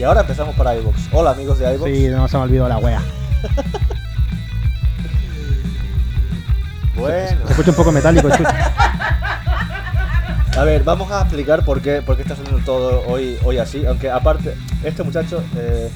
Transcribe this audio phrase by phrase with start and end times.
[0.00, 0.96] Y ahora empezamos para iVoox.
[1.12, 1.90] Hola amigos de iVoox.
[1.92, 3.02] Sí, no se me olvidó la wea.
[6.96, 7.38] Bueno.
[7.46, 8.72] Se escucha un poco metálico, escucha.
[10.58, 13.84] A ver, vamos a explicar por qué, por qué está saliendo todo hoy, hoy así.
[13.84, 15.90] Aunque aparte, este muchacho eh,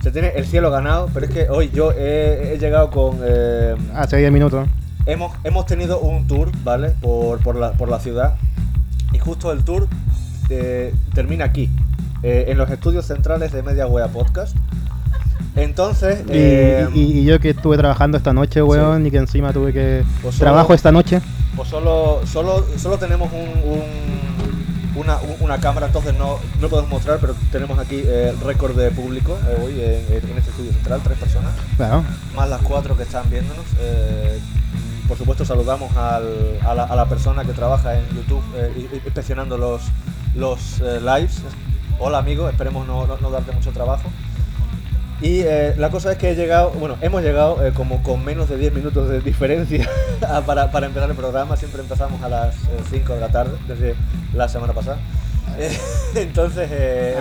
[0.00, 3.18] se tiene el cielo ganado, pero es que hoy yo he, he llegado con...
[3.24, 4.68] eh, Hace 10 minutos.
[5.06, 6.90] hemos, hemos tenido un tour, ¿vale?
[7.00, 8.36] Por, por, la, por la ciudad.
[9.12, 9.88] Y justo el tour
[10.50, 11.68] eh, termina aquí,
[12.22, 14.56] eh, en los estudios centrales de Media Wea Podcast.
[15.56, 16.20] Entonces...
[16.28, 19.72] Y, eh, y- y yo que estuve trabajando esta noche, weón, y que encima tuve
[19.72, 20.04] que...
[20.22, 21.20] Pues solo- Trabajo esta noche.
[21.56, 26.90] Pues solo, solo, solo tenemos un, un- una, un- una cámara, entonces no, no podemos
[26.90, 31.00] mostrar, pero tenemos aquí eh, récord de público eh, hoy en, en este estudio central,
[31.02, 32.04] tres personas, Claro.
[32.36, 33.64] más las cuatro que están viéndonos.
[35.08, 38.42] Por supuesto saludamos al- a, la, a la persona que trabaja en YouTube
[39.04, 39.82] inspeccionando los,
[40.36, 41.42] los lives.
[42.00, 44.08] Hola amigo, esperemos no, no- no darte mucho trabajo.
[45.22, 48.48] Y eh, la cosa es que he llegado, bueno, hemos llegado eh, como con menos
[48.48, 49.86] de 10 minutos de diferencia
[50.46, 51.56] para, para empezar el programa.
[51.58, 53.94] Siempre empezamos a las eh, 5 de la tarde, desde
[54.32, 54.96] la semana pasada.
[55.58, 55.78] Eh,
[56.14, 57.18] entonces, eh,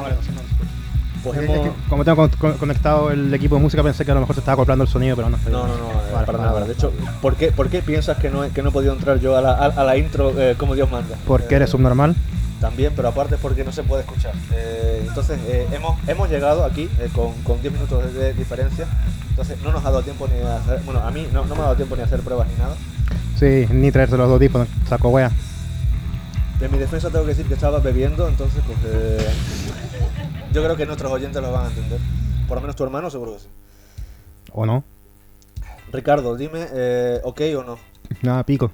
[1.24, 1.60] pues Es hemos...
[1.68, 4.36] que como tengo con- con- conectado el equipo de música, pensé que a lo mejor
[4.36, 5.38] se estaba acoplando el sonido, pero no.
[5.52, 6.54] No, no, no, eh, Vale, para nada.
[6.54, 6.68] vale.
[6.68, 9.20] De hecho, ¿por qué, por qué piensas que no, he- que no he podido entrar
[9.20, 11.18] yo a la, a, a la intro eh, como Dios manda?
[11.28, 12.16] Porque Eh, eres subnormal.
[12.60, 14.34] También, pero aparte es porque no se puede escuchar.
[14.54, 18.86] Eh, entonces, eh, hemos, hemos llegado aquí eh, con, con 10 minutos de, diferencia.
[19.30, 20.82] Entonces, no nos ha dado tiempo ni a hacer.
[20.84, 22.76] Bueno, a mí no, no me ha dado tiempo ni a hacer pruebas ni nada.
[23.38, 25.32] Sí, ni traerse los dos tipos, saco wea.
[26.60, 28.28] De mi defensa, tengo que decir que estaba bebiendo.
[28.28, 28.78] Entonces, pues.
[30.52, 32.00] yo creo que nuestros oyentes lo van a entender.
[32.50, 33.48] Por lo menos tu hermano, seguro que sí.
[34.52, 34.84] ¿O no?
[35.94, 37.78] Ricardo, dime, eh, ¿ok o no?
[38.22, 38.70] Nada, pico.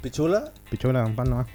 [0.00, 0.52] ¿Pichula?
[0.70, 1.46] Pichula, un pan nomás.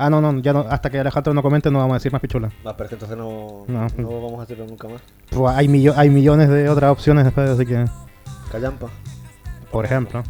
[0.00, 2.20] Ah, no, no, ya no, hasta que Alejandro no comente no vamos a decir más
[2.22, 2.50] pichula.
[2.64, 3.86] No, pero es que entonces no, No.
[3.96, 5.00] no vamos a hacerlo nunca más.
[5.30, 7.84] Pues hay, millo- hay millones de otras opciones después, así que,
[8.52, 8.86] Callampa.
[9.72, 10.22] por ejemplo.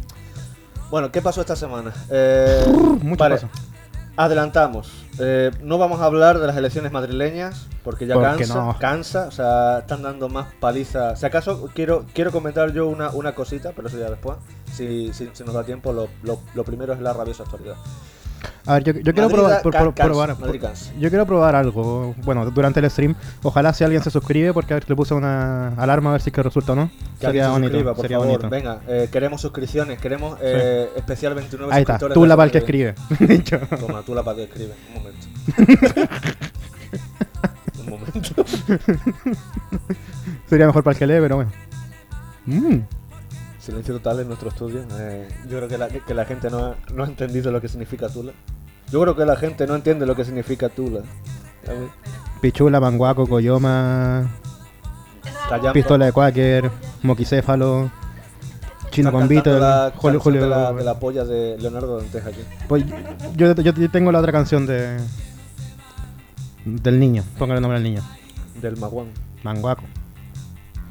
[0.89, 1.93] Bueno, ¿qué pasó esta semana?
[2.09, 2.65] Eh,
[3.03, 3.51] Muchas vale, cosas.
[4.17, 4.91] Adelantamos.
[5.19, 8.75] Eh, no vamos a hablar de las elecciones madrileñas porque ya Porque cansa, no.
[8.79, 11.15] cansa, o sea, están dando más paliza.
[11.15, 14.37] Si acaso quiero quiero comentar yo una, una cosita, pero eso ya después.
[14.73, 17.75] Si, si, si nos da tiempo, lo, lo- lo primero es la rabiosa actualidad.
[18.65, 22.49] A ver, yo, yo quiero probar, por- por- probar- por- yo quiero probar algo, bueno,
[22.51, 23.15] durante el stream.
[23.43, 26.31] Ojalá si alguien se suscribe, porque a ver, le puse una alarma a ver si
[26.31, 26.89] que resulta o no.
[27.19, 28.31] Que Sería se bonito, suscriba, por sería favor.
[28.37, 28.49] bonito.
[28.49, 32.95] Venga, eh, queremos suscripciones, queremos eh, especial 29 Ahí está, tú la pal que escribe.
[33.19, 33.59] Dicho.
[33.79, 34.73] Toma, tú la pal que escribe.
[34.89, 35.27] Un momento.
[37.79, 38.45] Un momento.
[40.49, 41.51] Sería mejor para el que lee, pero bueno.
[42.45, 42.79] Mm,
[43.69, 44.83] Silencio total en nuestro estudio.
[44.97, 47.67] Eh, yo creo que la, que la gente no ha, no ha entendido lo que
[47.67, 48.31] significa Tula.
[48.91, 51.01] Yo creo que la gente no entiende lo que significa Tula.
[52.41, 54.27] Pichula, Manguaco, Coyoma,
[55.49, 55.73] Callampa.
[55.73, 56.71] Pistola de Quaker,
[57.03, 57.91] Moquicéfalo,
[58.89, 60.41] Chino con Beatle, la Julio, Julio.
[60.41, 62.41] De la, de la polla de Leonardo Dantes aquí.
[62.67, 62.85] Pues
[63.35, 64.97] yo, yo, yo tengo la otra canción de.
[66.65, 68.01] Del niño, póngale el nombre al niño.
[68.61, 69.09] Del Maguán.
[69.43, 69.83] Manguaco.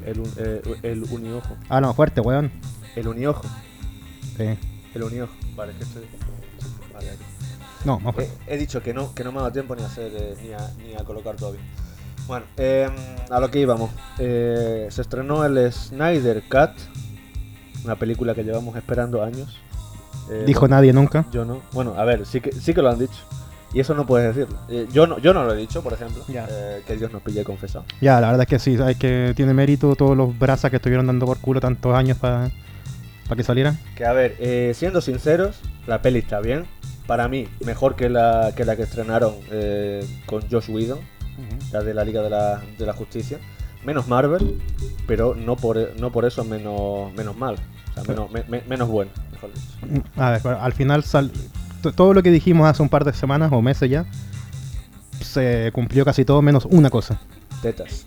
[0.09, 1.55] El, un- eh, el uniojo.
[1.69, 2.51] Ah, no, fuerte, weón.
[2.95, 3.43] El uniojo.
[4.37, 4.57] Sí.
[4.93, 5.33] El uniojo.
[5.55, 6.03] Vale, que estoy.
[6.93, 7.23] Vale, aquí.
[7.85, 8.33] No, más He, fuerte.
[8.47, 10.51] he dicho que no, que no me ha dado tiempo ni a hacer eh, ni,
[10.53, 11.61] a, ni a colocar todavía.
[12.27, 12.91] Bueno, em,
[13.29, 13.89] a lo que íbamos.
[14.19, 16.71] Eh, se estrenó el Snyder Cut,
[17.85, 19.57] una película que llevamos esperando años.
[20.31, 21.25] Eh, Dijo bueno, nadie nunca.
[21.31, 21.61] Yo no.
[21.71, 23.23] Bueno, a ver, sí que, sí que lo han dicho.
[23.73, 24.57] Y eso no puedes decirlo.
[24.67, 26.23] Eh, yo, no, yo no lo he dicho, por ejemplo.
[26.27, 27.85] Eh, que Dios nos pille confesado.
[28.01, 31.05] Ya, la verdad es que sí, hay que tiene mérito todos los brazas que estuvieron
[31.07, 32.49] dando por culo tantos años para
[33.35, 33.77] que salieran.
[33.95, 36.65] Que a ver, eh, siendo sinceros, la peli está bien.
[37.05, 39.33] Para mí, mejor que la que, la que estrenaron
[40.25, 40.99] con Josh Whedon.
[41.71, 43.37] la de la Liga de la, de la Justicia.
[43.85, 44.59] Menos Marvel,
[45.07, 47.55] pero no por, no por eso menos, menos mal.
[47.91, 50.03] O sea, menos, me- me- menos bueno, mejor dicho.
[50.17, 51.31] A ver, al final sal-
[51.81, 54.05] todo lo que dijimos hace un par de semanas o meses ya
[55.21, 57.19] se cumplió casi todo menos una cosa.
[57.61, 58.05] Tetas.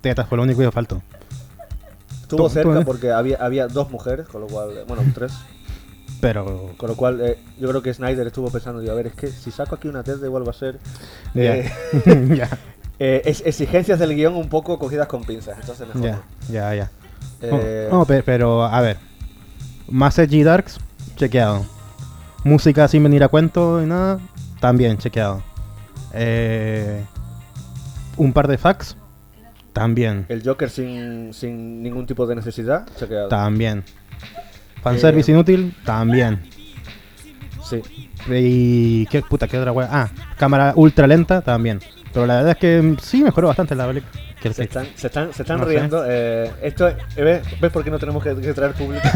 [0.00, 1.02] Tetas fue lo único que faltó.
[2.22, 2.84] Estuvo Tú- tú, cerca ¿eh?
[2.84, 5.32] porque había, había dos mujeres, con lo cual, eh, bueno, tres.
[6.20, 9.14] Pero Con lo cual, eh, yo creo que Snyder estuvo pensando, digo, a ver, es
[9.14, 10.78] que si saco aquí una teta igual va a ser...
[11.34, 11.72] ya, eh,
[13.24, 16.22] es- exigencias del guion un poco cogidas con pinzas, entonces mejor ya, no.
[16.52, 16.90] ya, ya.
[17.40, 18.98] Eh, No, pe- pero a ver.
[19.88, 20.78] Más Edgy Darks,
[21.16, 21.64] chequeado.
[22.44, 24.18] Música sin venir a cuento y nada,
[24.60, 25.42] también chequeado.
[26.14, 27.02] Eh,
[28.16, 28.96] un par de facts,
[29.72, 33.28] también, El Joker sin, sin ningún tipo de necesidad, chequeado.
[33.28, 33.84] también.
[34.82, 36.40] Fanservice Eh, inútil, también.
[37.62, 37.82] Sí.
[38.28, 39.88] Y qué puta, qué otra wea.
[39.90, 41.78] Ah, cámara ultra lenta, también.
[42.12, 44.12] Pero la verdad es que sí mejoró bastante la película.
[44.52, 46.02] Se están, se están, se están No riendo.
[46.08, 49.06] eh, esto, eh, ¿ves, ¿Ves por qué no tenemos que, que traer público?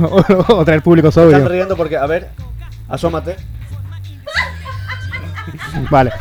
[0.00, 0.24] o,
[0.56, 2.30] o traer público Se están riendo porque, a ver,
[2.92, 3.36] asómate.
[5.90, 6.12] Vale.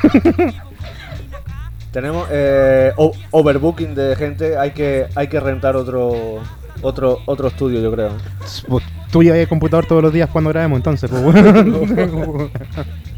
[1.91, 2.93] Tenemos eh,
[3.31, 4.57] overbooking de gente.
[4.57, 6.39] Hay que, hay que rentar otro,
[6.81, 8.11] otro, otro estudio, yo creo.
[8.67, 12.49] Pues, Tú llevas el computador todos los días cuando grabemos, entonces, pues bueno.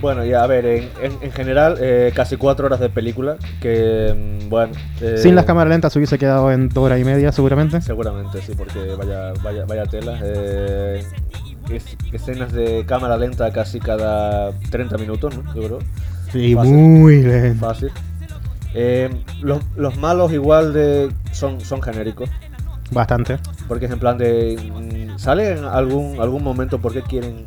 [0.00, 3.36] Bueno, y a ver, en, en- en general, eh, casi cuatro horas de película.
[3.60, 4.14] Que,
[4.44, 4.72] mm, bueno.
[5.00, 7.80] eh, Sin las cámaras lentas se hubiese quedado en dos horas y media, seguramente.
[7.80, 10.18] Seguramente, sí, porque vaya, vaya, vaya tela.
[10.22, 11.02] eh,
[11.70, 15.42] es- escenas de cámara lenta casi cada 30 minutos, ¿no?
[15.54, 15.78] Yo creo.
[16.32, 16.72] Sí, Fácil.
[16.74, 17.66] muy lento.
[17.66, 17.90] Fácil.
[18.74, 19.10] Eh,
[19.40, 22.30] los, los malos igual de son, son genéricos.
[22.90, 23.38] Bastante.
[23.66, 24.56] Porque es en plan de...
[25.14, 27.46] mm, ¿Sale en algún, algún momento por qué quieren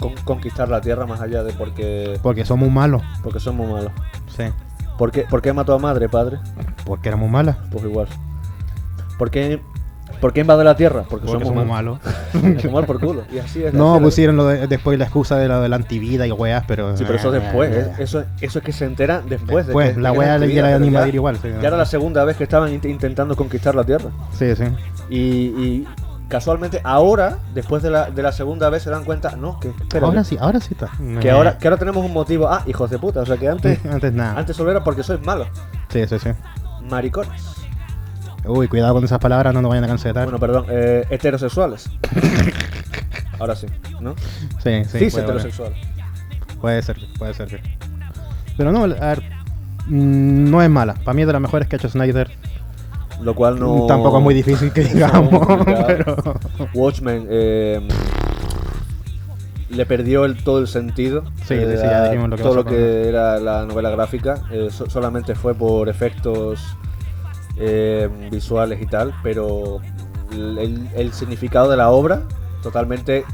[0.00, 3.02] con- conquistar la Tierra más allá de porque, Porque somos malos.
[3.22, 3.92] porque somos malos?
[4.36, 4.44] Sí.
[4.98, 6.38] ¿Por qué, ¿Por qué mató a madre, padre?
[6.84, 7.56] Porque éramos malas.
[7.70, 8.06] Pues igual.
[9.18, 9.60] ¿Por qué,
[10.20, 11.04] ¿por qué la Tierra?
[11.08, 11.98] Porque, Porque somos, somos malos.
[12.34, 12.62] malos.
[12.62, 13.22] Tomar por culo.
[13.32, 13.72] Y así es.
[13.74, 16.96] No, pusieron lo de- después la excusa de la de la antivida y weas, pero.
[16.96, 17.70] Sí, pero eso después.
[17.70, 17.92] ¿eh?
[17.98, 19.66] Eso, eso es que se enteran después.
[19.66, 20.46] de Después, que- la de que wea le
[20.86, 21.36] invadir ya- igual.
[21.40, 24.10] Sí, Ya era la segunda vez que estaban int- intentando conquistar la Tierra.
[24.32, 24.64] sí, sí.
[25.08, 25.86] Y, y
[26.30, 29.98] casualmente ahora, después de la, de la segunda vez, se dan cuenta, no, que, espérate,
[30.06, 30.90] Ahora sí, ahora sí está.
[31.20, 32.48] que, ahora, que ahora tenemos un motivo.
[32.48, 33.20] Ah, hijos de puta.
[33.20, 34.38] O sea que antes, Antes nada.
[34.38, 35.48] antes solo era porque sois malos.
[35.90, 36.30] Sí, sí, sí.
[36.88, 37.42] Maricones.
[38.46, 40.24] Uy, cuidado con esas palabras, no nos vayan a cancelar.
[40.24, 41.90] Bueno, perdón, eh, heterosexuales.
[43.38, 43.66] ahora sí,
[44.00, 44.14] ¿no?
[44.62, 44.98] sí, sí.
[44.98, 45.74] Sí, puede, heterosexual.
[46.60, 47.60] puede ser, puede ser.
[48.56, 49.22] Pero no, a ver.
[49.86, 50.94] mm, No es mala.
[50.94, 52.30] Para mí es de las mejores que ha hecho Snyder.
[53.22, 53.86] Lo cual no.
[53.86, 55.46] Tampoco es muy difícil que digamos.
[55.86, 56.16] pero.
[56.74, 57.86] Watchmen eh,
[59.70, 61.24] le perdió el, todo el sentido.
[61.46, 64.42] Sí, eh, sí, ya a dijimos lo que todo lo que era la novela gráfica.
[64.50, 66.60] eh, so- solamente fue por efectos
[67.56, 69.80] eh, visuales y tal, pero
[70.32, 72.22] el, el- el significado de la obra
[72.62, 73.24] totalmente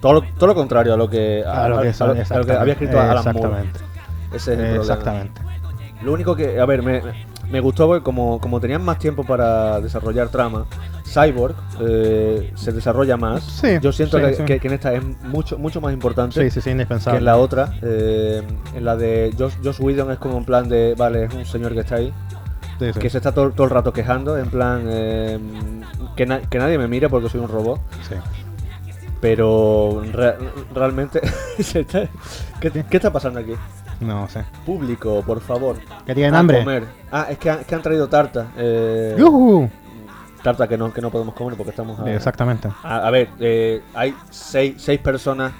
[0.00, 2.44] todo todo lo contrario a lo que, A lo que, a- a lo- a lo
[2.46, 3.38] que había escrito Alan Moore.
[3.38, 3.80] Exactamente.
[4.32, 4.80] Ese es el problema.
[4.82, 5.40] Exactamente.
[6.02, 7.00] Lo único que, a ver, me,
[7.50, 10.66] me gustó porque como, como tenían más tiempo para desarrollar trama,
[11.06, 13.42] Cyborg eh, se desarrolla más.
[13.44, 14.42] Sí, Yo siento sí, que, sí.
[14.44, 17.36] que- que en esta es mucho, mucho más importante Sí, sí, sí, que en la
[17.36, 17.74] otra.
[17.82, 18.42] Eh,
[18.74, 21.72] en la de Josh, Josh Whedon es como en plan de, vale, es un señor
[21.74, 22.12] que está ahí,
[22.98, 25.38] que se está todo, todo el rato quejando, en plan, eh,
[26.16, 27.80] que, na- que nadie me mire porque soy un robot.
[28.08, 28.14] Sí.
[29.20, 30.36] Pero re-
[30.74, 31.20] realmente,
[32.60, 33.52] ¿qué, qué está pasando aquí?
[34.00, 34.44] No sé.
[34.66, 35.76] Público, por favor.
[36.06, 36.58] ¿Que tienen A hambre?
[36.60, 36.84] comer.
[37.12, 38.48] Ah, es que, han- es que han traído tarta.
[38.56, 39.16] Eh,
[40.42, 42.68] tarta que no, que no podemos comer porque estamos a, Exactamente.
[42.82, 45.52] a, a ver, eh, hay seis, seis personas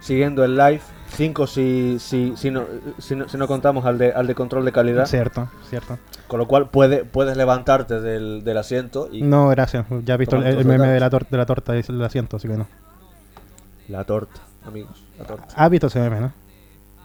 [0.00, 0.80] siguiendo el live.
[1.12, 2.64] Cinco si, si, si, no,
[2.98, 5.06] si, no, si no contamos al de, al de control de calidad.
[5.06, 5.98] Cierto, cierto.
[6.28, 9.86] Con lo cual puede, puedes levantarte del, del asiento y No, gracias.
[10.04, 10.92] Ya he visto el, meme torta.
[10.92, 12.68] de la, tor- de la torta y el asiento, así que no.
[13.88, 15.02] la torta, amigos.
[15.18, 15.48] La torta.
[15.56, 16.32] ¿Has visto ese meme, no?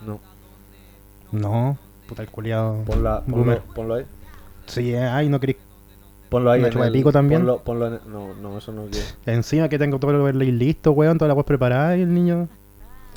[0.06, 0.20] No,
[1.40, 1.78] No.
[2.08, 2.84] Puta el culiado.
[2.86, 3.62] ponla, ponlo, Boomer.
[3.74, 4.06] ponlo ahí.
[4.68, 5.58] Sí, eh, ay, no querí.
[6.30, 6.60] Ponlo ahí.
[6.60, 7.42] ¿Una en chupa el- pico también?
[7.42, 9.06] Ponlo, ponlo en- no, no, eso no quiero.
[9.26, 12.48] Encima que tengo todo el overlay listo, weón, toda la web preparada y el niño.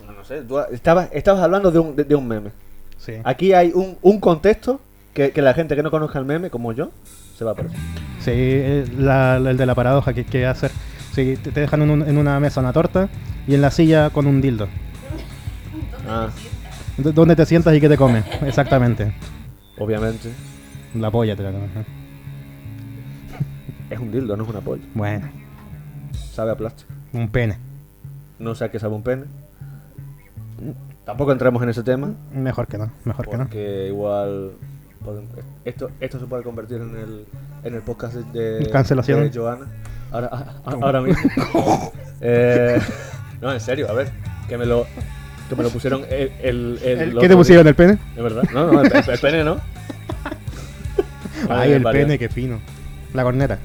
[0.07, 2.51] No, no sé, tú estabas, estabas hablando de un, de, de un meme.
[2.99, 3.15] Sí.
[3.25, 4.81] Aquí hay un, un contexto
[5.15, 6.91] que, que la gente que no conozca el meme, como yo,
[7.37, 7.77] se va a perder.
[8.21, 10.71] Sí, eh, la- la- el de la paradoja que que hacer.
[11.13, 13.09] Sí, te, te dejan en, un- en una mesa una torta
[13.47, 14.69] y en la silla con un dildo.
[16.09, 16.29] Ah,
[16.99, 18.25] ¿Dónde te sientas y qué te comes?
[18.43, 19.13] Exactamente.
[19.79, 20.31] obviamente.
[20.95, 21.71] La polla te la comes.
[21.77, 21.85] ¿eh?
[23.91, 24.83] Es un dildo, no es una polla.
[24.95, 25.29] Bueno,
[26.33, 26.91] Sabe a plástico.
[27.13, 27.59] un pene.
[28.39, 29.25] No sé a qué sabe un pene.
[31.05, 32.13] Tampoco entremos en ese tema.
[32.33, 33.45] Mejor que no, mejor que no.
[33.45, 34.53] Porque igual.
[35.65, 37.25] Esto, esto se puede convertir en el,
[37.65, 39.31] en el podcast de, de- Cancelación.
[39.31, 39.67] de Joana.
[40.11, 41.23] Ahora, a- a- ahora mismo.
[42.21, 42.81] Eh,
[43.41, 44.11] no, en serio, a ver.
[44.49, 44.87] Que me lo,
[45.49, 46.33] que me lo pusieron el.
[46.43, 47.71] el, el El- otro ¿Qué te pusieron día.
[47.71, 47.99] el pene?
[48.15, 48.43] De verdad.
[48.53, 49.59] No, no, el, pene no.
[51.49, 52.05] Ay, el varias.
[52.05, 52.61] pene, qué fino.
[53.15, 53.59] La corneta.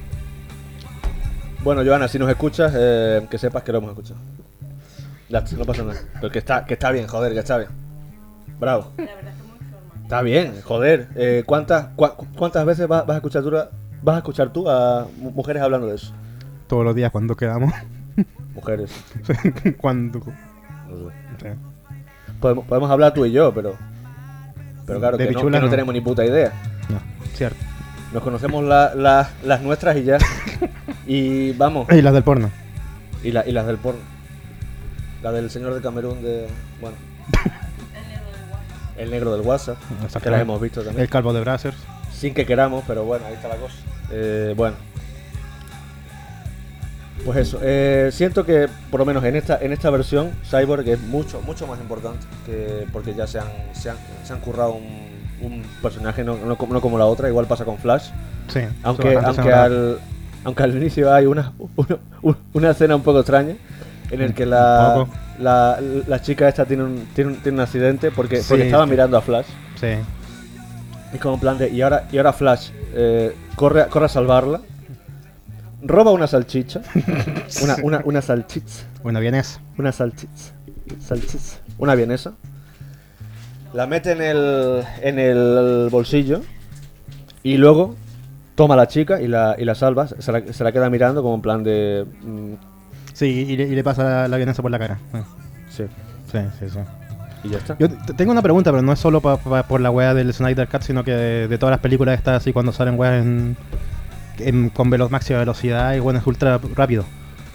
[1.64, 4.20] Bueno, Joana, si nos escuchas, eh, que sepas que lo hemos escuchado.
[5.30, 6.00] Ya, está, no pasa nada.
[6.20, 7.70] Pero que está, que está bien, joder, que está bien.
[8.60, 8.92] Bravo.
[10.04, 11.08] Está bien, joder.
[11.16, 15.08] Eh, ¿cuántas, cua- ¿Cuántas veces vas, vas a escuchar tú, vas a escuchar tú a
[15.18, 16.14] mu- mujeres hablando de eso?
[16.68, 17.74] Todos los días cuando quedamos.
[18.54, 18.92] Mujeres.
[19.80, 20.20] cuando.
[20.20, 21.16] No sé.
[21.42, 21.48] sí.
[22.44, 23.78] Podemos, podemos hablar tú y yo, pero.
[24.86, 25.70] Pero claro, De que no, que no no.
[25.70, 26.52] tenemos ni puta idea.
[26.90, 27.00] No,
[27.36, 27.56] cierto.
[28.12, 30.18] Nos conocemos la- la- las nuestras y ya.
[31.08, 31.88] Y vamos.
[31.92, 32.50] Y las del porno.
[33.24, 34.02] Y, la- y las del porno.
[35.22, 36.48] La del señor de Camerún de.
[36.82, 36.98] Bueno.
[38.98, 40.42] El negro del WhatsApp, que la Exactamente.
[40.44, 41.02] hemos visto también.
[41.02, 41.78] El calvo de Brazzers.
[42.14, 43.76] Sin que queramos, pero bueno, ahí está la cosa.
[44.12, 44.76] Eh, bueno.
[47.26, 51.00] Pues eso, eh, siento que por lo menos en esta en esta versión Cyborg es
[51.00, 55.14] mucho mucho más importante que porque ya se han, se han, se han currado un,
[55.42, 58.10] un personaje no, no como, no como la otra, igual pasa con Flash,
[58.48, 58.62] Sí.
[58.84, 60.00] aunque aunque al
[60.44, 61.98] aunque al inicio hay una una,
[62.54, 63.56] una escena un poco extraña
[64.12, 65.06] en el que la,
[65.40, 68.84] la, la chica esta tiene un, tiene un, tiene un accidente porque, Sí, porque estaba
[68.86, 68.90] sí.
[68.92, 69.46] mirando a Flash
[69.80, 69.88] Sí.
[71.14, 74.62] es como plan de, y ahora, y ahora Flash eh, corre, corre a salvarla,
[75.86, 76.82] roba una salchicha,
[77.62, 79.60] una, una, una salchicha, Bueno, bien es.
[79.78, 80.54] una salchicha,
[81.00, 82.34] salchicha, una vienesa,
[83.74, 86.42] la mete en el, en el bolsillo
[87.44, 87.96] y luego
[88.56, 91.22] toma a la chica y la, y la salva, se la, se la queda mirando
[91.24, 92.06] como en plan de...
[92.24, 92.54] mm,
[93.14, 94.98] Sí, y le, y le pasa la, la vienesa por la cara.
[95.70, 95.84] Sí,
[96.32, 96.70] sí, sí, sí.
[96.70, 96.80] sí.
[97.44, 97.78] y ya está.
[97.78, 100.34] Yo t- tengo una pregunta, pero no es solo pa- pa- por la wea del
[100.34, 103.56] Snyder Cut, sino que de, de todas las películas estas así cuando salen weas en,
[104.40, 107.06] en- con velo- máxima velocidad y bueno, es ultra rápido.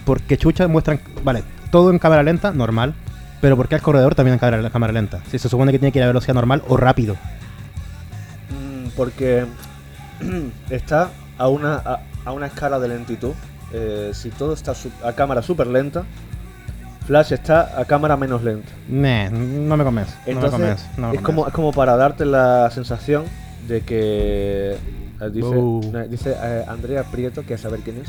[0.05, 2.95] Porque chucha muestran, vale, todo en cámara lenta, normal,
[3.41, 5.21] pero ¿por qué el corredor también en cámara, cámara lenta?
[5.31, 7.17] Si se supone que tiene que ir a velocidad normal o rápido.
[8.51, 9.45] Mm, porque
[10.71, 13.33] está a una, a, a una escala de lentitud.
[13.73, 14.73] Eh, si todo está
[15.05, 16.05] a cámara súper lenta,
[17.07, 18.69] Flash está a cámara menos lenta.
[18.89, 20.13] Meh, no me convence.
[20.15, 20.85] no me Entonces, convence.
[20.97, 23.25] no me es, como, es como para darte la sensación
[23.67, 24.77] de que.
[25.27, 25.51] Dice
[25.95, 28.09] eh, dice eh, Andrea Prieto, que a saber quién es.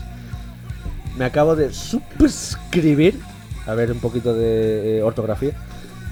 [1.17, 3.19] Me acabo de suscribir.
[3.67, 5.51] A ver, un poquito de eh, ortografía.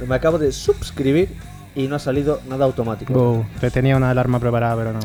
[0.07, 1.29] Me acabo de suscribir
[1.75, 3.45] y no ha salido nada automático.
[3.73, 4.99] Tenía una alarma preparada, pero no.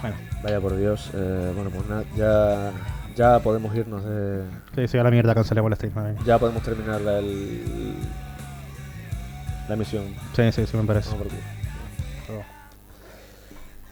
[0.00, 1.10] Bueno, Vaya por Dios.
[1.14, 2.72] eh, bueno, pues nada, ya,
[3.16, 4.42] ya podemos irnos de.
[4.74, 6.16] sí, sí, a la mierda cancelemos el stream.
[6.24, 7.94] Ya podemos terminar la, el,
[9.68, 10.04] la misión.
[10.34, 11.10] Sí, sí, sí, me parece.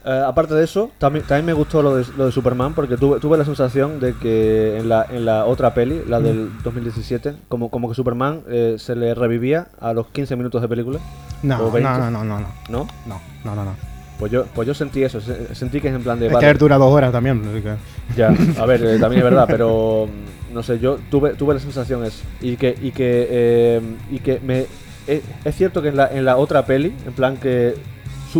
[0.06, 3.20] Eh, aparte de eso, también, también me gustó lo de, lo de Superman porque tuve,
[3.20, 7.70] tuve la sensación de que en la, en la otra peli, la del 2017, como,
[7.70, 10.98] como que Superman eh, se le revivía a los 15 minutos de película,
[11.42, 11.90] No, no, 20.
[11.90, 12.86] no, no, no, no, ¿no?
[13.06, 13.76] no, no, no, no.
[14.18, 16.26] Pues yo, pues yo sentí eso, se- sentí que es en plan de...
[16.26, 17.42] Es vale, que dura dos horas también.
[17.42, 17.74] que-
[18.16, 18.28] Ya,
[18.60, 22.04] a ver, eh, también es verdad, pero mm, no sé, yo tuve, tuve la sensación
[22.04, 23.80] es y que y que
[24.10, 24.66] y que me
[25.06, 25.22] es,
[25.56, 27.74] cierto que en la, en la otra peli, en plan que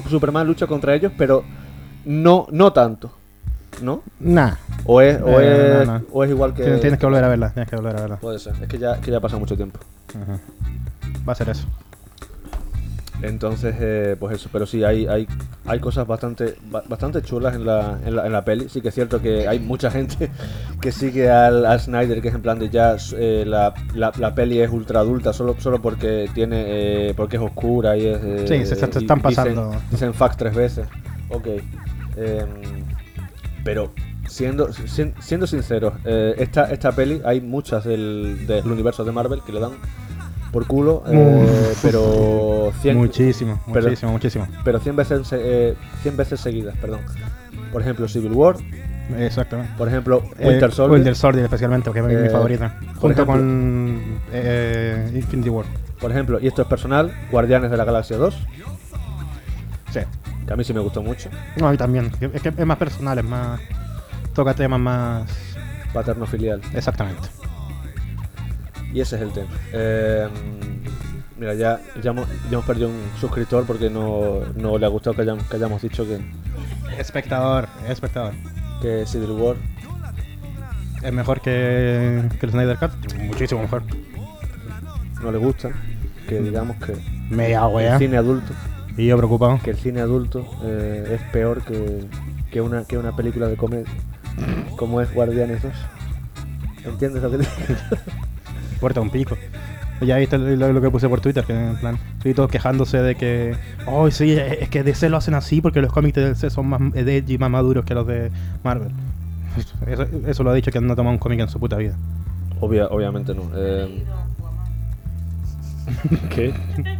[0.02, 1.44] Superman lucha contra ellos, pero
[2.04, 3.12] no no tanto,
[3.82, 4.02] ¿no?
[4.20, 4.54] Nah,
[4.86, 6.04] O es o, Eh, es, no, no.
[6.12, 7.50] o es igual que tienes, tienes que volver a verla.
[7.50, 8.16] Tienes que volver a verla.
[8.16, 9.78] puede ser, es que ya que ya ha pasado mucho tiempo.
[11.26, 11.66] Va a ser eso.
[13.22, 15.26] Entonces, eh, pues eso, pero sí, hay, hay,
[15.66, 18.68] hay cosas bastante, ba- bastante chulas en la, en, la, en la peli.
[18.68, 20.30] Sí que es cierto que hay mucha gente
[20.80, 24.34] que sigue al, al Snyder, que es en plan de ya eh, la, la, la
[24.34, 26.64] peli es ultra adulta solo, solo porque tiene
[27.08, 28.20] eh, porque es oscura y es...
[28.22, 29.74] eh, Sí, se- están dicen- pasando.
[29.90, 30.86] Dicen, fuck tres veces.
[31.30, 31.46] Ok.
[32.16, 32.84] Em,
[33.64, 33.92] pero
[34.28, 39.40] siendo, sien- siendo sinceros, eh, esta, esta peli hay muchas del, del universo de Marvel
[39.46, 39.72] que le dan
[40.54, 44.46] por culo, eh, pero 100, muchísimo, pero- muchísimo, muchísimo.
[44.64, 47.00] pero 100 veces, eh, 100 veces seguidas, perdón.
[47.72, 48.56] Por ejemplo, Civil War,
[49.18, 49.72] Exactamente.
[49.76, 52.78] por ejemplo, Eh, Winter Soldier, Winter Soldier especialmente, que es mi- Eh, favorita.
[53.00, 54.20] Junto ejemplo- con
[55.16, 55.66] Infinity War.
[56.00, 58.36] por ejemplo, y esto es personal, Guardianes de la Galaxia 2,
[59.90, 60.00] Sí.
[60.46, 62.12] que a mí sí me gustó mucho, No, a mí también.
[62.32, 63.60] Es que es más personal, es más.
[64.34, 65.28] Toca temas más.
[65.92, 67.28] paterno filial, Exactamente.
[68.94, 69.48] Y ese es el tema.
[69.72, 70.28] Eh,
[71.38, 75.14] mira, ya, ya, hemos, ya hemos perdido un suscriptor porque no, no le ha gustado
[75.16, 76.18] que hayamos, que hayamos dicho que,
[76.98, 78.32] Espectador, espectador.
[78.80, 79.56] que Civil War
[81.02, 82.92] ¿Es mejor que, que el Snyder Cut?
[83.18, 83.82] Muchísimo mejor.
[85.22, 85.70] no le gusta,
[86.28, 86.94] que digamos que
[87.28, 87.98] Media el wea.
[87.98, 88.52] cine adulto,
[88.96, 89.58] Y yo preocupado.
[89.62, 92.06] que el cine adulto eh, es peor que,
[92.50, 93.90] que, una, que una película de comedia,
[94.76, 95.72] como es Guardianes 2.
[96.86, 97.80] ¿Entiendes lo que te digo?
[98.80, 99.36] Puerta un pico.
[100.00, 103.14] Ya viste lo, lo que puse por Twitter, que en plan, estoy todos quejándose de
[103.14, 106.66] que, oh sí, es que DC lo hacen así porque los cómics de DC son
[106.68, 108.30] más edgy, más maduros que los de
[108.64, 108.90] Marvel.
[109.86, 111.94] Eso, eso lo ha dicho que no ha tomado un cómic en su puta vida.
[112.60, 113.42] Obvia- obviamente no.
[113.54, 114.04] eh,
[116.30, 116.52] ¿Qué?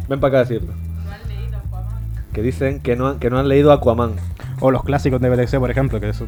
[0.07, 0.73] Ven para acá a decirlo.
[2.33, 4.13] Que dicen que no, han- que no han leído Aquaman.
[4.61, 6.27] O los clásicos de DC, por ejemplo, que eso.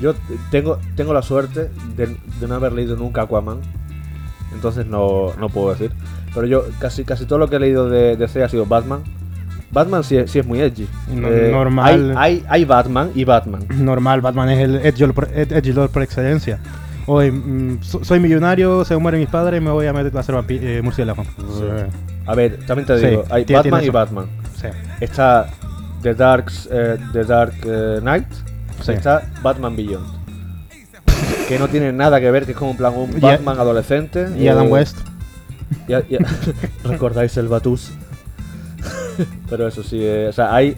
[0.00, 0.14] Yo
[0.50, 3.58] tengo, tengo la suerte de, de no haber leído nunca Aquaman.
[4.52, 5.92] Entonces no, no puedo decir.
[6.34, 9.00] Pero yo casi, casi todo lo que he leído de DC ha sido Batman.
[9.72, 10.88] Batman sí, es- sí es muy edgy.
[11.14, 12.12] No- Eh, normal.
[12.16, 13.64] Hay, hay, hay Batman y Batman.
[13.70, 16.58] Normal, Batman es el edgy por, ed- edgy lord por excelencia.
[17.06, 20.20] Hoy, mm, so- soy millonario, se mueren mis padres y me voy a meter a
[20.20, 21.24] hacer eh, murciélago.
[21.24, 21.64] Sí.
[22.26, 23.88] A ver, también te Sí, digo, hay Batman y.
[23.90, 24.26] Batman.
[25.00, 25.48] Está
[26.02, 28.26] The Dark, eh, The Dark eh, Knight.
[28.86, 30.06] Está Batman Beyond.
[31.50, 34.28] Que no tiene nada que ver, que es como en plan un Y Batman adolescente.
[34.38, 34.98] Y Adam eh, West.
[35.88, 36.18] y y
[36.84, 37.90] ¿Recordáis el Batus?
[39.50, 40.76] Pero eso sí, eh, o sea, hay.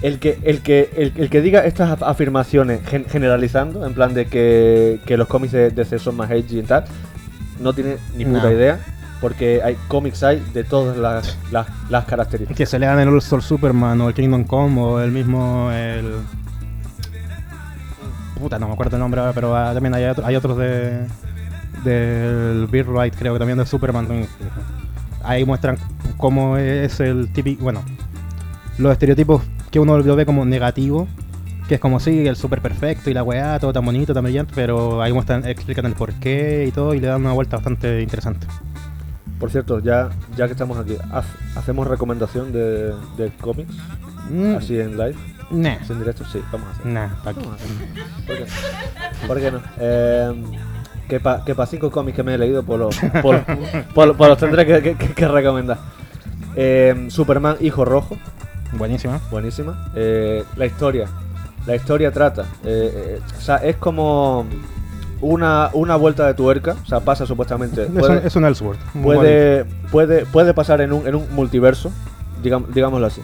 [0.00, 4.14] El que, el, que, el, el que diga estas af- afirmaciones gen- generalizando, en plan
[4.14, 6.84] de que, que los cómics de DC son más edgy y tal,
[7.60, 8.50] no tiene ni puta No.
[8.52, 8.80] idea,
[9.20, 12.56] porque hay cómics hay de todas las, las, las características.
[12.56, 15.70] Que se lean el All Star Superman o el Kingdom Come o el mismo.
[15.70, 16.14] El...
[18.38, 21.06] Puta, no me acuerdo el nombre ahora, pero ah, también hay, otro- hay otros de.
[21.84, 24.06] Del Beat Right, creo que también de Superman.
[24.06, 24.28] también.
[25.24, 25.78] Ahí muestran
[26.16, 27.64] cómo es el típico.
[27.64, 27.82] Bueno,
[28.78, 31.08] los estereotipos que uno lo ve como negativo.
[31.68, 34.52] Que es como sí, el super perfecto y la weá, todo tan bonito, tan brillante,
[34.54, 38.46] pero ahí muestran, explican el porqué y todo y le dan una vuelta bastante interesante.
[39.38, 41.24] Por cierto, ya, ya que estamos aquí, haz-
[41.56, 43.74] hacemos recomendación de, de cómics,
[44.30, 45.14] Mm, así en live,
[45.52, 46.86] nah, así en directo, sí, vamos a hacer.
[46.86, 47.40] nah, pa' qué.
[48.26, 49.26] ¿Por qué no?
[49.28, 49.60] ¿Por qué no?
[49.78, 50.32] Eh,
[51.08, 53.42] que para pa cinco cómics que me he leído, pues los, pues,
[53.94, 55.78] pues- pues los tendré que, que- que recomendar.
[56.56, 58.16] Eh, Superman Hijo Rojo,
[58.72, 59.20] Buenísima.
[59.30, 59.90] buenísima.
[59.94, 61.06] Eh, la historia,
[61.66, 64.46] la historia trata, eh, eh, o sea, es como
[65.20, 67.82] una, una vuelta de tuerca, o sea, pasa supuestamente.
[67.84, 68.44] Es, un, es un
[69.02, 71.90] puede, puede, puede pasar en un, en un multiverso,
[72.42, 73.20] digam- digámoslo así.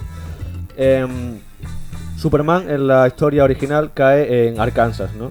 [0.76, 1.38] Em,
[2.18, 5.30] Superman en la historia original cae en Arkansas, ¿no?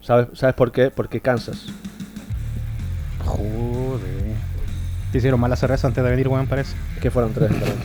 [0.00, 0.90] ¿Sabes, ¿Sabes por qué?
[0.90, 1.66] Porque Kansas.
[3.24, 4.00] Joder.
[5.12, 6.74] Te hicieron mala cerveza antes de venir, weón, parece.
[7.00, 7.50] Que fueron tres.
[7.50, 7.76] perdón.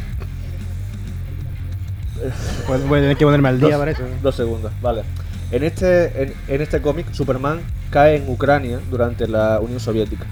[2.68, 4.04] Voy voy a tener que ponerme al día, dos, parece.
[4.22, 5.04] dos segundos, vale.
[5.52, 7.60] En este, en, en este cómic, Superman
[7.90, 10.26] cae en Ucrania durante la Unión Soviética.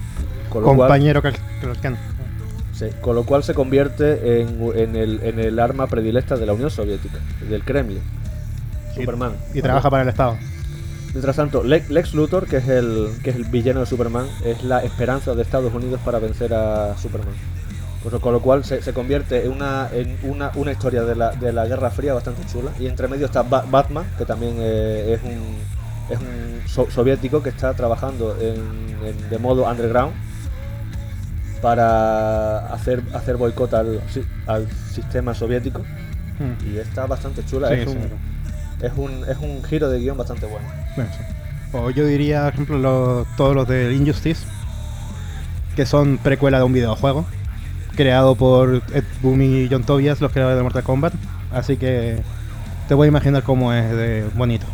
[0.48, 1.34] Con lo cual, Compañero Cal-
[3.00, 6.70] Con lo cual se convierte en, en el, en el arma predilecta de la Unión
[6.70, 8.00] Soviética, del Kremlin.
[8.94, 9.32] Superman.
[9.54, 10.36] Y trabaja para el Estado.
[11.12, 14.62] Mientras tanto, Le- Lex Luthor, que es el que es el villano de Superman, es
[14.64, 17.34] la esperanza de Estados Unidos para vencer a Superman.
[18.02, 21.30] Pues, con lo cual se, se convierte en una en una, una historia de la,
[21.32, 22.70] de la Guerra Fría bastante chula.
[22.80, 25.56] Y entre medio está Ba- Batman, que también eh, es un
[26.10, 28.56] es un so- soviético que está trabajando en,
[29.06, 30.12] en- de modo underground
[31.62, 34.00] para hacer hacer boicot al,
[34.46, 35.78] al sistema soviético.
[35.78, 36.74] Mm.
[36.74, 37.68] Y está bastante chula.
[37.68, 37.96] Sí, es, sí.
[37.96, 40.66] un, es, un, es un giro de guion bastante bueno.
[41.72, 44.44] O yo diría, por ejemplo, lo- todos los de Injustice,
[45.76, 47.24] que son precuela de un videojuego,
[47.96, 51.14] creado por Ed Boon y John Tobias, los creadores de Mortal Kombat.
[51.52, 52.20] Así que
[52.88, 54.66] te voy a imaginar cómo es de bonito.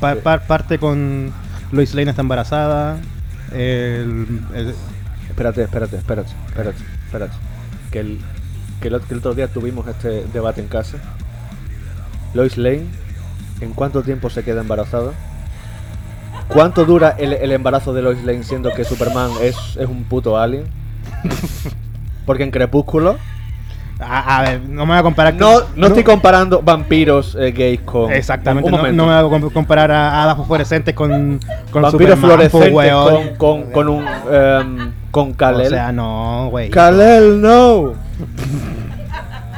[0.00, 1.32] Pa- par- parte con
[1.72, 2.96] Lois Lane está embarazada.
[3.52, 4.74] El, el-
[5.28, 7.32] Espérate, espérate, espérate, espérate, espérate.
[7.90, 8.18] Que el,
[8.80, 10.98] que el, que el otro día tuvimos este debate en casa.
[12.34, 12.86] Lois Lane,
[13.60, 15.12] ¿en cuánto tiempo se queda embarazada?
[16.48, 20.36] ¿Cuánto dura el, el embarazo de Lois Lane siendo que Superman es, es un puto
[20.38, 20.64] alien?
[22.26, 23.16] Porque en Crepúsculo
[24.00, 27.80] a, a ver, no me voy a comparar no, no, estoy comparando vampiros eh, gays
[27.80, 28.12] con.
[28.12, 31.38] Exactamente, no, no me voy a com- comparar a hadas fluorescentes con,
[31.70, 33.34] con vampiros fluorescentes weón.
[33.36, 34.06] con, con, con un.
[34.30, 35.66] em, con Kal-El.
[35.66, 36.70] O sea, no, güey.
[36.70, 37.94] Kal-El, no.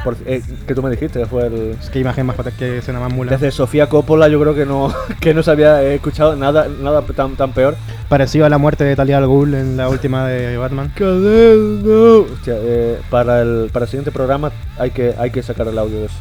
[0.03, 1.77] Por- eh, que tú me dijiste que fue el.
[1.81, 3.31] Es que imagen más que escena más mula.
[3.31, 7.01] Desde Sofía Coppola yo creo que no, que no se había eh, escuchado nada, nada
[7.03, 7.75] tan, tan peor.
[8.09, 10.91] Parecido a la muerte de Talia al Ghul en la última de Batman.
[12.33, 15.99] Hostia, eh, para, el, para el siguiente programa hay que, hay que sacar el audio
[16.01, 16.15] de eso.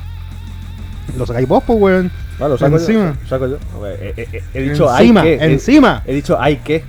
[1.19, 2.11] Lo sacáis vos, pues, weón.
[2.39, 3.17] Vale, lo saco Encima.
[3.21, 3.29] yo.
[3.29, 3.57] Saco yo.
[3.77, 5.35] A ver, eh, eh, eh, he dicho hay encima, que.
[5.35, 6.03] he- encima.
[6.07, 6.85] He, dicho hay que.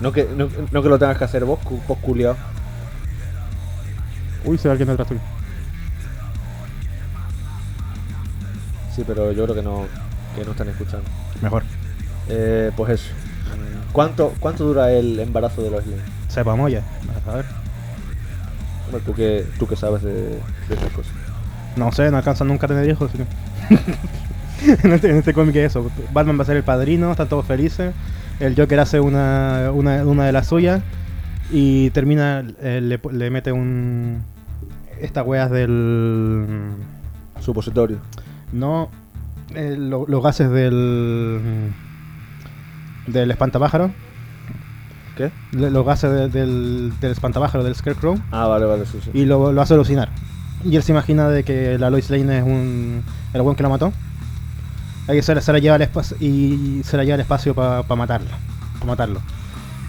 [0.00, 2.36] No que, no, no que lo tengas que hacer vos, vos culiao.
[4.44, 5.20] Uy, se ve alguien detrás tuyo.
[8.96, 9.84] Sí, pero yo creo que no,
[10.34, 11.04] que no están escuchando.
[11.42, 11.62] Mejor.
[12.28, 13.10] Eh, pues eso.
[13.92, 16.02] ¿Cuánto, ¿Cuánto dura el embarazo de los Lane?
[16.28, 16.82] Sepamos ya.
[17.30, 17.44] A ver.
[19.04, 21.12] Tú que, tú que sabes de, de esas cosas.
[21.76, 23.10] No sé, no alcanzan nunca a tener hijos.
[23.12, 23.26] que-
[24.86, 25.90] en este, en este cómic es eso.
[26.12, 27.92] Batman va a ser el padrino, están todos felices.
[28.40, 30.82] El Joker hace una, una, una de las suyas.
[31.50, 34.22] Y termina, eh, le, le mete un...
[35.00, 36.46] Estas weas del...
[37.40, 37.98] Supositorio.
[38.52, 38.90] No,
[39.54, 41.72] eh, lo- los gases del...
[43.06, 43.90] Del espantapájaro.
[45.16, 45.30] ¿Qué?
[45.52, 48.18] Le- Los gases de- del, del espantapájaro, del Scarecrow.
[48.32, 49.10] Ah, vale, vale, sí, sí.
[49.14, 50.10] y lo, lo hace alucinar.
[50.64, 53.68] Y él se imagina de que la Lois Lane es un el buen que la
[53.68, 53.92] mató.
[55.08, 58.30] Ahí se, se la lleva al espacio y se la lleva al espacio para matarla,
[58.74, 59.20] para matarlo.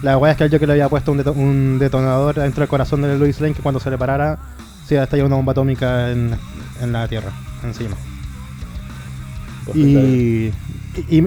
[0.02, 2.68] La weá es que el Joker le había puesto un, deto- un detonador dentro del
[2.68, 4.38] corazón de Lois Lane que cuando se le parara
[4.86, 6.36] se iba a estallar una bomba atómica en,
[6.80, 7.32] en la Tierra,
[7.64, 7.96] encima.
[9.74, 10.52] Y,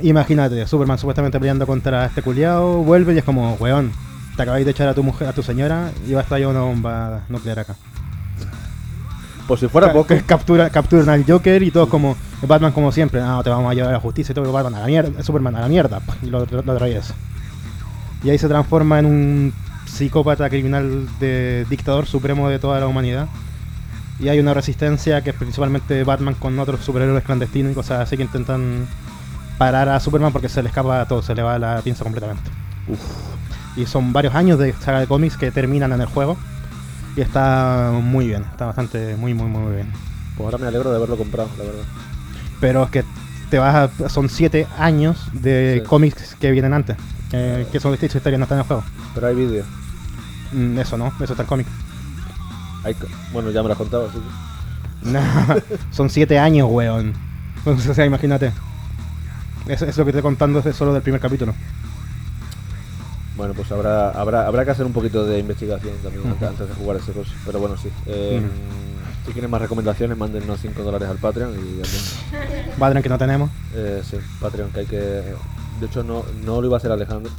[0.09, 3.91] imagínate, Superman supuestamente peleando contra este culiao, vuelve y es como, weón,
[4.35, 6.61] te acabáis de echar a tu mujer, a tu señora y va a estallar una
[6.61, 7.75] bomba nuclear acá.
[9.47, 12.15] Por si fuera Ca- poco, ca- captura, capturan al Joker y todos como,
[12.47, 14.79] Batman como siempre, no, te vamos a llevar a la justicia y todo, Batman a
[14.81, 17.13] la mierda, Superman a la mierda, y lo, lo, lo atraviesa.
[18.23, 19.53] Y ahí se transforma en un
[19.85, 23.27] psicópata criminal de dictador supremo de toda la humanidad.
[24.21, 28.17] Y hay una resistencia que es principalmente Batman con otros superhéroes clandestinos y cosas así
[28.17, 28.87] que intentan
[29.57, 32.49] parar a Superman porque se le escapa todo, se le va la pinza completamente.
[33.75, 36.37] Y son varios años de saga de cómics que terminan en el juego.
[37.15, 39.91] Y está muy bien, está bastante, muy, muy, muy bien.
[40.37, 41.83] pues ahora me alegro de haberlo comprado, la verdad.
[42.61, 43.03] Pero es que
[43.49, 45.87] te vas a- son siete años de Sí.
[45.87, 46.95] cómics que vienen antes.
[47.29, 48.83] Que, que son distintas historias, no están en el juego.
[49.13, 49.63] Pero hay vídeo.
[50.53, 51.67] Mm, Eso no, eso está en cómic.
[52.83, 52.95] Hay
[53.31, 55.09] Bueno, ya me lo has contado, así que...
[55.11, 55.19] No,
[55.91, 57.13] son siete años, weón.
[57.57, 58.51] Entonces, o sea, imagínate.
[59.67, 61.53] Es lo que te estoy contando es solo del primer capítulo.
[63.37, 66.31] Bueno, pues habrá, habrá, habrá que hacer un poquito de investigación también Ujú.
[66.33, 67.31] antes- antes de jugar ese cosa.
[67.45, 67.89] Pero bueno, sí.
[68.07, 68.41] Eh,
[69.25, 71.81] Si quieren más recomendaciones, mándennos 5 dólares al Patreon y.
[72.79, 73.51] Padre que no tenemos.
[73.75, 74.97] Eh, sí, Patreon, que hay que...
[74.97, 77.31] De hecho, no, no lo iba a hacer Alejandro.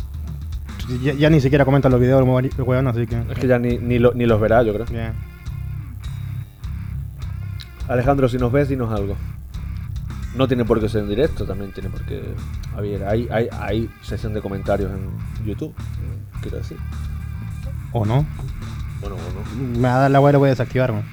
[1.02, 3.16] Ya, ya ni siquiera comentan los videos, el weón, así que.
[3.30, 4.86] Es que ya ni, ni, lo- ni los verá, yo creo.
[4.86, 5.12] Bien.
[7.92, 9.16] Alejandro, si nos ves, dinos algo.
[10.34, 12.22] No tiene por qué ser en directo, también tiene por qué...
[12.74, 15.74] A ver, hay, hay, hay sesión de comentarios en YouTube,
[16.40, 16.78] quiero decir.
[17.92, 18.24] ¿O no?
[19.02, 19.78] Bueno, bueno.
[19.78, 21.04] Me va a dar la weá y lo voy a desactivar, weón.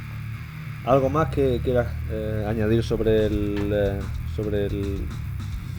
[0.86, 4.00] ¿Algo más que quieras eh, añadir sobre el eh,
[4.34, 5.06] sobre el,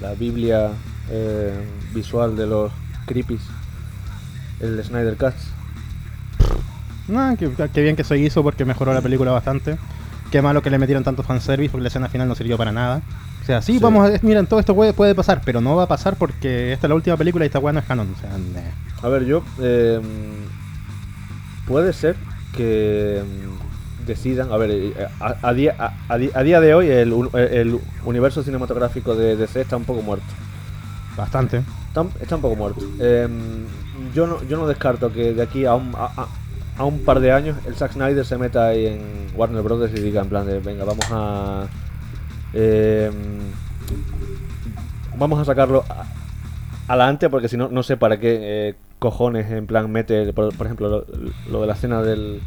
[0.02, 0.72] la Biblia
[1.10, 2.70] eh, visual de los
[3.06, 3.40] creepies?
[4.60, 5.32] El Snyder Cut.
[7.08, 9.78] No, que, que bien que se hizo porque mejoró la película bastante.
[10.30, 13.02] Qué malo que le metieron tanto fanservice porque la escena final no sirvió para nada.
[13.42, 13.78] O sea, sí, Sí.
[13.80, 16.86] vamos a miren, todo esto puede, puede pasar, pero no va a pasar porque esta
[16.86, 18.14] es la última película y esta weá no es canon.
[18.16, 19.06] O sea, nah.
[19.06, 20.00] A ver, yo eh,
[21.66, 22.16] puede ser
[22.56, 25.74] que mm, decidan, a ver, eh, a, a día,
[26.08, 30.26] a, día de hoy el, el universo cinematográfico de DC está un poco muerto.
[31.16, 31.62] bastante.
[31.88, 32.84] Está, está un poco muerto.
[33.00, 33.28] Eh,
[34.14, 35.92] yo, no, yo no descarto que de aquí a un,
[36.80, 39.00] a, un par de años el Zack Snyder se meta ahí en
[39.36, 41.66] Warner Brothers y diga en plan de, venga, vamos a...
[42.54, 43.10] eh,
[45.16, 46.04] vamos a sacarlo a-
[46.88, 48.38] adelante porque si no, no sé para qué
[48.70, 51.06] eh, cojones en plan mete, por, por ejemplo, lo,
[51.50, 52.40] lo de la escena del...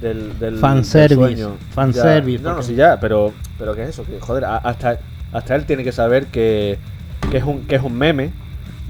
[0.00, 4.04] Del, del, Fanservice, fanservice, No, no, porque- sí, ya, pero, pero ¿qué es eso?
[4.04, 4.98] Que, joder, hasta,
[5.32, 6.76] hasta él tiene que saber que,
[7.30, 8.32] que, es un, que es un meme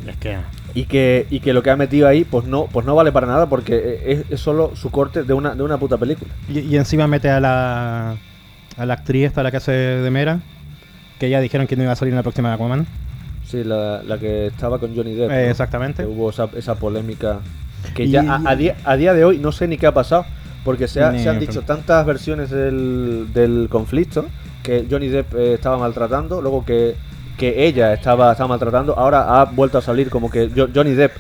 [0.07, 0.38] Es que.
[0.75, 3.27] Y que, y que lo que ha metido ahí pues no, pues no vale para
[3.27, 6.33] nada porque es, es solo su corte de una, de una puta película.
[6.49, 8.17] Y, y encima mete a la,
[8.77, 10.41] a la actriz esta, la que hace de Mera,
[11.19, 12.87] que ya dijeron que no iba a salir en la próxima Aquaman.
[13.45, 15.31] Sí, la, la que estaba con Johnny Depp.
[15.31, 15.51] Eh, ¿no?
[15.51, 16.03] exactamente.
[16.05, 17.41] Que hubo esa, esa polémica
[17.95, 19.93] que Y- ya a, a día, a día de hoy no sé ni qué ha
[19.95, 20.25] pasado
[20.65, 24.27] porque se, ha- se han dicho tantas versiones del, del conflicto
[24.63, 26.95] que Johnny Depp eh, estaba maltratando, luego que,
[27.38, 31.12] que ella estaba, estaba maltratando, ahora ha vuelto a salir como que Jo- Johnny Depp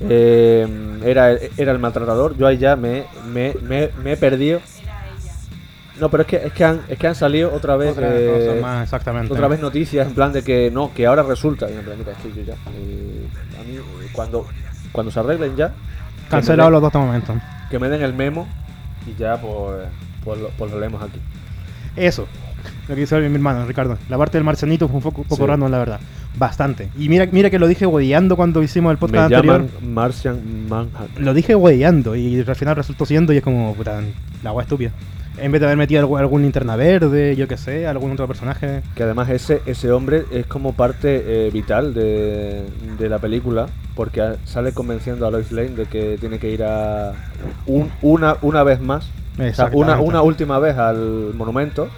[0.00, 0.66] eh,
[1.04, 4.60] era, era el maltratador, yo ahí ya me, me, me, me he perdido.
[5.98, 8.46] No, pero es que, es que, han, es que han salido otra vez Otra eh,
[8.54, 9.32] cosa más, exactamente.
[9.32, 11.68] otra vez noticias en plan de que no, que ahora resulta.
[11.68, 12.54] Y en plan, mira, es que yo ya.
[12.72, 13.26] eh,
[13.60, 13.78] a mí,
[14.12, 14.46] cuando,
[14.92, 15.72] cuando se arreglen ya,
[16.30, 17.34] Cancelado los dos momentos.
[17.70, 18.46] que me den el memo
[19.06, 19.86] y ya, pues,
[20.24, 21.18] pues, lo, pues lo leemos aquí.
[21.96, 22.28] Eso.
[22.88, 23.98] Lo que dice mi hermano, Ricardo.
[24.08, 25.46] La parte del marcianito fue un poco, poco Sí.
[25.46, 26.00] random, la verdad.
[26.38, 26.88] Bastante.
[26.98, 29.66] Y mira, mira que lo dije hueveando cuando hicimos el Me podcast anterior.
[29.66, 31.18] llaman Martian Manhunt.
[31.18, 34.00] Lo dije hueveando y al final resultó siendo y es como, puta,
[34.42, 34.90] la agua estúpida.
[35.40, 38.82] En vez de haber metido algún, linterna verde, yo qué sé, algún otro personaje.
[38.96, 42.64] Que además ese, ese hombre es como parte eh, vital de,
[42.98, 47.12] de la película, porque sale convenciendo a Lois Lane de que tiene que ir a
[47.66, 51.88] un- una, una vez más, o sea, una, una última vez al monumento,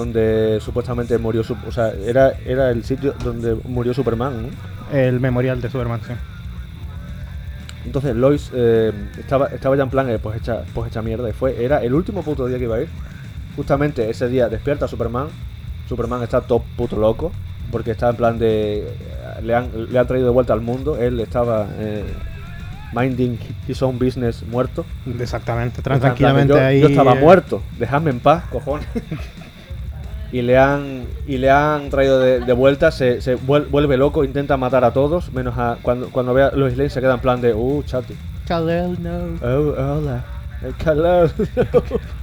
[0.00, 4.42] donde supuestamente murió, su- o sea, era, era el sitio donde murió Superman.
[4.42, 4.96] ¿no?
[4.98, 6.12] El memorial de Superman, sí.
[7.86, 11.32] Entonces Lois eh, estaba, estaba ya en plan, eh, pues, hecha, pues hecha mierda, y
[11.32, 12.88] fue, era el último puto día que iba a ir.
[13.56, 15.28] Justamente ese día despierta Superman,
[15.88, 17.32] Superman está todo puto loco,
[17.72, 18.86] porque está en plan de...
[19.42, 22.04] Le han, le han traído de vuelta al mundo, él estaba eh,
[22.92, 24.84] minding his own business muerto.
[25.18, 26.80] Exactamente, tranquilamente yo, ahí.
[26.80, 28.86] yo estaba eh, muerto, dejadme en paz, cojones.
[30.32, 34.22] y le han y le han traído de, de vuelta, se, se vuel- vuelve loco,
[34.24, 37.20] intenta matar a todos, menos a cuando, cuando ve a Lois Lane se queda en
[37.20, 38.14] plan de, uh, chati.
[38.46, 39.38] Kal-El, no.
[39.42, 40.24] Oh, hola.
[40.62, 41.30] El calor.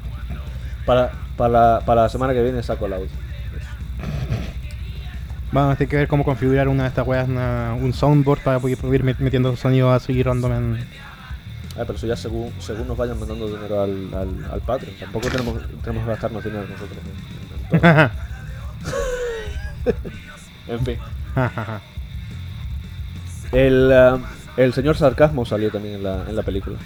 [0.86, 3.08] para, para, para la semana que viene saco el audio.
[5.52, 8.60] Vamos a tener que ver cómo configurar una de estas weas, una- un soundboard para
[8.60, 10.78] poder ir met- metiendo sonidos así random en...
[11.80, 14.96] Ah, pero eso ya según, según nos vayan mandando dinero al, al, al Patreon.
[15.00, 16.98] Tampoco tenemos, tenemos que gastarnos dinero nosotros.
[20.68, 20.98] en fin.
[23.52, 24.20] El, ah,
[24.58, 26.78] el señor Sarcasmo salió también en la, en la película.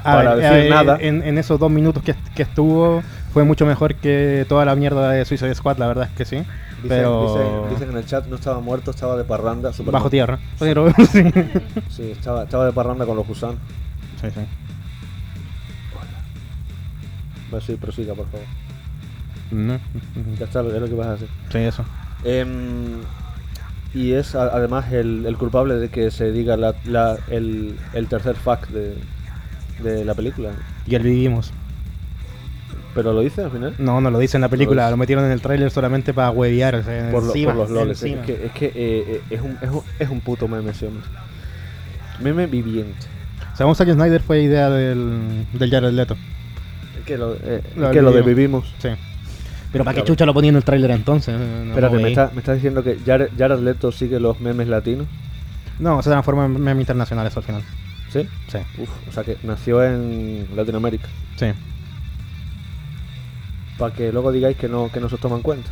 [0.00, 0.96] A Para ver, decir nada.
[1.00, 5.10] En, en esos dos minutos que, que estuvo fue mucho mejor que toda la mierda
[5.10, 6.36] de Suicide Squad, la verdad es que sí.
[6.36, 9.72] Dicen, pero dicen, dicen en el chat, no estaba muerto, estaba de parranda.
[9.86, 10.38] Bajo tierra.
[10.58, 11.24] Pero sí.
[11.88, 13.56] Sí, estaba, estaba de parranda con los gusanos.
[14.20, 14.40] sí, sí.
[17.66, 18.46] Sí, prosiga, por favor.
[19.50, 19.78] No,
[20.38, 21.28] Ya está, es lo que vas a hacer.
[21.50, 21.84] Sí, eso.
[22.24, 22.98] Em,
[23.94, 28.06] y es a- además el, el culpable de que se diga la, la- el, el
[28.08, 28.94] tercer fact de,
[29.82, 30.50] de la película.
[30.86, 31.52] Y el vivimos.
[32.94, 33.74] Pero lo dice al final.
[33.78, 34.90] No, no lo dice en la película, dice.
[34.90, 36.30] lo metieron en el tráiler solamente para
[36.74, 38.02] o sea, Por, lo- por los loles.
[38.02, 40.86] Es que, es, que eh, eh, es, un, es, un, es un puto meme ese
[40.88, 41.04] hombre.
[42.20, 43.06] Meme viviente.
[43.56, 46.16] Según Zack Snyder fue idea del, del Jared Leto.
[47.06, 48.74] Que lo, eh, Lo que lo de vivimos.
[48.78, 48.88] Sí.
[49.72, 51.38] Pero ¿para qué chucha lo ponía en el tráiler entonces?
[51.38, 55.06] No, Espérate, ¿me estás me diciendo que Jared, Jared Leto sigue los memes latinos?
[55.78, 57.62] No, se transforma en meme internacional eso al final.
[58.10, 58.26] ¿Sí?
[58.48, 61.08] Sí, Uf, o sea que nació en Latinoamérica.
[61.36, 61.46] sí.
[63.76, 65.70] Para que luego digáis que no, que no se os toman cuenta.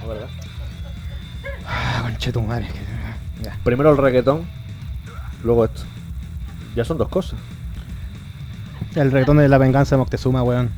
[0.00, 0.28] ¿No, verdad?
[1.66, 2.68] Ah, conche tu madre.
[3.42, 3.58] Ya.
[3.64, 4.46] Primero el reggaetón,
[5.42, 5.82] luego esto.
[6.76, 7.40] Ya son dos cosas.
[8.94, 10.70] El reggaetón de la venganza de Moctezuma, weón.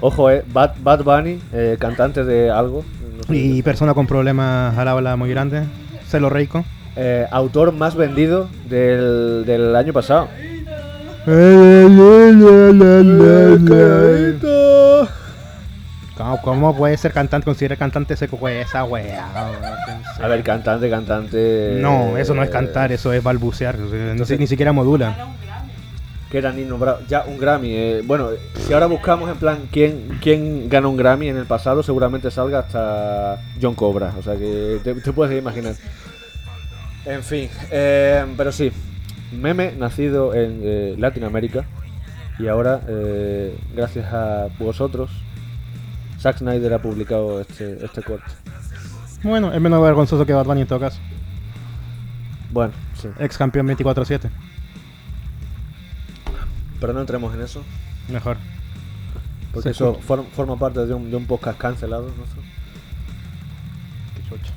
[0.00, 2.84] Ojo, eh, Bad, Bad Bunny, eh, cantante de algo.
[3.18, 5.64] no sé Y persona con problemas al habla muy grande.
[6.08, 6.64] Celo Reiko.
[6.96, 10.28] Eh, autor más vendido del, del año pasado.
[16.16, 19.26] ¿Cómo, cómo puede ser cantante, considerar cantante we- esa wea?
[20.20, 21.78] A ver, cantante, cantante.
[21.80, 23.78] No, eso no es cantar, eso es balbucear.
[23.78, 25.16] no sé, ni siquiera modula.
[26.30, 27.00] Que era Nino Bravo.
[27.08, 27.72] Ya, un Grammy.
[27.72, 31.82] eh, bueno, si ahora buscamos en plan quién, quién ganó un Grammy en el pasado,
[31.82, 34.14] seguramente salga hasta John Cobra.
[34.18, 35.74] O sea que te, te puedes imaginar.
[37.04, 38.70] En fin, eh, pero sí.
[39.32, 41.64] Meme nacido en eh, Latinoamérica.
[42.38, 42.80] Y ahora,
[43.74, 45.10] gracias a vosotros,
[46.18, 48.30] Zack Snyder ha publicado este, este corte.
[49.22, 50.98] Bueno, es menos vergonzoso que Bad Bunny en todo caso.
[52.50, 53.08] Bueno, sí.
[53.18, 54.30] Ex campeón 24-7.
[56.80, 57.62] Pero no entremos en eso.
[58.08, 58.36] Mejor.
[59.52, 62.04] Porque Se eso form- forma parte de un, de un podcast cancelado.
[62.16, 62.40] nuestro.
[64.16, 64.52] Qué chucha.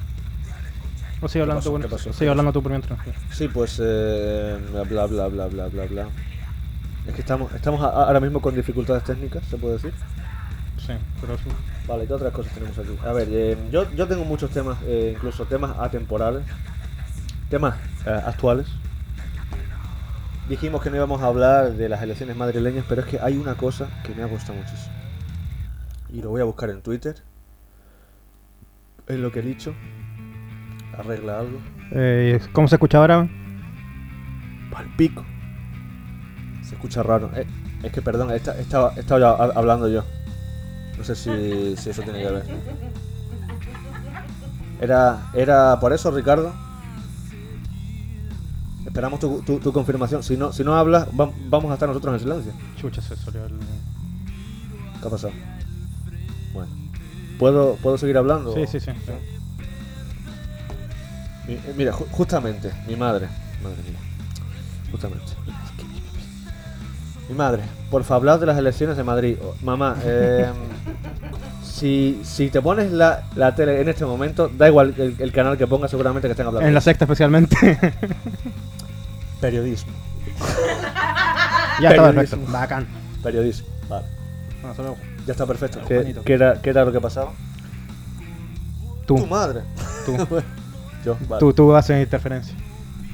[1.22, 1.72] O sigue hablando pasó?
[1.72, 2.14] tú, ¿Qué por- pasó?
[2.14, 3.00] sigue hablando tú por mientras.
[3.32, 6.08] Sí, pues eh, bla bla bla bla bla bla bla.
[7.08, 9.94] Es que estamos estamos a- ahora mismo con dificultades técnicas, se puede decir.
[10.78, 11.44] Sí, pero sí.
[11.88, 12.96] Vale, ¿qué otras cosas tenemos aquí?
[13.06, 16.44] A ver, eh, yo, yo tengo muchos temas, eh, incluso temas atemporales,
[17.50, 18.68] temas eh, actuales.
[20.50, 23.56] Dijimos que no íbamos a hablar de las elecciones madrileñas, pero es que hay una
[23.56, 24.94] cosa que me ha gustado muchísimo.
[26.10, 27.16] Y lo voy a buscar en Twitter.
[29.08, 29.74] Es lo que he dicho.
[30.98, 31.60] Arregla algo.
[31.92, 33.28] Eh, ¿Cómo se escucha ahora?
[34.72, 35.26] Pal pico.
[36.62, 37.32] Se escucha raro.
[37.36, 37.46] Eh,
[37.82, 40.04] es que, perdón, he esta- he estado, he estado ya hab- hablando yo.
[40.98, 42.44] No sé si, si eso tiene que ver.
[44.82, 46.54] Era, era por eso, Ricardo.
[48.86, 50.24] Esperamos tu, tu- tu confirmación.
[50.24, 52.52] Si no, si no hablas, va- vamos a estar nosotros en silencio.
[52.80, 53.54] Chucha, se salió el...
[55.02, 55.34] ¿Qué ha pasado?
[56.54, 56.70] Bueno.
[57.40, 58.54] ¿Puedo, ¿puedo seguir hablando?
[58.54, 58.92] Sí, sí, sí.
[61.48, 63.28] Mi- eh, mira, ju- justamente, mi madre.
[63.64, 64.00] Madre mía.
[64.92, 65.26] Justamente.
[67.30, 69.38] Mi madre, por favor, de las elecciones de Madrid.
[69.42, 70.52] Oh, Mamá, eh,
[71.74, 75.58] si, si te pones la, la tele en este momento, da igual el, el canal
[75.58, 76.68] que pongas, seguramente que estén hablando.
[76.68, 77.56] En la sexta especialmente.
[79.42, 79.92] Periodismo.
[81.82, 82.40] ya está perfecto.
[82.52, 82.88] Bacán.
[83.24, 83.68] Periodismo.
[83.90, 84.06] Vale.
[84.62, 85.80] Bueno, solo Ya está perfecto.
[85.80, 86.22] Pero ¿Qué, bonito.
[86.24, 87.32] qué era, qué era lo que pasaba?
[89.06, 89.62] tú, Tu madre.
[90.06, 90.16] tú,
[91.06, 91.40] Yo, vale.
[91.40, 92.56] tú, tú haces interferencia.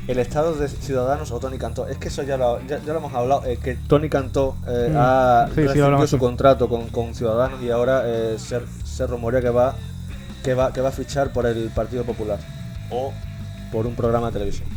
[0.10, 1.88] El estado de Ciudadanos o Tony Cantó.
[1.88, 3.46] Es que eso ya lo, ya, ya lo hemos hablado.
[3.46, 4.96] eh, que Tony Cantó eh, Mm.
[4.98, 9.52] ha Sí, hablamos, su contrato con, con Ciudadanos y ahora eh, se, se rumorea que
[9.52, 9.76] va,
[10.44, 12.40] que, va, que va a fichar por el Partido Popular.
[12.90, 13.14] O
[13.72, 14.68] por un programa de televisión.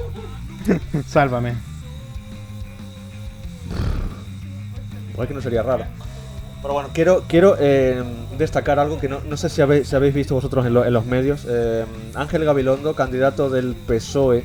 [1.06, 1.54] Sálvame.
[5.12, 5.84] Igual que no sería raro.
[6.66, 8.02] Pero bueno, quiero, quiero eh,
[8.36, 10.92] destacar algo que no, no sé si habéis, si habéis visto vosotros en, lo- en
[10.92, 11.46] los medios.
[11.48, 11.84] Eh,
[12.16, 14.42] Ángel Gabilondo, candidato del PSOE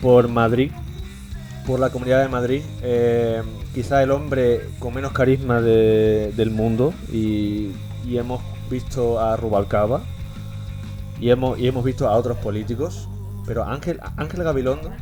[0.00, 0.70] por Madrid,
[1.66, 2.62] por la Comunidad de Madrid.
[2.80, 3.42] eh,
[3.74, 6.94] quizá el hombre con menos carisma de- del mundo.
[7.12, 7.72] Y,
[8.06, 10.02] y hemos visto a Rubalcaba.
[11.20, 13.08] Y hemos, y hemos visto a otros políticos.
[13.48, 14.92] Pero Ángel, Ángel Gabilondo,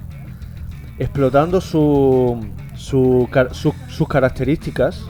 [0.99, 2.43] explotando su,
[2.77, 5.03] su, su- sus características.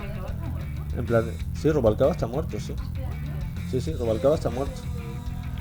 [0.97, 1.25] En plan,
[1.61, 2.75] sí, Rubalcaba está muerto, sí.
[3.71, 4.81] Sí, sí, Rubalcaba está muerto.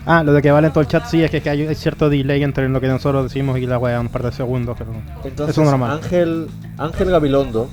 [0.06, 2.10] Ah, lo de que vale en todo el chat, sí, es que, que hay cierto
[2.10, 4.92] delay entre lo que nosotros decimos y la wea, un par de segundos, pero
[5.24, 5.92] Entonces, eso es normal.
[5.92, 7.70] Ángel, Ángel Gabilondo,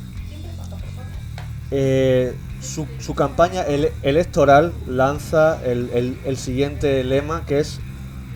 [1.70, 7.80] eh, su, su campaña ele- electoral lanza el, el- el siguiente lema que es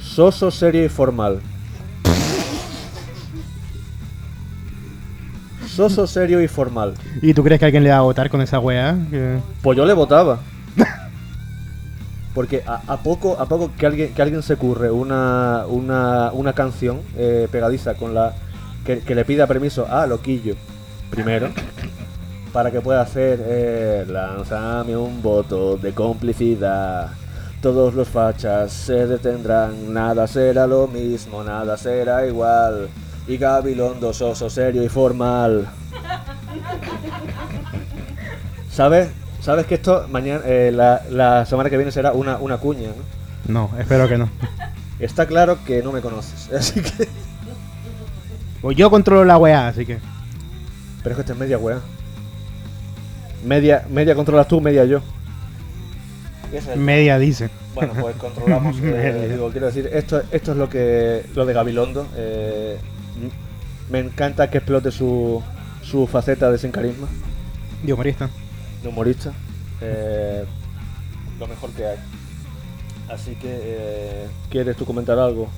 [0.00, 1.40] soso, serio y formal.
[5.74, 6.94] Soso, serio y formal.
[7.22, 8.60] ¿Y tú crees que alguien le va a votar con esa?
[8.60, 10.38] Que- Pues yo le votaba.
[12.34, 16.52] Porque a, a poco a poco que alguien que alguien se ocurre una, una, una
[16.52, 18.34] canción eh, pegadiza con la
[18.84, 20.56] que, que le pida permiso a Loquillo
[21.10, 21.50] primero
[22.52, 27.08] para que pueda hacer eh, lánzame un voto de complicidad.
[27.60, 32.88] Todos los fachas se detendrán, nada será lo mismo, nada será igual.
[33.26, 35.68] Y Gabilondo soso, serio y formal.
[38.70, 39.08] ¿Sabes?
[39.40, 43.52] ¿Sabes que esto mañana, eh, la, la semana que viene será una, una cuña, ¿no?
[43.52, 44.28] No, espero que no.
[44.98, 47.08] Está claro que no me conoces, así que...
[48.60, 49.98] Pues yo controlo la wea, así que.
[51.02, 51.80] Pero es que esta es media weá.
[53.44, 55.02] Media, media controlas tú, media yo.
[56.76, 57.50] Media dice.
[57.74, 58.76] Bueno, pues controlamos.
[58.82, 62.06] eh, digo, quiero decir, esto, esto es lo que lo de Gabilondo.
[62.16, 62.78] eh,
[63.90, 65.42] me encanta que explote su,
[65.83, 67.07] su faceta de sin carisma,
[67.83, 68.29] De humorista.
[68.83, 69.33] de humorista.
[69.81, 70.44] eh,
[71.38, 71.96] lo mejor que hay.
[73.09, 75.48] Así que, eh, ¿quieres tú comentar algo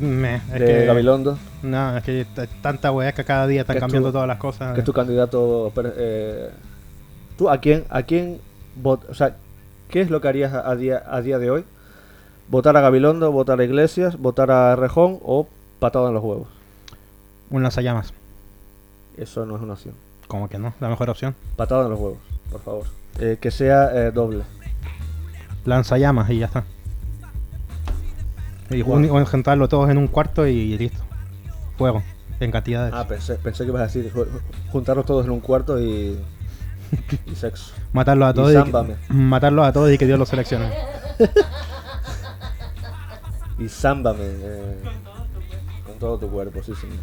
[0.00, 1.38] Me, es de que, Gabilondo?
[1.62, 2.26] No, es que
[2.60, 4.74] tanta wea que cada día están cambiando tu- todas las cosas.
[4.74, 5.72] que es tu candidato.
[5.96, 6.50] eh,
[7.36, 8.40] ¿Tú a quién, a quién
[8.82, 9.36] vot- O sea,
[9.88, 11.64] ¿qué es lo que harías a, a día, a día de hoy?
[12.48, 15.46] ¿Votar a Gabilondo, votar a Iglesias, votar a Rejón o
[15.78, 16.48] patada en los huevos?
[17.50, 18.12] Un lanzallamas.
[19.16, 19.94] Eso no es una opción.
[20.26, 21.34] Como que no, la mejor opción.
[21.56, 22.18] Patada en los huevos,
[22.50, 22.86] por favor.
[23.18, 24.44] Eh, que sea eh, doble.
[25.64, 26.64] Lanzallamas y ya está.
[28.70, 31.00] Y un- juntarlo todos en un cuarto y listo.
[31.78, 32.02] Fuego.
[32.40, 32.92] En cantidades.
[32.94, 34.26] Ah, pensé, pensé que ibas a decir ju-
[34.70, 36.18] juntarlos todos en un cuarto y,
[37.26, 37.72] y sexo.
[37.92, 38.94] matarlos a y todos y, zámbame.
[39.08, 40.70] que- matarlos a todos y que Dios los seleccione.
[43.58, 44.76] Y zámbame eh,
[45.84, 46.96] con todo tu cuerpo, sí, señor.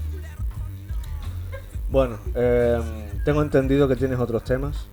[1.91, 2.79] Bueno, eh,
[3.23, 4.87] tengo entendido que tienes otros temas.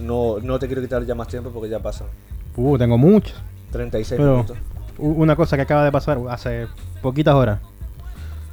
[0.00, 2.06] No, no te quiero quitar ya más tiempo porque ya pasan
[2.56, 3.34] Uh, tengo muchos.
[3.70, 4.56] 36 Pero- minutos.
[4.98, 6.66] Una cosa que acaba de pasar hace
[7.00, 7.60] poquitas horas.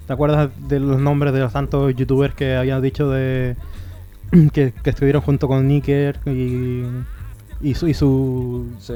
[0.07, 3.57] ¿Te acuerdas de los nombres de los tantos youtubers que habían dicho de
[4.53, 6.83] que, que estuvieron junto con Nicker y,
[7.61, 8.93] y su, y su Sí.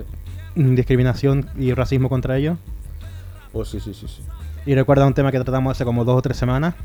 [0.56, 2.58] discriminación y racismo contra ellos?
[3.52, 4.24] Oh, sí, sí, sí, sí.
[4.66, 6.76] Y recuerda un tema que tratamos hace como dos o tres semanas.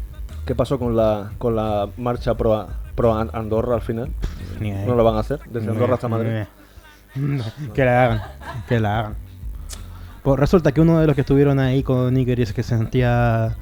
[0.48, 4.08] ¿Qué pasó con la, con la marcha pro, pro An- Andorra al final?
[4.60, 4.70] Ni.
[4.72, 5.40] ¿No lo van a hacer?
[5.50, 6.44] Desde Andorra hasta Madrid.
[7.16, 7.42] No,
[7.74, 8.22] que la hagan,
[8.68, 9.14] que la hagan.
[10.22, 13.56] Pues resulta que uno de los que estuvieron ahí con Nicker y es que sentía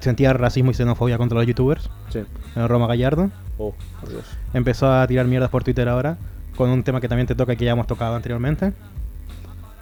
[0.00, 2.24] sentía racismo y xenofobia contra los youtubers, Sí.
[2.56, 4.24] el Roma Gallardo, Oh, por Dios.
[4.54, 6.16] empezó a tirar mierdas por Twitter ahora
[6.56, 8.72] con un tema que también te toca y que ya hemos tocado anteriormente.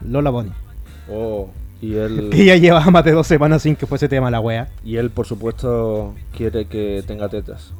[0.01, 0.53] Lola Bonnie.
[1.11, 1.49] Oh,
[1.83, 4.69] y él, Que ya llevaba más de dos semanas sin que fuese tema la wea.
[4.83, 7.75] y él, por supuesto, quiere que tenga tetas.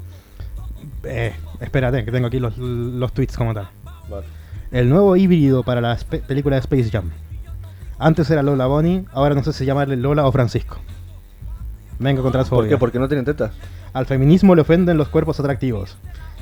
[1.05, 3.69] Eh, espérate, que tengo aquí los, los tweets como tal.
[4.11, 4.27] Vale.
[4.73, 7.11] El nuevo híbrido para la película de Space Jam.
[7.99, 10.79] Antes era Lola Bonnie, ahora no sé si llamarle Lola o Francisco.
[11.99, 12.77] Venga contra su ¿Por qué?
[12.77, 13.53] Porque no tienen tetas.
[13.93, 15.97] Al feminismo le ofenden los cuerpos atractivos.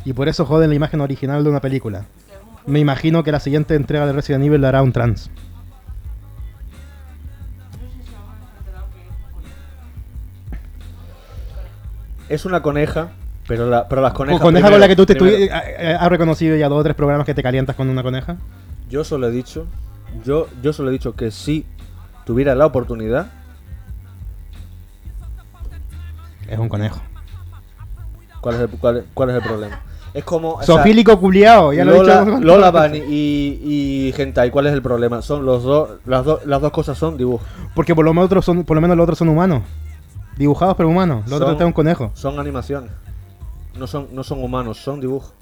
[0.06, 2.06] Y por eso joden la imagen original de una película.
[2.66, 5.30] Me imagino que la siguiente entrega de Resident Evil la hará un trans.
[12.30, 13.08] Es una coneja,
[13.46, 14.40] pero, la, pero las conejas.
[14.40, 15.52] coneja con la que tú te primero-
[15.98, 18.36] has reconocido ya dos o tres programas que te calientas con una coneja.
[18.88, 19.66] Yo solo he dicho.
[20.24, 21.66] Yo, yo solo he dicho que si
[22.24, 23.26] tuviera la oportunidad.
[26.48, 27.00] Es un conejo.
[28.40, 29.80] ¿Cuál es el, cuál, es- cuál es el problema?
[30.14, 30.54] Es como.
[30.54, 32.40] o sea, Sofílico culiao, ya lo he Lola, dicho.
[32.40, 35.22] Lola Bunny y, y Hentai, ¿cuál es el problema?
[35.22, 37.46] Son los dos, las, dos las dos cosas son dibujos.
[37.74, 39.62] Porque por lo menos otros son, por lo menos los otros son humanos.
[40.40, 41.22] Dibujados pero humanos.
[41.26, 42.10] Los otros Son- es un conejo.
[42.14, 42.90] Son animaciones.
[43.78, 45.32] No son, no son humanos, son dibujos.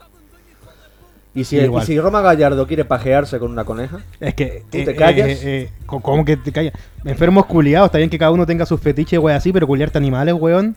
[1.35, 4.01] ¿Y si, y si Roma Gallardo quiere pajearse con una coneja?
[4.19, 4.65] Es que.
[4.71, 5.39] ¿Tú te callas?
[5.87, 6.73] co- ¿Cómo que te callas?
[7.05, 10.35] Enfermos culiados, está bien que cada uno tenga sus fetiches, weón, así, pero culiarte animales,
[10.35, 10.75] weón.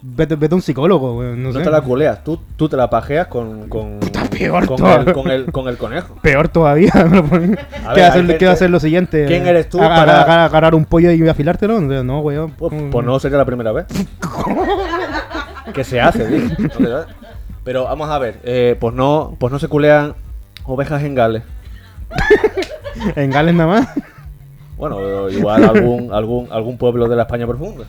[0.00, 1.64] Vete, vete a un psicólogo, weón, no No sé.
[1.64, 3.98] te la culeas, tú, tú te la pajeas con, con,
[4.38, 6.14] peor con, el, con, el, con el conejo.
[6.22, 6.90] Peor todavía.
[6.92, 9.26] ¿Qué va hacer, a hacer lo siguiente?
[9.26, 11.80] ¿Quién eres tú ¿Aga- para- aga- agarrar un pollo y afilártelo?
[11.80, 12.50] No, weón.
[12.52, 13.86] Pues, pues no sería la primera vez.
[15.74, 16.26] que se hace,
[16.80, 17.06] da.
[17.64, 20.14] Pero vamos a ver, eh, pues no pues no se culean
[20.64, 21.42] ovejas en Gales.
[23.14, 23.88] En Gales nada más.
[24.76, 27.84] Bueno, igual algún, algún, algún pueblo de la España profunda.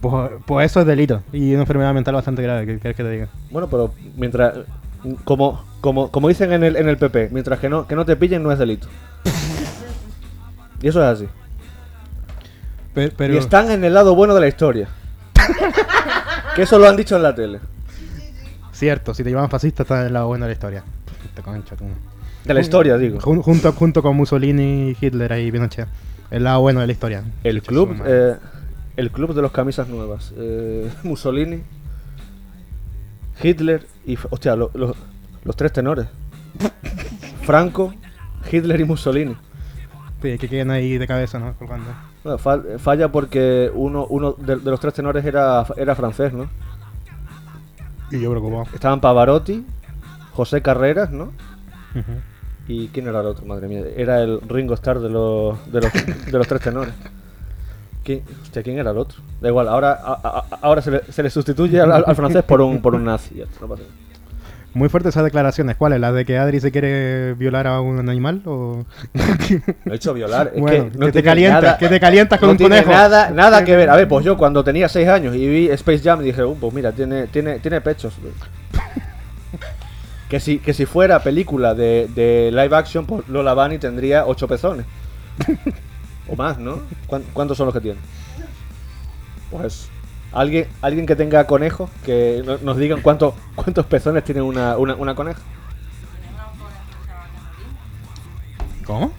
[0.00, 1.22] Pues, pues eso es delito.
[1.32, 3.28] Y una enfermedad mental bastante grave, ¿qué quieres que te diga?
[3.50, 4.54] Bueno, pero mientras
[5.24, 8.16] como, como, como dicen en el, en el PP, mientras que no, que no te
[8.16, 8.88] pillen no es delito.
[10.80, 11.28] Y eso es así.
[12.94, 14.88] Pero, pero- Y están en el lado bueno de la historia.
[16.54, 17.58] que eso lo han dicho en la tele.
[18.72, 20.84] Cierto, si te llaman fascista, estás en el lado bueno de la historia.
[21.22, 21.84] Puta concha, tú.
[22.44, 23.18] De la historia, digo.
[23.20, 25.88] Jun- junto, junto con Mussolini, Hitler ahí, Pinochet.
[26.30, 27.24] El lado bueno de la historia.
[27.42, 28.36] El club, eh,
[28.96, 30.32] el club de los camisas nuevas.
[30.36, 31.62] Eh, Mussolini,
[33.42, 34.16] Hitler y...
[34.30, 34.94] Hostia, lo- lo-
[35.44, 36.06] los tres tenores.
[37.42, 37.94] Franco,
[38.50, 39.36] Hitler y Mussolini.
[40.22, 41.54] Sí, que queden ahí de cabeza, ¿no?
[41.54, 41.90] Colgando.
[42.24, 46.48] Bueno, fal- falla porque uno, uno de, de los tres tenores era, era francés, ¿no?
[48.10, 48.64] Y yo preocupado.
[48.74, 49.64] Estaban Pavarotti,
[50.32, 51.32] José Carreras, ¿no?
[52.66, 53.46] ¿Y quién era el otro?
[53.46, 55.92] Madre mía, era el Ringo Starr de los, de los,
[56.26, 56.92] de los tres tenores.
[58.04, 59.20] ¿Quién, hostia, ¿quién era el otro?
[59.40, 60.12] Da igual, ahora, a-
[60.50, 63.36] a- ahora se, le, se le sustituye al, al francés por un, por un nazi.
[63.36, 63.94] ya no pasa nada.
[64.78, 65.76] Muy fuertes esas declaraciones.
[65.76, 66.00] ¿Cuáles?
[66.00, 68.42] ¿Las de que Adri se quiere violar a un animal?
[68.46, 68.84] ¿O...
[69.84, 70.52] No he hecho violar.
[70.54, 72.76] Es Bueno, que, no que te calientas, nada- que te calientas con no un tiene
[72.82, 72.90] conejo.
[72.92, 73.90] Nada, nada que ver.
[73.90, 76.72] A ver, pues yo cuando tenía 6 años y vi Space Jam dije, uh, pues
[76.72, 78.14] mira, tiene, tiene, tiene pechos.
[80.28, 84.48] que, si, que si fuera película de, de live action, pues Lola Bunny tendría 8
[84.48, 84.86] pezones.
[86.28, 86.80] o más, ¿no?
[87.06, 87.98] ¿Cuán- ¿Cuántos son los que tiene?
[89.50, 89.88] Pues
[90.32, 94.94] alguien, alguien que tenga conejos, que no- nos digan cuántos, cuántos pezones tiene una, una,
[94.94, 95.40] una coneja.
[98.84, 99.12] ¿Cómo?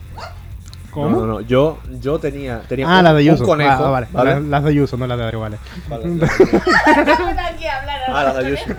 [0.92, 1.10] ¿Cómo?
[1.12, 1.42] No, no, no.
[1.42, 3.46] Yo, yo tenía, tenía Ah, un, las de un Yuso.
[3.46, 3.86] conejo.
[3.86, 4.08] Ah, vale.
[4.12, 4.32] ¿vale?
[4.36, 5.58] Las, las de Yuso, no las de Adri, vale.
[8.12, 8.64] Ah, la de Ayuso.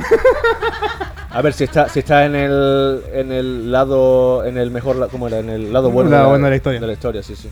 [1.32, 5.06] A ver si está, si está en el en el lado, en el mejor, la-
[5.06, 5.38] ¿cómo era?
[5.38, 6.80] En el lado bueno, Lado bueno de la historia.
[6.80, 7.48] De la historia, sí, sí.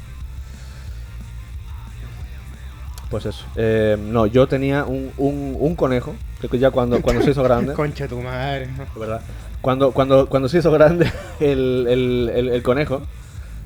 [3.11, 3.45] Pues eso.
[3.57, 6.15] Eh, no, yo tenía un, un, un conejo,
[6.51, 8.69] que ya cuando, cuando se hizo grande, Concha tu madre.
[8.99, 9.23] verdad,
[9.61, 13.03] cuando, cuando, cuando se hizo grande el, el, el, el conejo,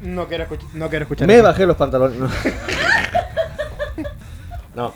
[0.02, 1.42] No quiero, no quiero escuchar me eso.
[1.42, 2.18] bajé los pantalones.
[2.18, 2.28] No.
[4.74, 4.94] No.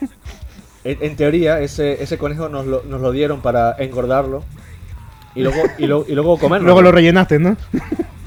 [0.84, 4.42] En, en teoría, ese, ese conejo nos lo, nos lo dieron para engordarlo
[5.34, 6.64] y luego, y luego, y luego comerlo.
[6.64, 7.56] Luego lo rellenaste, ¿no?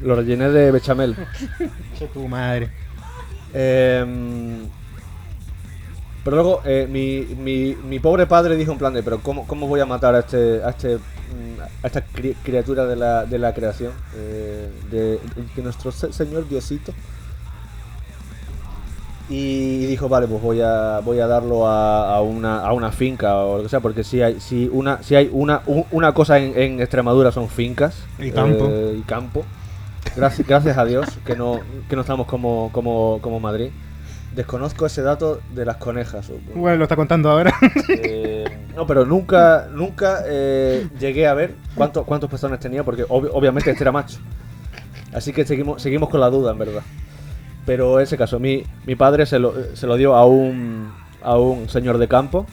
[0.03, 1.15] Lo rellené de bechamel.
[1.57, 2.69] Concha tu madre.
[3.53, 4.59] Em,
[6.29, 9.67] pero luego eh, mi, mi, mi pobre padre dijo en plan de, pero ¿cómo, cómo
[9.67, 13.39] voy a matar a este a este mm, a esta cri- criatura de la, de
[13.39, 15.19] la creación eh, de,
[15.55, 16.93] de nuestro se- señor Diosito?
[19.27, 23.35] Y dijo, vale, pues voy a voy a darlo a, a una, a una finca
[23.37, 25.61] o lo que sea, porque si hay si una si hay una
[25.91, 28.65] una cosa en, en Extremadura son fincas Y campo.
[28.69, 29.45] eh, y campo.
[30.15, 33.69] Gracias, gracias a Dios que no, que no estamos como, como, como Madrid.
[34.43, 36.31] Desconozco ese dato de las conejas.
[36.55, 37.53] Bueno, lo está contando ahora.
[37.89, 43.29] Eh, no, pero nunca, nunca eh, llegué a ver cuánto- cuántos pezones tenía, porque ob-
[43.33, 44.19] obviamente este era macho.
[45.13, 46.81] Así que seguimos, seguimos con la duda, en verdad.
[47.65, 51.67] Pero ese caso, mi, mi padre se lo, se lo dio a un, a un
[51.67, 52.45] señor de campo,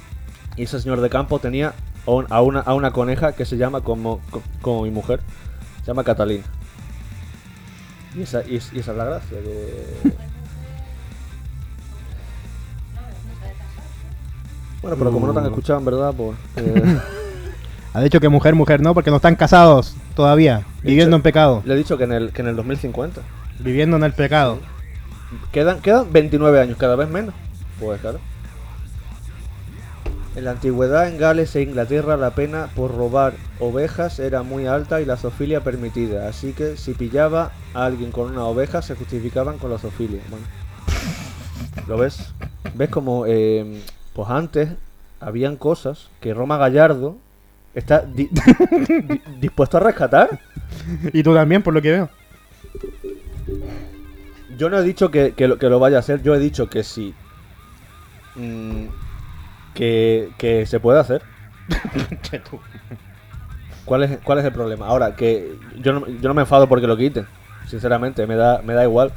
[0.57, 1.73] y ese señor de campo tenía
[2.05, 5.21] a, un- a una, a una coneja que se llama como, co- como mi mujer,
[5.83, 6.43] se llama Catalina.
[8.17, 9.39] Y esa, y, y esa es la gracia.
[9.39, 10.26] que-
[14.83, 16.37] Bueno, pero como no te han escuchado, en verdad, pues...
[16.57, 16.99] eh,
[17.97, 20.67] Ha dicho que mujer, mujer no, porque no están casados todavía.
[20.83, 21.63] Viviendo en pecado.
[21.65, 23.23] le he dicho que en el, que en el 2050.
[23.61, 24.59] Viviendo en el pecado.
[25.51, 27.35] Quedan, quedan 29 años, cada vez menos.
[27.81, 28.21] Pues claro.
[30.35, 35.01] En la antigüedad en Gales e Inglaterra la pena por robar ovejas era muy alta
[35.01, 39.57] y la zoofilia permitida, así que si pillaba a alguien con una oveja se justificaban
[39.57, 40.21] con la zoofilia.
[40.29, 40.45] Bueno.
[41.89, 42.35] ¿Lo ves?
[42.75, 43.81] ¿Ves como eh,
[44.17, 44.71] pues antes
[45.21, 47.19] habían cosas que Roma Gallardo
[47.75, 48.31] está di-
[48.89, 50.41] di- dispuesto a rescatar?
[51.13, 52.09] Y tú también, por lo que veo.
[54.57, 56.71] Yo no he dicho que, que lo, que lo vaya a hacer, yo he dicho
[56.71, 57.15] que sí.
[58.37, 58.87] Mm,
[59.75, 61.21] que, que se puede hacer.
[63.85, 64.87] ¿Cuál es, ¿Cuál es el problema?
[64.87, 67.27] Ahora, que yo no, yo no me enfado porque lo quiten.
[67.69, 69.13] Sinceramente, me da, me da igual.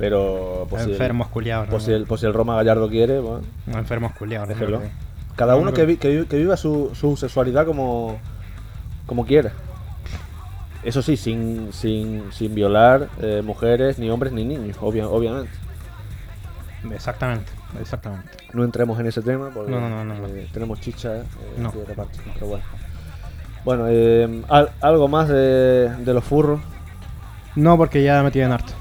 [0.00, 1.68] Pero pues, si Enfermos culiados.
[1.68, 1.78] ¿no?
[1.78, 3.42] si el, pues si el Roma Gallardo quiere, bueno,
[3.72, 4.48] Enfermos culiados.
[4.48, 4.80] ¿no?
[5.36, 8.18] Cada uno que, vi- que, vi- que viva su, su sexualidad como,
[9.06, 9.52] como quiera.
[10.82, 15.50] Eso sí, sin, sin, sin violar eh, mujeres, ni hombres, ni niños, obvia- obviamente.
[16.92, 18.28] Exactamente, exactamente.
[18.54, 20.26] No entremos en ese tema porque No, no, no, no, no.
[20.28, 21.24] eh, tenemos chicha eh,
[21.74, 22.64] de reparto, pero bueno.
[23.64, 26.60] Bueno, eh, al- algo más de, de los furros.
[27.54, 28.72] No, porque ya me tienen harto.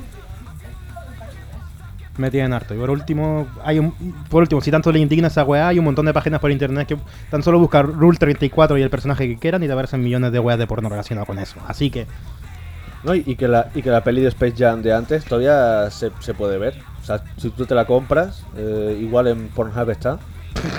[2.20, 2.76] Me tienen harto.
[2.76, 3.94] Y por último, hay un,
[4.30, 6.86] por último, si tanto le indigna esa weá, hay un montón de páginas por internet
[6.86, 6.98] que
[7.32, 10.40] tan solo buscar Rule 34 y el personaje que quieran y te aparecen millones de
[10.40, 11.62] weas de porno relacionadas con eso.
[11.66, 12.08] Así que,
[13.06, 13.16] ¿no?
[13.16, 16.12] Y, y que la, y que la peli de Space Jam de antes todavía se,
[16.20, 16.76] se puede ver.
[17.02, 20.20] O sea, si tú te la compras, eh, igual en Pornhub está.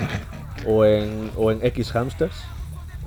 [0.67, 2.37] o en, o en X Hamsters.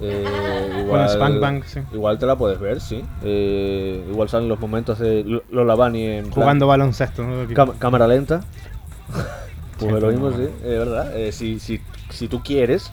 [0.02, 1.80] Eh, igual, Spank Bang, sí.
[1.94, 3.04] igual te la puedes ver, sí.
[3.24, 7.24] Eh, igual salen los momentos de Lola Bunny en plan jugando baloncesto.
[7.24, 7.44] ¿no?
[7.50, 8.44] cam- cámara lenta.
[9.80, 10.38] Pues Sí, lo mismo, no.
[10.38, 11.18] sí, es verdad.
[11.18, 12.92] Eh, si, si, si tú quieres,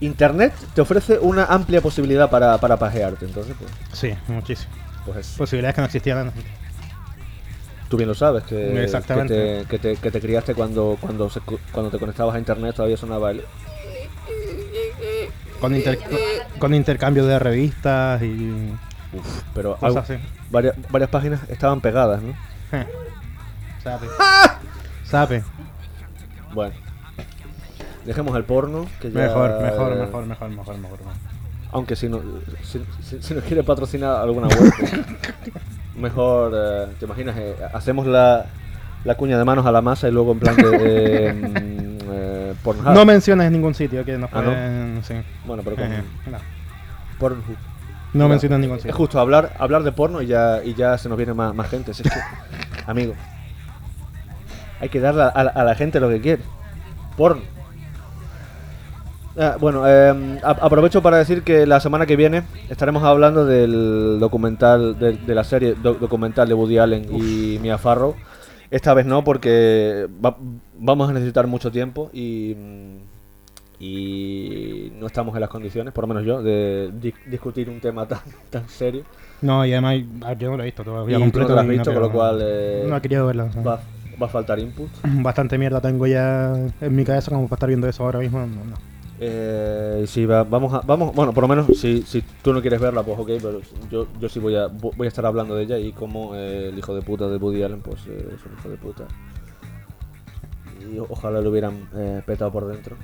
[0.00, 3.24] Internet te ofrece una amplia posibilidad para, para pajearte.
[3.26, 4.72] Entonces, pues, Sí, muchísimo.
[5.04, 5.34] pues.
[5.36, 6.32] Posibilidades que no existían.
[7.88, 9.34] Tú bien lo sabes, que, Exactamente.
[9.34, 11.40] que, te, que, te, que te criaste cuando, cuando, se
[11.72, 13.42] cuando te conectabas a internet todavía sonaba el...
[15.60, 15.98] Con, inter-
[16.58, 18.72] con intercambio de revistas y
[19.12, 20.14] Uf, pero cosas algo- así.
[20.50, 22.30] varias, varias páginas estaban pegadas, ¿no?
[22.72, 22.86] Eh.
[23.82, 24.06] Sape.
[25.04, 25.42] Sape.
[26.54, 26.74] Bueno.
[28.04, 29.20] Dejemos el porno, que ya...
[29.20, 30.98] Mejor, mejor, mejor, mejor, mejor, mejor.
[31.72, 32.20] Aunque si, no,
[32.62, 34.72] si, si- si nos quiere patrocinar alguna web,
[35.96, 37.36] mejor, eh, ¿te imaginas?
[37.38, 38.46] Eh, hacemos la,
[39.04, 40.70] la cuña de manos a la masa y luego en plan de...
[40.80, 42.92] eh, mm, eh, Pornhub.
[42.92, 44.50] No menciones ningún sitio que nos Ah, ¿no?
[44.50, 45.00] pueden.
[45.04, 45.14] Sí.
[45.46, 46.38] Bueno, pero Eh, no.
[47.18, 47.44] Pornhub.
[48.14, 48.96] No Mira, menciones ningún Es sitio.
[48.96, 51.92] justo hablar, hablar de porno y ya, y ya se nos viene más, más gente.
[51.92, 52.18] si es que,
[52.86, 53.14] amigo,
[54.80, 56.42] hay que darle a, a la- a la gente lo que quiere.
[57.16, 57.42] Porno.
[59.40, 64.16] Ah, bueno, eh, a- aprovecho para decir que la semana que viene estaremos hablando del
[64.18, 68.16] documental, de, de la serie do- documental de Woody Allen y Mia Farrow.
[68.70, 70.36] Esta vez no, porque va-
[70.78, 72.54] vamos a necesitar mucho tiempo y,
[73.80, 78.06] y no estamos en las condiciones, por lo menos yo, de di- discutir un tema
[78.06, 79.02] tan, tan serio.
[79.40, 81.54] No, y además ah, yo no lo he visto todavía Y tú no completo.
[81.54, 83.48] lo has no visto, con lo cual eh, No he querido verlo.
[83.66, 83.80] va,
[84.20, 84.88] va a faltar input.
[85.04, 88.40] Bastante mierda tengo ya en mi cabeza como para estar viendo eso ahora mismo.
[88.40, 88.76] No, no.
[89.20, 92.80] Eh, sí, va- vamos a, vamos, bueno, por lo menos si, si tú no quieres
[92.80, 93.60] verla, pues ok, pero
[93.90, 96.78] yo, yo sí voy a, voy a estar hablando de ella y como eh, el
[96.78, 99.04] hijo de puta de Woody Allen, pues eh, es un hijo de puta.
[100.92, 102.96] Y ojalá lo hubieran eh, petado por dentro.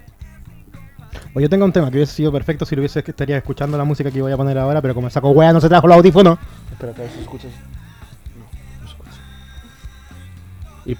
[1.33, 3.85] Pues yo tengo un tema que hubiese sido perfecto si lo hubiese estaría escuchando la
[3.85, 6.39] música que voy a poner ahora, pero como saco wea no se trajo el audífono.
[6.71, 7.51] Espera, que a ver si escuchas.
[8.39, 8.45] No,
[8.83, 9.11] no se escucha.
[10.87, 10.97] Y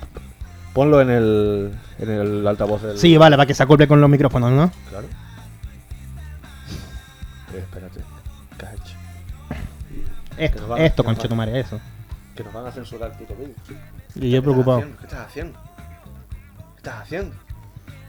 [0.75, 2.99] ponlo en el, en el altavoz del...
[2.99, 4.71] Sí, vale, para que se acople con los micrófonos, ¿no?
[4.91, 5.07] Claro.
[7.55, 8.01] Eh, espérate.
[8.59, 8.95] ¿Qué has hecho?
[10.37, 11.81] Esto, a- esto, conchetumare, eso.
[12.35, 13.55] Que nos van a censurar el puto vídeo.
[14.17, 14.81] Y yo preocupado.
[14.81, 15.59] ¿Qué estás haciendo?
[15.61, 17.35] ¿Qué estás haciendo?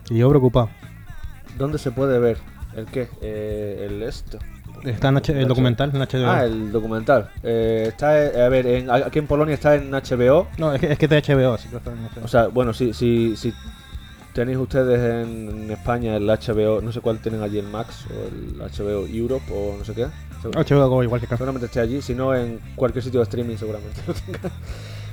[0.10, 0.70] Y yo preocupado.
[1.58, 2.38] ¿Dónde se puede ver?
[2.76, 3.08] ¿El qué?
[3.22, 4.40] Eh, el esto.
[4.84, 6.30] Está en H- el documental, en HBO.
[6.30, 7.30] Ah, el documental.
[7.44, 10.48] Eh, está, eh, a ver, en- aquí en Polonia está en HBO.
[10.58, 12.24] No, es que, es que es de HBO, así que está en HBO.
[12.26, 13.54] O sea, bueno, si, si, si
[14.34, 18.28] tenéis ustedes en, en España el HBO, no sé cuál tienen allí, el Max o
[18.28, 20.08] el HBO Europe o no sé qué.
[20.44, 21.38] HBO Go igual que acá.
[21.38, 24.40] Seguramente esté allí, si no en cualquier sitio de streaming seguramente lo tenga.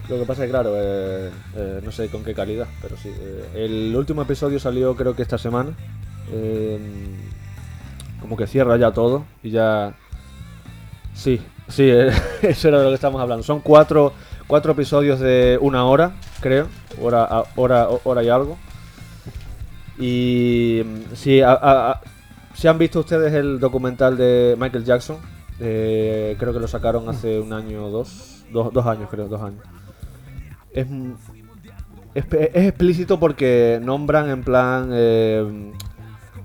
[0.08, 3.08] Lo que pasa es que, claro, eh, eh, no sé con qué calidad, pero sí.
[3.16, 5.70] eh, el último episodio salió creo que esta semana.
[8.22, 9.94] Como que cierra ya todo y ya...
[11.14, 11.90] Sí, sí,
[12.42, 13.42] eso era de lo que estamos hablando.
[13.42, 14.14] Son cuatro,
[14.46, 16.68] cuatro episodios de una hora, creo.
[17.00, 18.56] Hora, hora, hora y algo.
[19.98, 22.00] Y mm, sí, a-
[22.54, 25.16] si han visto ustedes el documental de Michael Jackson,
[25.60, 29.42] eh, creo que lo sacaron hace un año o dos, dos, dos años creo, dos
[29.42, 29.60] años.
[30.72, 30.86] Es,
[32.14, 35.72] es, es explícito porque nombran en plan, eh,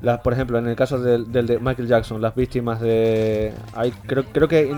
[0.01, 3.53] las- por ejemplo, en el caso del, del de Michael Jackson, las víctimas de...
[3.73, 4.75] Hay, creo, creo que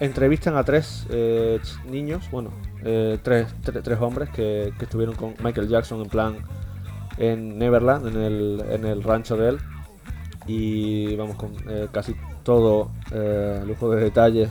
[0.00, 2.50] entrevistan a tres eh, niños, bueno,
[2.84, 6.36] eh, tres, tre- tres hombres que, que estuvieron con Michael Jackson en plan
[7.18, 9.58] en Neverland, en el, en el rancho de él.
[10.46, 14.48] Y vamos con eh, casi todo eh, lujo de detalles.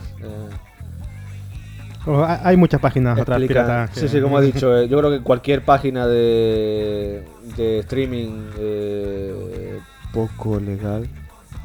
[2.06, 3.90] Oh, hay muchas páginas otras explican- piratas.
[3.94, 7.24] sí, que- sí, como he dicho, eh, yo creo que cualquier página de,
[7.56, 9.80] de streaming eh,
[10.12, 11.06] poco legal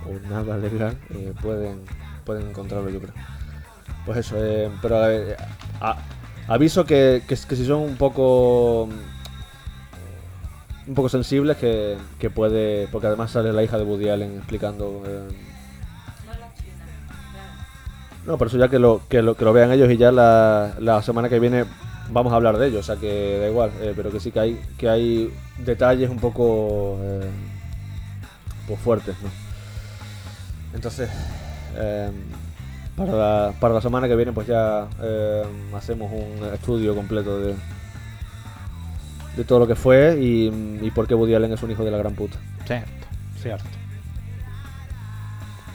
[0.05, 1.79] o nada legal, eh, pueden,
[2.25, 3.13] pueden encontrarlo, yo creo.
[4.05, 5.35] Pues eso, eh, pero eh,
[5.79, 5.97] a-
[6.47, 8.89] aviso que, que, que si son un poco
[10.87, 15.01] un poco sensibles que, que puede porque además sale la hija de Woody Allen explicando
[15.07, 15.27] eh,
[18.25, 20.73] no pero eso ya que lo, que lo que lo vean ellos y ya la,
[20.79, 21.65] la semana que viene
[22.09, 24.39] vamos a hablar de ello o sea que da igual eh, pero que sí que
[24.39, 27.29] hay que hay detalles un poco eh,
[28.67, 29.29] pues fuertes no
[30.73, 31.09] entonces
[31.77, 32.11] eh,
[32.95, 35.43] para la, para la semana que viene pues ya eh,
[35.75, 37.55] hacemos un estudio completo de
[39.35, 40.47] de todo lo que fue y,
[40.81, 42.37] y por qué Woody Allen es un hijo de la gran puta.
[42.65, 42.89] Cierto,
[43.41, 43.65] cierto.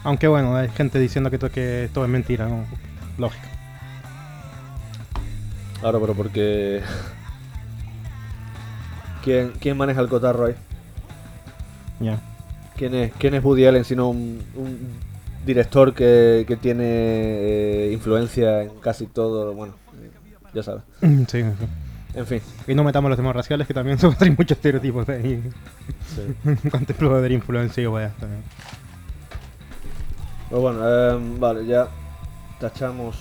[0.05, 2.65] Aunque bueno, hay gente diciendo que, to- que todo es mentira, ¿no?
[3.19, 3.45] Lógico.
[5.81, 6.81] Claro, pero porque...
[9.25, 10.55] ¿Quién, ¿Quién maneja el cotarro ahí?
[12.01, 12.19] Ya.
[12.77, 14.79] ¿Quién es, quién es Woody Allen sino un, un
[15.45, 19.53] director que, que tiene eh, influencia en casi todo?
[19.53, 20.11] Bueno, eh,
[20.55, 20.83] ya sabes.
[21.29, 21.67] Sí, sí.
[22.15, 22.41] En fin.
[22.67, 25.43] Y no metamos los temas raciales, que también son hay muchos estereotipos de ahí.
[26.15, 26.69] sí.
[26.71, 28.43] Contemplo de influencia y weas también.
[30.51, 31.89] Pero bueno, em, vale, ya
[32.59, 33.17] tachamos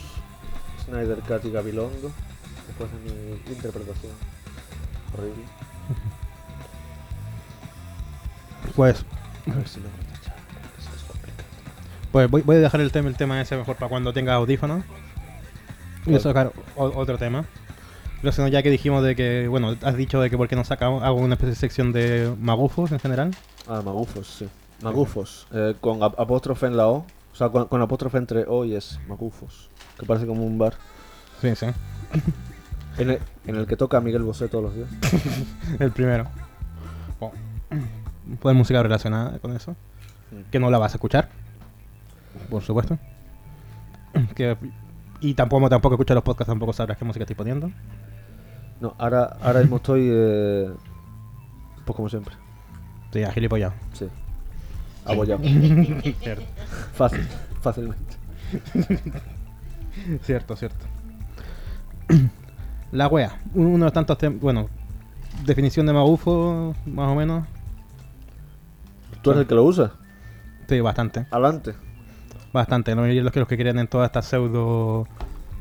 [0.86, 2.11] Snyder Cut y Gabilondo
[2.67, 4.11] después de mi interpretación
[5.13, 5.43] horrible.
[8.75, 9.03] Pues,
[9.51, 11.47] A ver si lo tachar, porque eso es complicado.
[12.11, 14.84] pues voy, voy a dejar el tema, el tema ese mejor para cuando tenga audífonos.
[16.05, 16.19] Y Claro.
[16.21, 17.45] sacar otro tema.
[18.21, 20.55] Pero si no, ya que dijimos de que, bueno, has dicho de que por qué
[20.55, 23.36] no sacamos, hago una especie de sección de magufos en general.
[23.67, 24.47] Ah, Magufos, sí.
[24.82, 27.05] Magufos, eh, con ap- apóstrofe en la O.
[27.39, 28.99] O sea, con, con apóstrofe entre O y S.
[29.07, 29.69] Magufos.
[29.97, 30.73] Que parece como un bar.
[31.39, 31.67] Sí, sí.
[32.97, 34.89] En el, en el que toca Miguel Bosé todos los días.
[35.79, 36.25] El primero.
[37.21, 37.31] Oh.
[38.41, 39.71] Pues música relacionada con eso.
[40.31, 40.49] Mm.
[40.51, 41.29] Que no la vas a escuchar.
[42.49, 42.99] Por supuesto.
[44.35, 44.57] Que,
[45.21, 47.71] y tampoco, tampoco escuchas los podcasts, tampoco sabrás qué música estoy poniendo.
[48.81, 50.09] No, ahora, ahora mismo estoy.
[50.11, 50.69] Eh,
[51.85, 52.35] pues como siempre.
[53.13, 53.75] Sí, a gilipollado.
[53.93, 54.09] Sí.
[55.05, 55.41] Abollado.
[56.21, 56.43] cierto.
[56.93, 57.27] Fácil.
[57.61, 58.15] Fácilmente.
[60.23, 60.85] Cierto, cierto.
[62.91, 63.39] La wea.
[63.53, 64.39] Uno de tantos temas.
[64.39, 64.69] Bueno,
[65.45, 67.45] definición de magufo, más o menos.
[69.21, 69.91] ¿Tú eres el que lo usa?
[70.67, 71.25] Sí, bastante.
[71.31, 71.73] Adelante.
[72.53, 72.95] Bastante.
[72.95, 73.07] ¿no?
[73.07, 75.07] Y los que, los que creen en todas estas pseudo.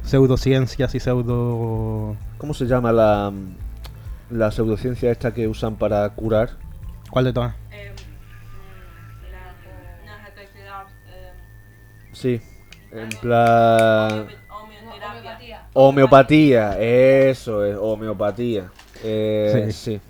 [0.03, 2.17] pseudociencias y pseudo.
[2.39, 3.33] ¿Cómo se llama la,
[4.31, 6.51] la pseudociencia esta que usan para curar?
[7.11, 7.55] ¿Cuál de todas?
[12.19, 12.41] Sí.
[12.91, 14.27] En plan.
[15.75, 16.77] Homeopatía.
[16.81, 18.71] Eso es, homeopatía.
[19.05, 19.73] Eh, Sí.
[19.73, 20.01] sí.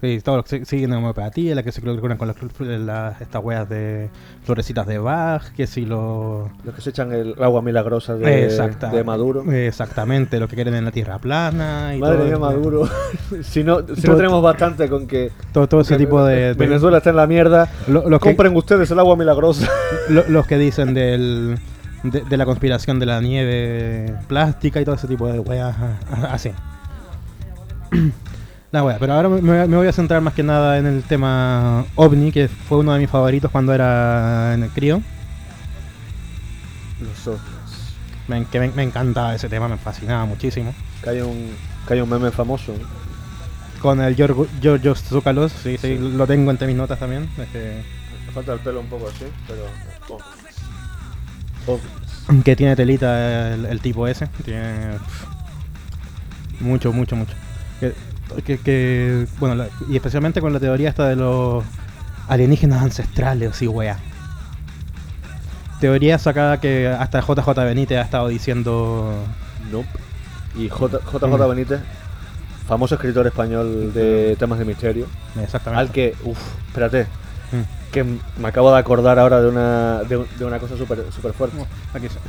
[0.00, 2.36] Sí, todos los que siguen la homeopatía, la que se curan con las,
[2.80, 4.08] las- estas weas de
[4.44, 6.50] florecitas de Bach, que si lo...
[6.64, 9.52] Los que se echan el agua milagrosa de, de Maduro.
[9.52, 12.88] Exactamente, lo que quieren en la tierra plana y Madre mía, Maduro.
[13.42, 16.36] si no, si Todo- no tenemos bastante con que todo, todo ese que tipo de...
[16.36, 17.68] de- Venezuela está en la mierda.
[17.86, 19.68] lo- los, que, Compren ustedes el agua milagrosa.
[20.08, 21.58] lo- los que dicen del,
[22.04, 26.32] de, de la conspiración de la nieve plástica y todo ese tipo de weas a-
[26.32, 26.52] así.
[28.72, 32.30] La wea, pero ahora me, voy a centrar más que nada en el tema OVNI,
[32.30, 35.02] que fue uno de mis favoritos cuando era en el crío.
[37.00, 37.40] Los ovnis.
[38.28, 40.72] Me, que me, me encantaba ese tema, me fascinaba muchísimo.
[41.02, 41.50] Que hay un,
[41.86, 42.72] que hay un meme famoso.
[43.82, 45.98] Con el Giorgio Giorgio Tsoukalos, sí, sí, Sí.
[45.98, 47.28] lo tengo entre mis notas también.
[47.38, 47.82] es que,
[48.26, 49.64] Me falta el pelo un poco así, pero.
[51.66, 52.44] Ovnis.
[52.44, 54.28] que tiene telita el, el tipo ese.
[54.44, 54.96] Tiene
[56.60, 57.34] mucho, mucho, mucho.
[57.80, 57.94] Que,
[58.44, 61.64] que- que, bueno, la- y especialmente con la teoría esta de los
[62.28, 63.98] alienígenas ancestrales, sí, wea.
[65.80, 69.14] Teoría sacada que hasta JJ Benítez ha estado diciendo.
[69.70, 69.88] Nope.
[70.56, 71.48] Y J, JJ Mm.
[71.50, 71.80] Benítez,
[72.66, 75.06] famoso escritor español de temas de misterio,
[75.42, 75.80] Exactamente.
[75.80, 77.04] al que, uff, espérate,
[77.52, 77.90] Mm.
[77.92, 81.56] que me acabo de acordar ahora de una, de, de una cosa súper super fuerte.
[81.94, 82.20] Aquí está.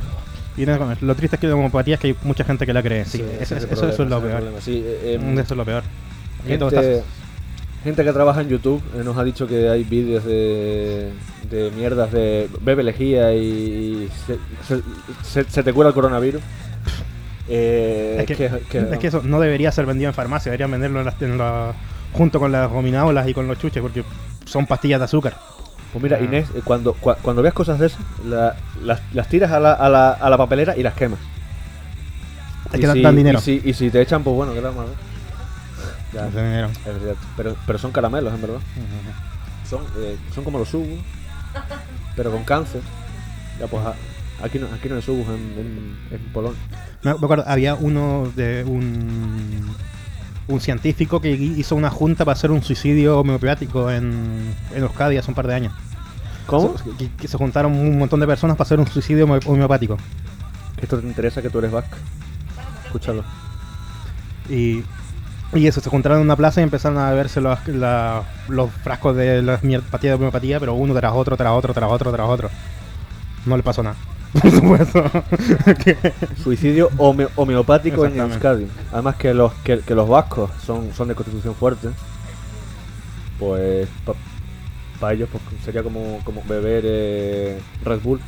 [0.56, 2.72] Y nada, con- lo triste es que la homopatía es que hay mucha gente que
[2.72, 3.04] la cree.
[3.04, 4.42] Sí, Sí, eso, ese es eso- lo peor.
[4.60, 5.82] Sí, eh, Eso es lo peor.
[6.46, 7.02] Gente,
[7.84, 11.10] gente que trabaja en YouTube eh, nos ha dicho que hay vídeos de,
[11.50, 14.82] de mierdas de bebe lejía y se, se-
[15.22, 16.42] se- se te cura el coronavirus.
[17.48, 21.00] Eh, Es que, que- es que eso no debería ser vendido en farmacia, deberían venderlo
[21.20, 21.74] en la-
[22.12, 24.04] junto con las gominaolas y con los chuches, porque
[24.44, 25.36] son pastillas de azúcar.
[25.92, 26.20] Pues mira.
[26.20, 29.72] Inés, eh, cuando, cua- cuando veas cosas de esas, la- las, las tiras a la,
[29.72, 31.18] a, la, a la papelera y las quemas.
[32.72, 33.38] Es Y que dan dinero.
[33.38, 34.86] Y si, y si te echan, pues bueno, que tal mal.
[36.14, 36.68] Ya, Ese dinero.
[36.68, 37.16] es.
[37.36, 38.58] Pero, pero son caramelos, en verdad.
[39.68, 40.98] son, eh, son como los subus,
[42.16, 42.80] pero con cáncer.
[43.60, 43.94] Ya pues a-
[44.44, 46.58] aquí no, aquí no hay subus en, en, en Polonia.
[47.02, 49.74] Me me acuerdo, había uno de un,
[50.48, 55.30] un científico que hizo una junta para hacer un suicidio homeopático en, en Euskadi hace
[55.30, 55.72] un par de años.
[56.46, 56.76] ¿Cómo?
[56.76, 59.96] Se, que, que se juntaron un montón de personas para hacer un suicidio homeopático.
[60.80, 61.96] Esto te interesa que tú eres vasco.
[62.86, 63.22] Escúchalo.
[64.50, 64.82] Y,
[65.54, 69.14] y eso, se juntaron en una plaza y empezaron a verse los, la- los frascos
[69.16, 72.28] de las mier- pastillas de homeopatía, pero uno tras otro, tras otro, tras otro, tras
[72.28, 72.50] otro.
[73.46, 73.96] No le pasó nada.
[74.40, 75.04] Por supuesto.
[76.42, 78.18] Suicidio home- homeopático en.
[78.18, 78.66] Euskadi.
[78.92, 81.88] Además que los que, que los vascos son, son de constitución fuerte.
[83.38, 83.88] Pues
[85.00, 88.20] para ellos pues, sería como, como beber eh, Red Bull.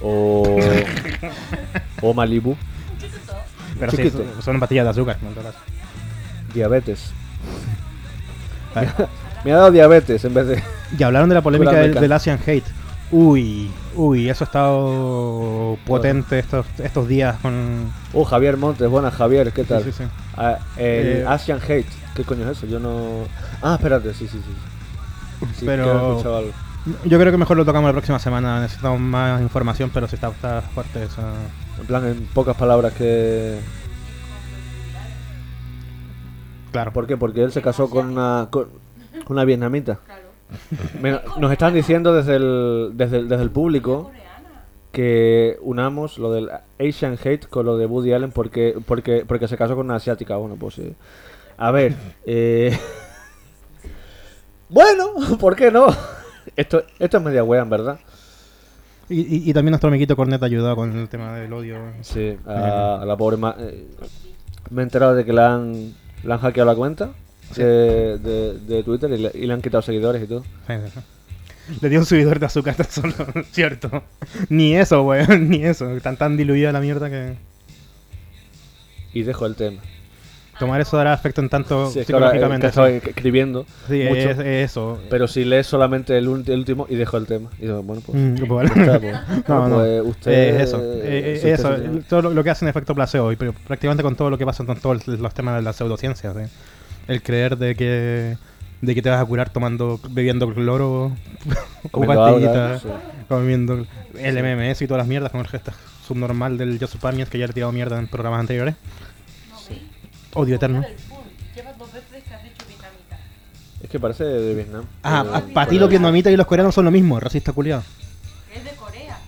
[0.00, 0.58] O,
[2.00, 2.56] o Malibu.
[3.78, 4.10] pero sí,
[4.40, 5.18] son- pastillas de azúcar.
[5.18, 5.58] caso.
[6.54, 7.10] Diabetes.
[9.44, 10.62] Me ha dado diabetes en vez de...
[10.96, 12.64] Y hablaron de la polémica del Asian Hate.
[13.12, 17.92] Uy, uy, eso ha estado potente estos, estos días con...
[18.14, 18.88] Oh, Javier Montes.
[18.88, 19.52] Buenas, Javier.
[19.52, 19.84] ¿Qué tal?
[19.84, 20.10] Sí, sí, sí.
[20.36, 21.84] Ah, el Eh, Asian Hate.
[22.14, 22.66] ¿Qué coño es eso?
[22.66, 23.24] Yo no...
[23.60, 24.14] Ah, espérate.
[24.14, 25.46] Sí, sí, sí.
[25.58, 26.50] Sí, Pero- creo algo.
[27.04, 28.60] Yo creo que mejor lo tocamos la próxima semana.
[28.62, 31.20] Necesitamos más información, pero sí está, está fuerte eso.
[31.80, 33.60] En plan, en pocas palabras que...
[36.72, 36.92] Claro.
[36.94, 37.18] ¿Por qué?
[37.18, 38.68] Porque él se casó con una, con
[39.26, 39.98] con una vietnamita.
[40.06, 40.21] Claro.
[41.38, 44.10] Nos están diciendo desde el, desde, el- desde el público
[44.92, 49.56] que unamos lo del Asian Hate con lo de Woody Allen porque, porque, porque se
[49.56, 50.36] casó con una asiática.
[50.36, 50.94] Bueno, pues sí.
[51.56, 51.94] A ver,
[52.26, 52.78] eh...
[54.68, 55.86] Bueno, ¿por qué no?
[56.56, 57.98] Esto, esto es media wea, en verdad.
[59.08, 61.76] Y, y- y también nuestro amiguito Cornet ayudó con el tema del odio.
[62.00, 63.86] Sí, a, a la pobre ma- eh,
[64.70, 65.92] Me he enterado de que le han,
[66.24, 67.10] le han hackeado la cuenta
[67.56, 70.44] de, de, de Twitter y le, y le han quitado seguidores y todo.
[71.80, 73.14] Le dio un subidor de azúcar tan solo,
[73.52, 74.02] cierto.
[74.48, 75.86] Ni eso, weón, ni eso.
[76.02, 77.34] Tan tan diluida la mierda que
[79.14, 79.80] Y dejo el tema.
[80.58, 82.64] tomar eso dará efecto en tanto Sí, es que ahora, eh, psicológicamente.
[82.66, 84.30] que estaba escribiendo sí, mucho.
[84.30, 85.00] es, es eso.
[85.10, 86.28] Pero si lees solamente el, el
[86.58, 87.48] último y dejo el tema.
[87.58, 88.18] Y digo, bueno, pues.
[88.18, 89.16] Mm, pues, está, pues.
[89.48, 89.76] No, no.
[89.76, 90.32] pues usted.
[90.32, 93.36] Eh, eso, eh, usted eso, tiene- todo lo, lo que hace en efecto placebo, y
[93.36, 96.40] pero prácticamente con todo lo que pasa con todos los temas de la pseudociencia, ¿sí?
[97.08, 98.36] El creer de que
[98.80, 101.12] de que te vas a curar tomando, bebiendo cloro,
[101.82, 102.82] o Comiendo pastillitas,
[103.28, 103.86] comiendo
[104.18, 105.72] el MMS y todas las mierdas con el gesto
[106.06, 108.74] subnormal del Joseph Pamias que ya le he tirado mierda en programas anteriores.
[109.68, 109.88] Sí.
[110.34, 110.84] Odio eterno.
[113.82, 114.84] Es que parece de Vietnam.
[115.02, 117.82] Ah, para ti pero- los vietnamitas y los coreanos son lo mismo, racista culiado.
[118.54, 119.18] Es de Corea.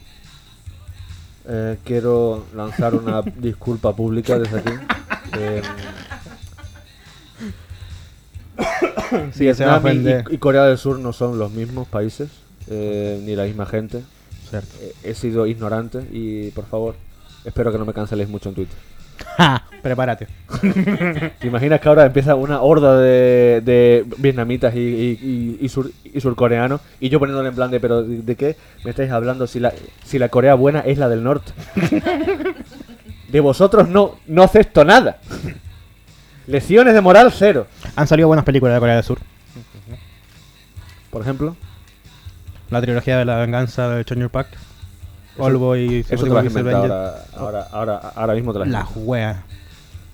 [1.48, 4.72] Eh, quiero lanzar una disculpa pública desde aquí.
[5.38, 5.62] Eh,
[9.32, 10.24] Sí, se va Vietnam y- ofender.
[10.30, 12.28] y, y Corea del Sur no son los mismos países,
[12.68, 14.02] eh, ni la misma gente.
[14.50, 14.68] Cierto.
[14.80, 16.94] Eh, he sido ignorante y, por favor,
[17.44, 18.76] espero que no me canceléis mucho en Twitter.
[19.36, 20.26] Ja, prepárate.
[21.40, 25.90] ¿Te imaginas que ahora empieza una horda de, de vietnamitas y, y- y- y sur-
[26.04, 29.46] y surcoreanos y yo poniéndole en plan de, pero ¿de, de qué me estáis hablando
[29.46, 29.72] si la,
[30.04, 31.52] si la Corea buena es la del norte?
[33.28, 35.18] De vosotros no, no acepto nada.
[36.46, 37.66] Lecciones de moral cero.
[37.96, 39.18] Han salido buenas películas de Corea del Sur.
[41.10, 41.56] Por ejemplo,
[42.70, 44.48] La trilogía de la venganza de Chon Park.
[45.36, 46.04] Oldboy y
[46.72, 49.04] ahora, ahora, ahora, ahora mismo te lo has, La inventado.
[49.06, 49.42] wea.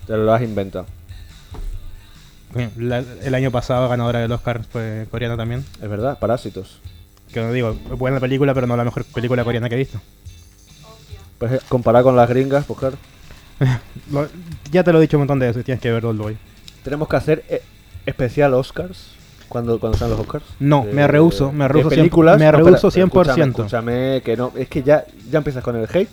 [0.07, 0.85] Te lo has inventado.
[2.77, 5.63] La- el año pasado ganadora del Oscar fue coreana también.
[5.81, 6.79] Es verdad, Parásitos.
[7.31, 10.01] Que no digo, buena película, pero no la mejor película coreana que he visto.
[11.37, 12.97] Pues eh, comparado con las gringas, pues claro.
[14.11, 14.27] Lo-
[14.71, 16.37] ya te lo he dicho un montón de veces, tienes que ver Oldboy.
[16.83, 17.61] Tenemos que hacer eh,
[18.05, 19.11] especial Oscars
[19.47, 20.43] cuando, cuando sean los Oscars.
[20.59, 22.39] No, me rehuso, me rehuso películas.
[22.39, 23.07] me No, rehuso espera, 100%.
[23.07, 26.09] Escúchame, escúchame, que no, es que ya, ya empiezas con el hate.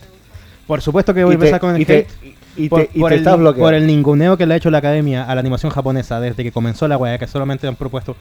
[0.67, 2.09] Por supuesto que voy a empezar con el y hate.
[2.23, 4.57] y- y por, te, y por te el, estás por el ninguneo que le ha
[4.57, 7.77] hecho la academia a la animación japonesa desde que comenzó la wea, que solamente han
[7.77, 8.17] propuesto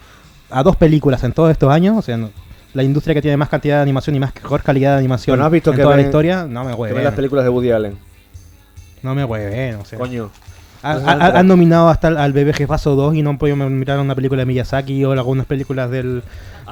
[0.52, 1.98] a dos películas en todos estos años.
[1.98, 2.30] O sea, no-
[2.76, 5.42] la industria que tiene más cantidad de animación y más mejor calidad de animación Pero
[5.42, 7.44] no has visto en que toda la ven- historia, no me Que ven las películas
[7.46, 7.98] de Woody Allen.
[9.08, 9.98] No me hueven, o sea.
[9.98, 10.30] Coño.
[10.84, 14.14] Ha- ha- han nominado hasta al, bebé jefazo 2 y no han podido mirar una
[14.14, 16.22] película de Miyazaki o algunas películas del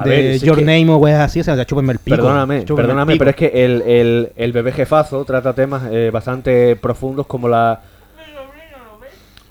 [0.04, 2.18] de ver, Your que- Name o weas así, o sea, chúpenme el pico.
[2.18, 3.20] Perdóname, perdóname, pico.
[3.22, 7.82] pero es que el, el, el bebé jefazo trata temas eh, bastante profundos como la.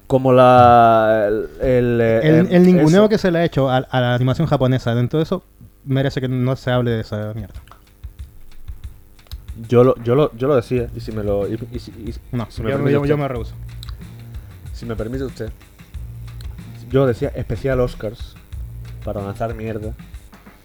[0.07, 1.25] Como la.
[1.27, 3.09] El, el, eh, el, el ninguneo eso.
[3.09, 5.43] que se le ha hecho a, a la animación japonesa dentro de eso
[5.87, 7.55] merece que no se hable de esa mierda.
[9.69, 11.47] Yo lo, yo, lo, yo lo decía, y si me lo.
[11.49, 13.05] Y, y si- y- No, si me yo, usted.
[13.09, 13.55] yo me rehuso.
[14.73, 15.53] Si me permite usted.
[16.91, 18.35] Yo decía especial Oscars.
[19.05, 19.93] para lanzar mierda.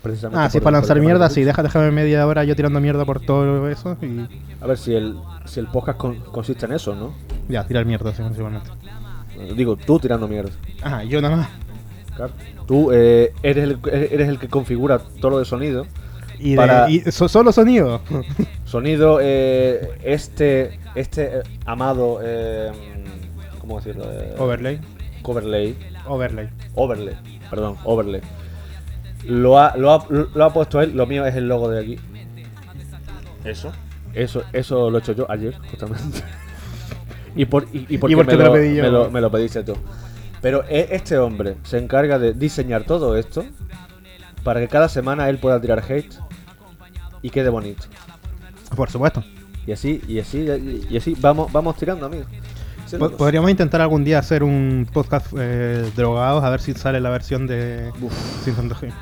[0.01, 3.19] Precisamente Ah, sí, para lanzar mierda, sí, deja, déjame media hora yo tirando mierda por
[3.19, 4.27] todo eso y
[4.61, 7.13] A ver si el, si el podcast con- consiste en eso, ¿no?
[7.49, 8.69] ya, tirar mierda, sí, principalmente.
[9.57, 10.51] Digo, tú tirando mierda.
[10.81, 11.49] Ajá, yo nada más.
[12.15, 12.31] Claro.
[12.65, 15.85] Tú eh, eres, el, eres el que configura todo lo de sonido.
[16.39, 18.01] Y, de- Para- y so- solo sonido.
[18.65, 22.71] Sonido, eh, este, este eh, amado, eh,
[23.59, 24.05] ¿cómo decirlo?
[24.11, 24.79] Eh, Overlay.
[25.23, 25.75] Overlay.
[26.07, 26.49] Overlay.
[26.75, 27.15] Overlay,
[27.49, 28.21] perdón, overlay.
[29.25, 31.99] Lo ha, lo, ha, lo ha puesto él, lo mío es el logo de aquí.
[33.43, 33.71] Eso.
[34.13, 36.21] Eso, eso lo he hecho yo ayer, justamente.
[37.35, 38.83] y, por, y, y porque, ¿Y por qué me, lo, pedí yo?
[38.83, 39.75] me, lo, me lo pediste tú.
[40.41, 43.45] Pero e- este hombre se encarga de diseñar todo esto
[44.43, 46.15] para que cada semana él pueda tirar hate
[47.21, 47.83] y quede bonito.
[48.75, 49.23] Por supuesto.
[49.67, 50.47] Y así, y así,
[50.89, 52.27] y, así vamos, vamos tirando, amigos.
[53.17, 57.45] Podríamos intentar algún día hacer un podcast eh, drogados a ver si sale la versión
[57.45, 58.13] de Uf.
[58.43, 58.93] sin tanto hate.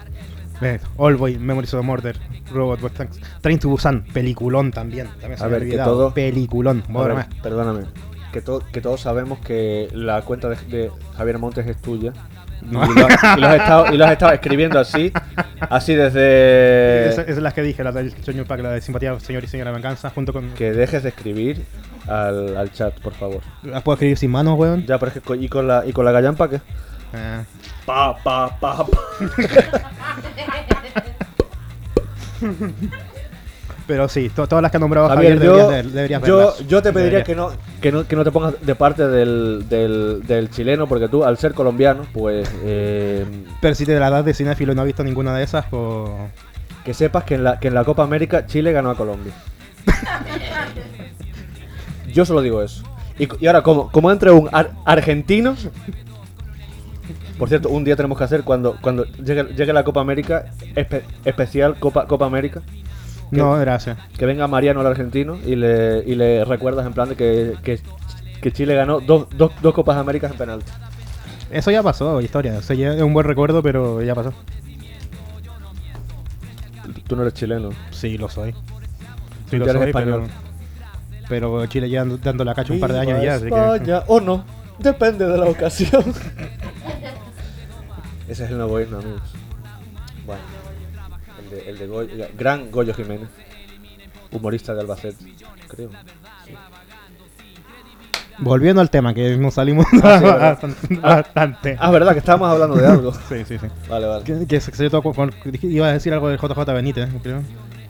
[0.62, 2.18] Eh, All Boy, Memories of Murder,
[2.52, 5.08] Robot Wars Tanks, Train to Busan, peliculón también.
[5.22, 5.92] también se A ver, había que olvidado.
[5.92, 6.84] todo- Peliculón.
[6.90, 7.86] Ver, perdóname.
[8.34, 12.12] Que, to- que todos sabemos que la cuenta de, de Javier Montes es tuya.
[12.62, 12.84] No.
[12.84, 15.12] Y, lo, y lo has estado, y lo has estado escribiendo así.
[15.60, 17.10] Así desde.
[17.10, 19.72] Esa es la que dije, la del Señor Pack, la de Simpatía, Señor y Señora
[19.72, 20.50] Venganza, junto con.
[20.52, 21.64] Que dejes de escribir
[22.08, 23.42] al, al chat, por favor.
[23.64, 24.86] ¿La puedo escribir sin manos, weón?
[24.86, 25.36] Ya, pero es que.
[25.38, 26.62] ¿Y con la, y con la gallampa qué?
[27.14, 27.44] Eh,
[27.86, 28.98] Pa, pa, pa, pa.
[33.88, 36.68] pero sí, to- todas las que ha nombrado Javier, Javier, yo, deberías, deberías yo, verlas.
[36.68, 40.24] yo te pediría que no, que, no, que no te pongas de parte del, del,
[40.28, 42.50] del chileno, porque tú, al ser colombiano, pues.
[42.64, 43.26] eh,
[43.62, 46.12] Pero si te la das de cinéfilo y no has visto ninguna de esas, pues.
[46.84, 49.34] Que sepas que en la, que en la Copa América Chile ganó a Colombia.
[52.14, 52.84] Yo solo digo eso.
[53.20, 55.56] Y, y ahora, como, como entre un ar- argentino.
[57.38, 61.04] Por cierto, un día tenemos que hacer cuando, cuando llegue, llegue la Copa América, espe-
[61.24, 62.62] especial Copa, Copa América.
[63.32, 63.98] No, gracias.
[64.18, 67.80] Que venga Mariano el argentino y le, y le recuerdas en plan de que, que,
[68.42, 70.72] que Chile ganó dos, dos, dos Copas Américas en penalti.
[71.52, 72.58] Eso ya pasó, historia.
[72.58, 74.34] O sea, ya es un buen recuerdo, pero ya pasó.
[77.08, 77.70] Tú no eres chileno.
[77.92, 78.54] Sí, lo soy.
[79.50, 80.24] Sí, lo soy, español.
[80.28, 80.48] pero.
[81.30, 84.02] Pero Chile ya dando- la cacha un par de años ya, así que.
[84.08, 84.44] O no,
[84.80, 86.04] depende de la ocasión.
[88.28, 89.22] Ese es el nuevo himno, amigos.
[90.26, 90.42] Bueno,
[91.52, 93.30] el de, el de Goy- gran Goyo Jiménez,
[94.32, 95.26] humorista de Albacete,
[95.68, 95.90] creo.
[96.46, 96.54] Sí.
[98.40, 100.96] Volviendo al tema, que nos salimos Ah, sí, bastante.
[100.98, 101.78] bastante.
[101.80, 103.12] Ah, verdad, que estábamos hablando de algo.
[103.30, 103.68] Sí, sí, sí.
[103.90, 104.24] Vale, vale.
[104.24, 105.34] Que, que se, se tocó con-
[105.64, 107.42] iba a decir algo del JJ Benítez, creo.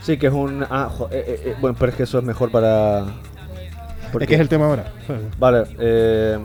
[0.01, 0.65] Sí, que es un.
[0.69, 3.03] Ah, jo- eh, eh, eh, bueno, pero es que eso es mejor para.
[4.13, 4.85] porque- Es que es el tema ahora.
[5.37, 6.37] Vale, eh,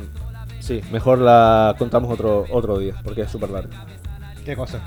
[0.59, 3.71] sí, mejor la contamos otro, otro día, porque es súper largo.
[4.45, 4.81] ¿Qué cosa?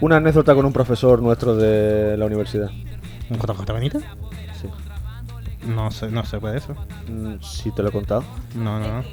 [0.00, 2.70] Una anécdota con un profesor nuestro de la universidad.
[3.30, 4.02] ¿Un JJ Benítez?
[4.60, 4.68] Sí.
[5.66, 6.74] No sé, no sé, puede eso.
[7.08, 8.24] Mm, sí, te lo he contado.
[8.54, 9.04] No, no, no.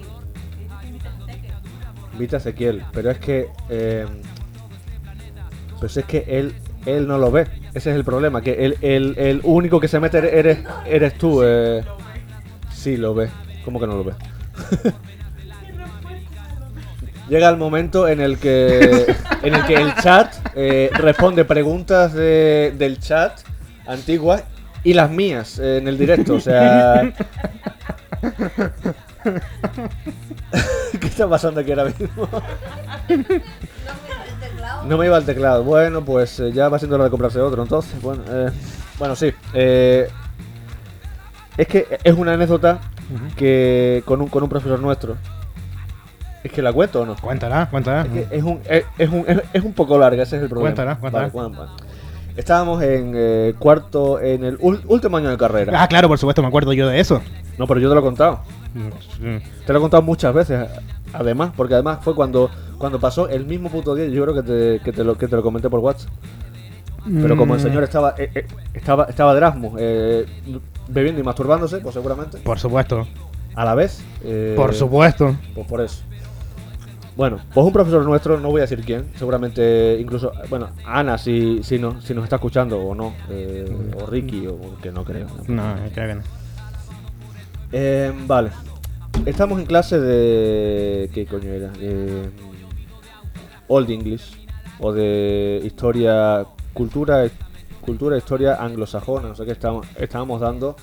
[2.17, 3.49] Vita Ezequiel, pero es que.
[3.69, 4.05] eh,
[5.79, 6.55] pues es que él,
[6.85, 7.47] él no lo ve.
[7.73, 11.41] Ese es el problema, que el, el, el único que se mete eres, eres tú.
[11.43, 11.83] Eh.
[12.71, 13.29] Sí, lo ve.
[13.65, 14.13] ¿Cómo que no lo ve?
[17.29, 22.73] Llega el momento en el que en el que el chat eh, responde preguntas de-
[22.77, 23.39] del chat
[23.87, 24.43] antiguas
[24.83, 27.13] y las mías eh, en el directo, o sea,
[30.99, 32.29] ¿qué está pasando aquí ahora mismo?
[34.85, 35.63] No me iba al teclado.
[35.63, 37.99] Bueno, pues eh, ya va siendo hora de comprarse otro, entonces.
[38.01, 38.51] Bueno, eh,
[38.99, 39.33] bueno sí.
[39.53, 40.07] eh,
[41.57, 42.79] es que es una anécdota
[43.35, 45.17] que con un, con un profesor nuestro.
[46.45, 47.15] Es que la cuento o no.
[47.15, 48.03] Cuéntala, cuéntala.
[48.03, 50.75] Es, que es, un, es, es un, es, un poco larga, ese es el problema.
[50.75, 51.57] Cuéntala, cuéntala.
[51.57, 51.71] Vale.
[52.37, 55.81] Estábamos en eh, cuarto, en el último año de carrera.
[55.81, 57.21] Ah, claro, por supuesto, me acuerdo yo de eso.
[57.57, 58.41] No, pero yo te lo he contado.
[58.75, 60.67] Mm, Te lo he contado muchas veces,
[61.13, 64.79] además, porque además fue cuando, cuando pasó el mismo puto día, yo creo que te,
[64.83, 66.11] que te, lo, que te lo comenté por WhatsApp.
[67.21, 70.25] Pero como el Mm, señor estaba eh, eh, estaba, estaba de Erasmus, eh,
[70.89, 73.07] bebiendo y masturbándose, pues seguramente, Por supuesto,
[73.55, 74.03] a la vez.
[74.23, 75.35] eh, por supuesto.
[75.53, 76.03] Pues por eso.
[77.15, 81.63] Bueno, pues un profesor nuestro, no voy a decir quién, seguramente incluso, bueno, Ana, si,
[81.63, 83.65] si, no, si nos está escuchando o no, eh,
[83.97, 85.27] o Ricky, o que no creo.
[85.47, 85.63] No,
[85.93, 86.21] creo que no.
[87.71, 88.49] Eh, vale.
[89.25, 91.09] Estamos en clase de.
[91.13, 91.69] ¿Qué coño era?
[91.69, 92.29] De.
[93.69, 94.37] Old English.
[94.79, 96.45] O de historia.
[96.73, 97.25] Cultura.
[97.81, 99.29] Cultura, historia anglosajona.
[99.29, 100.75] O sea que estábamos, estábamos dando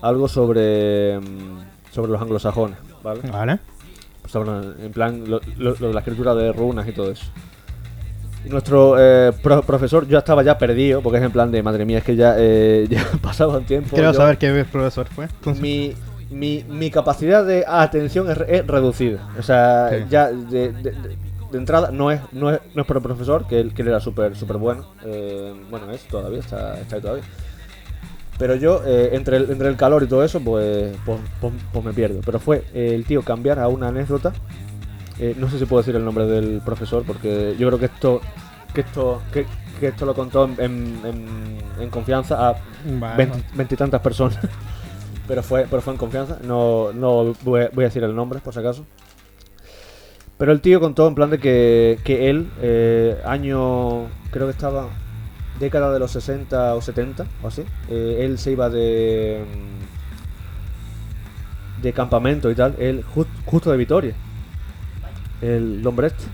[0.00, 1.18] algo sobre.
[1.18, 3.20] mm, Sobre los anglosajones, ¿vale?
[3.30, 3.58] Vale.
[4.26, 4.50] Sobre,
[4.84, 7.24] en plan, lo, lo- lo de la escritura de runas y todo eso.
[8.44, 11.84] Y nuestro eh, pro- profesor, yo estaba ya perdido, porque es en plan de, madre
[11.84, 13.90] mía, es que ya, eh, ya pasaba un tiempo.
[13.94, 15.24] Quiero yo- saber qué profesor fue.
[15.24, 15.94] Entonces, mi,
[16.30, 19.28] mi, mi capacidad de atención es, es reducida.
[19.38, 20.04] O sea, Sí.
[20.10, 21.16] ya de, de- de-
[21.52, 23.88] de entrada no es, no es, no es por el profesor, que él, que él
[23.88, 24.86] era súper súper bueno.
[25.04, 27.24] Eh, bueno, es todavía, está, está ahí todavía.
[28.38, 31.84] Pero yo, eh, entre, el, entre el calor y todo eso, pues, pues, pues- pues
[31.84, 32.20] me pierdo.
[32.24, 34.32] Pero fue eh, el tío cambiar a una anécdota.
[35.18, 38.20] Eh, no sé si puedo decir el nombre del profesor, porque yo creo que esto
[38.74, 39.46] que esto que,
[39.80, 42.56] que esto lo contó en, en- en- en confianza a
[43.54, 44.38] veintitantas personas.
[45.28, 46.38] pero fue pero fue en confianza.
[46.44, 48.84] No, no voy, a- voy a decir el nombre, por si acaso.
[50.36, 54.90] Pero el tío contó en plan de que, que él, eh, año, creo que estaba
[55.58, 59.44] década de los 60 o 70 o así, eh, él se iba de
[61.78, 64.14] mm, de campamento y tal, él ju- justo de Vitoria,
[65.42, 66.24] el hombre este,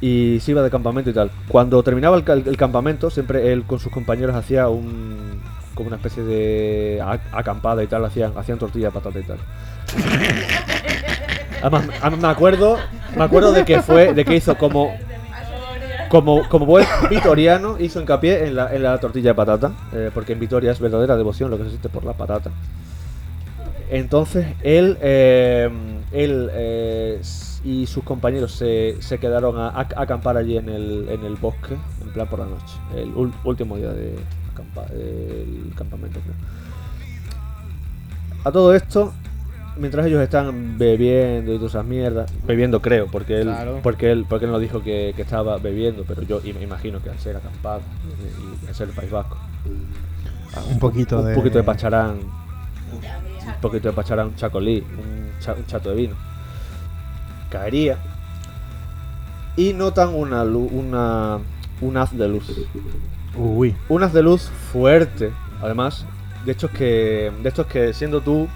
[0.00, 1.30] y se iba de campamento y tal.
[1.48, 5.40] Cuando terminaba el, el campamento, siempre él con sus compañeros hacía un
[5.74, 9.36] como una especie de acampada y tal, hacían, hacían tortilla de patata y tal.
[11.62, 11.84] Además
[12.18, 12.78] me acuerdo,
[13.16, 14.94] me acuerdo de que fue, de que hizo como
[16.08, 20.32] como, como buen vitoriano, hizo hincapié en la, en la tortilla de patata, eh, porque
[20.32, 22.50] en Vitoria es verdadera devoción lo que se existe por la patata.
[23.90, 25.70] Entonces, él, eh,
[26.12, 27.20] él eh,
[27.64, 32.12] y sus compañeros se, se quedaron a, acampar allí en el, en el bosque, en
[32.12, 33.12] plan por la noche, el
[33.44, 34.16] último día de
[34.84, 36.20] del campamento.
[36.20, 36.34] creo.
[38.44, 39.12] A todo esto,
[39.78, 43.80] mientras ellos están bebiendo y todas esas mierdas, bebiendo creo, porque él, Claro.
[43.82, 47.10] porque él, porque él no dijo que, que estaba bebiendo, pero yo me imagino que
[47.10, 47.80] al ser acampado
[48.64, 49.36] y al ser el País Vasco,
[50.70, 51.34] un poquito un de.
[51.34, 56.14] poquito de pacharán, un poquito de pacharán, un chacolí, un, cha- un chato de vino,
[57.50, 57.98] caería
[59.56, 61.38] y notan una lu- una
[61.80, 62.50] un haz de luz,
[63.36, 63.74] Uy.
[63.88, 65.30] un haz de luz fuerte,
[65.62, 66.06] además
[66.44, 68.48] de estos que de estos que siendo tú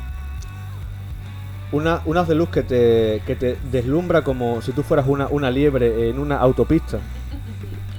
[1.72, 6.08] una, de luz que te, que te deslumbra como si tú fueras una, una liebre
[6.10, 6.98] en una autopista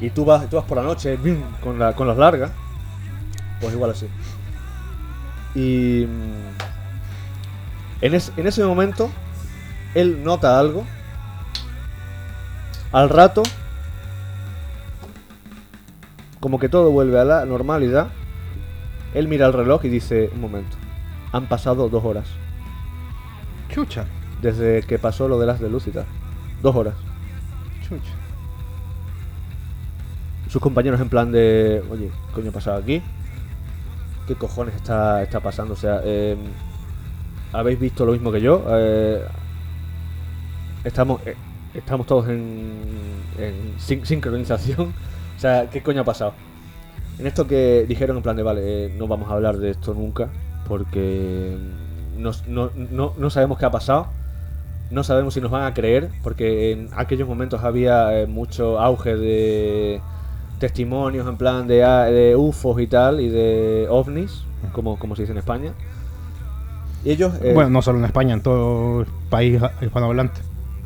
[0.02, 1.18] y tú vas, tú vas por la noche
[1.64, 2.52] con, la, con las largas,
[3.62, 4.08] pues igual así.
[5.54, 6.62] Y mm,
[8.02, 9.10] en, en ese momento
[9.94, 10.86] él nota algo.
[12.92, 13.44] Al rato,
[16.42, 18.08] como que todo vuelve a la normalidad,
[19.14, 20.76] él mira el reloj y dice, un momento,
[21.32, 22.26] han pasado dos horas
[23.74, 24.06] Chucha.
[24.42, 26.06] desde que pasó lo de las de tal.
[26.62, 26.96] Dos horas.
[27.88, 28.12] Chucha.
[30.50, 33.02] Sus compañeros en plan de, oye, ¿qué coño ha pasado aquí?
[34.28, 35.74] ¿Qué cojones está, está pasando?
[35.74, 36.36] O sea, eh,
[37.54, 38.64] ¿habéis visto lo mismo que yo?
[38.70, 39.24] Eh,
[40.84, 41.36] estamos, eh,
[41.74, 42.74] estamos todos en,
[43.38, 44.94] en sin- sincronización.
[45.38, 46.34] O sea, ¿qué coño ha pasado?
[47.18, 49.92] En esto que dijeron en plan de, vale, eh, no vamos a hablar de esto
[49.96, 50.30] nunca
[50.68, 51.58] porque
[52.22, 54.08] nos- no, no- no sabemos qué ha pasado.
[54.90, 59.16] No sabemos si nos van a creer, porque en aquellos momentos había eh, mucho auge
[59.16, 60.02] de
[60.60, 64.44] testimonios en plan de, a- de UFOs y tal, y de ovnis,
[64.74, 65.72] como, como se dice en España.
[67.04, 70.42] Y ellos, eh, Bueno, no solo en España, en todo el país hispanohablante.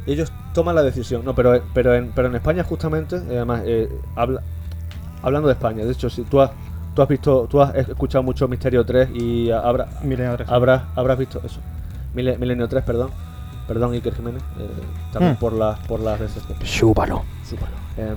[0.07, 1.25] ellos toman la decisión.
[1.25, 4.41] No, pero, pero, en, pero en España justamente, eh, además, eh, habla-
[5.23, 6.51] hablando de España, de hecho, si tú has,
[6.95, 10.49] tú has visto, tú has escuchado mucho Misterio 3 y habrá, Milenio tres.
[10.49, 11.59] habrás, habrás visto eso.
[12.13, 13.09] Mile- Milenio 3, perdón.
[13.67, 14.41] Perdón, Iker Jiménez.
[14.59, 14.67] eh,
[15.11, 15.37] también Hmm.
[15.39, 16.57] por las por las sociales.
[16.63, 17.23] Chúpalo.
[17.43, 17.73] Súpalo.
[17.97, 18.15] Em,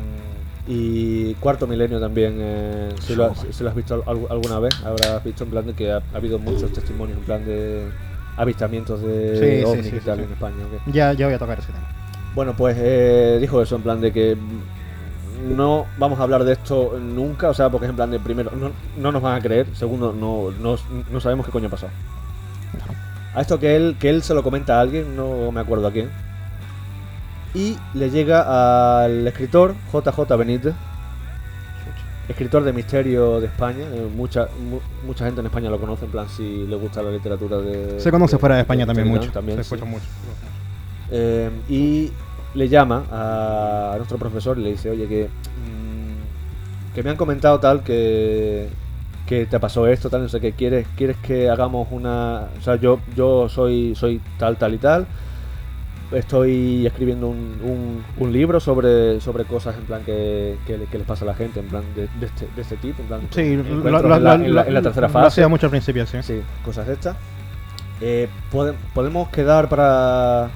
[0.71, 4.75] y cuarto milenio también, eh, si, lo, has- si lo has visto al- alguna vez,
[4.85, 7.89] habrás visto en plan de que ha, ha habido muchos testimonios en plan de
[8.37, 10.25] avistamientos de Sí, sí, ovnis sí, y tal sí.
[10.25, 10.57] en España.
[10.93, 11.89] Ya, ya voy a tocar ese tema.
[12.35, 14.37] Bueno, pues eh, dijo eso en plan de que
[15.47, 18.51] no vamos a hablar de esto nunca, o sea, porque es en plan de primero,
[18.53, 20.77] no, no nos van a creer, segundo, no, no,
[21.11, 21.93] no sabemos qué coño ha pasado.
[23.35, 25.93] A esto que él, que él se lo comenta a alguien, no me acuerdo a
[25.93, 26.11] quién.
[27.55, 30.75] Y le llega al escritor JJ Benítez,
[32.29, 33.85] escritor de misterio de España.
[33.93, 37.11] eh, mucha, mu- mucha gente en España lo conoce, en plan si le gusta la
[37.11, 37.99] literatura de.
[38.01, 39.31] Se conoce fuera de España de también mucho.
[39.33, 39.75] También, se sí.
[39.75, 40.05] escucha mucho.
[41.11, 42.13] Eh, y
[42.55, 47.61] le llama a nuestro profesor y le dice, oye, que, mm, que me han comentado
[47.61, 48.69] tal que,
[49.27, 52.47] que te pasó esto, tal, no sé qué, ¿quieres, quieres que hagamos una...
[52.59, 55.07] O sea, yo, yo soy, soy tal, tal y tal,
[56.13, 60.97] estoy escribiendo un, un- un libro sobre, sobre cosas en plan que, que, le- que
[60.99, 63.21] les pasa a la gente, en plan de, de este, de este tipo, en plan...
[63.31, 65.27] Sí, en, la, lo- en la- en la tercera fase.
[65.27, 66.19] hacía mucho al principio, sí.
[66.23, 67.17] Sí, cosas de estas.
[68.01, 70.49] Eh, pode- podemos quedar para,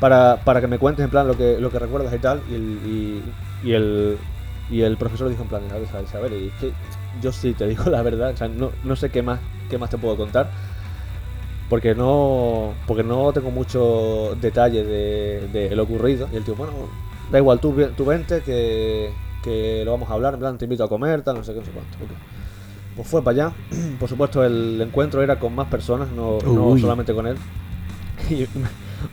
[0.00, 2.54] para para que me cuentes en plan lo que lo que recuerdas y tal y,
[2.54, 4.18] el- y- y el
[4.70, 6.72] y el profesor dijo en plan, ver, a ver, y es que
[7.22, 9.40] yo sí te digo la verdad, o sea, no, no sé qué más
[9.70, 10.50] qué más te puedo contar.
[11.68, 16.26] Porque no porque no tengo mucho detalle de, de lo ocurrido.
[16.32, 16.72] Y el tío, bueno,
[17.30, 19.10] da igual, tú, tú vente que,
[19.42, 21.60] que lo vamos a hablar, en plan, te invito a comer, tal, no sé qué,
[21.60, 21.96] no sé cuánto.
[22.04, 22.10] ok.
[22.96, 23.52] Pues fue para allá.
[24.00, 27.36] Por supuesto, el encuentro era con más personas, no, no solamente con él.
[28.30, 28.46] Y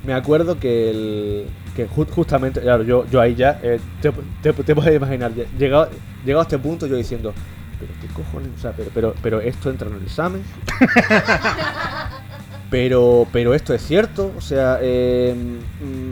[0.06, 4.12] me- acuerdo que, el, que ju- justamente, claro, yo, yo ahí ya, eh, te,
[4.42, 5.90] te, te puedes imaginar, llegado,
[6.26, 7.34] llegado a este punto yo diciendo,
[7.80, 10.44] pero qué cojones, o sea, pero, pero, pero esto entra en el examen.
[12.70, 15.36] pero, pero esto es cierto, o sea, eh,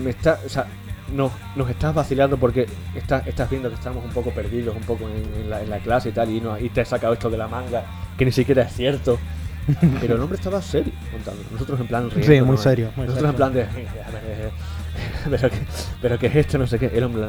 [0.04, 0.66] me está, o sea,
[1.14, 5.06] no, nos estás vacilando porque estás, estás viendo que estamos un poco perdidos, un poco
[5.10, 7.30] en, en la, en la clase y tal, y, no, y te has sacado esto
[7.30, 7.84] de la manga,
[8.18, 9.20] que ni siquiera es cierto.
[10.01, 11.41] Pero el hombre estaba serio contando.
[11.51, 12.34] Nosotros en plan riendo.
[12.34, 13.68] Sí, muy serio, muy Nosotros en plan de.
[15.30, 15.57] Pero que,
[16.01, 16.91] pero que es esto, no sé qué.
[16.93, 17.26] El hombre,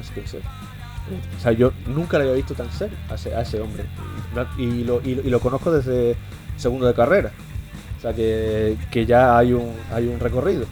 [0.00, 0.48] es que es serio.
[1.36, 3.86] O sea, yo nunca le había visto tan serio a ese, a ese hombre.
[4.56, 6.14] Y lo, y, lo, y lo conozco desde
[6.56, 7.32] segundo de carrera.
[7.98, 10.66] O sea, que, que ya hay un, hay un recorrido.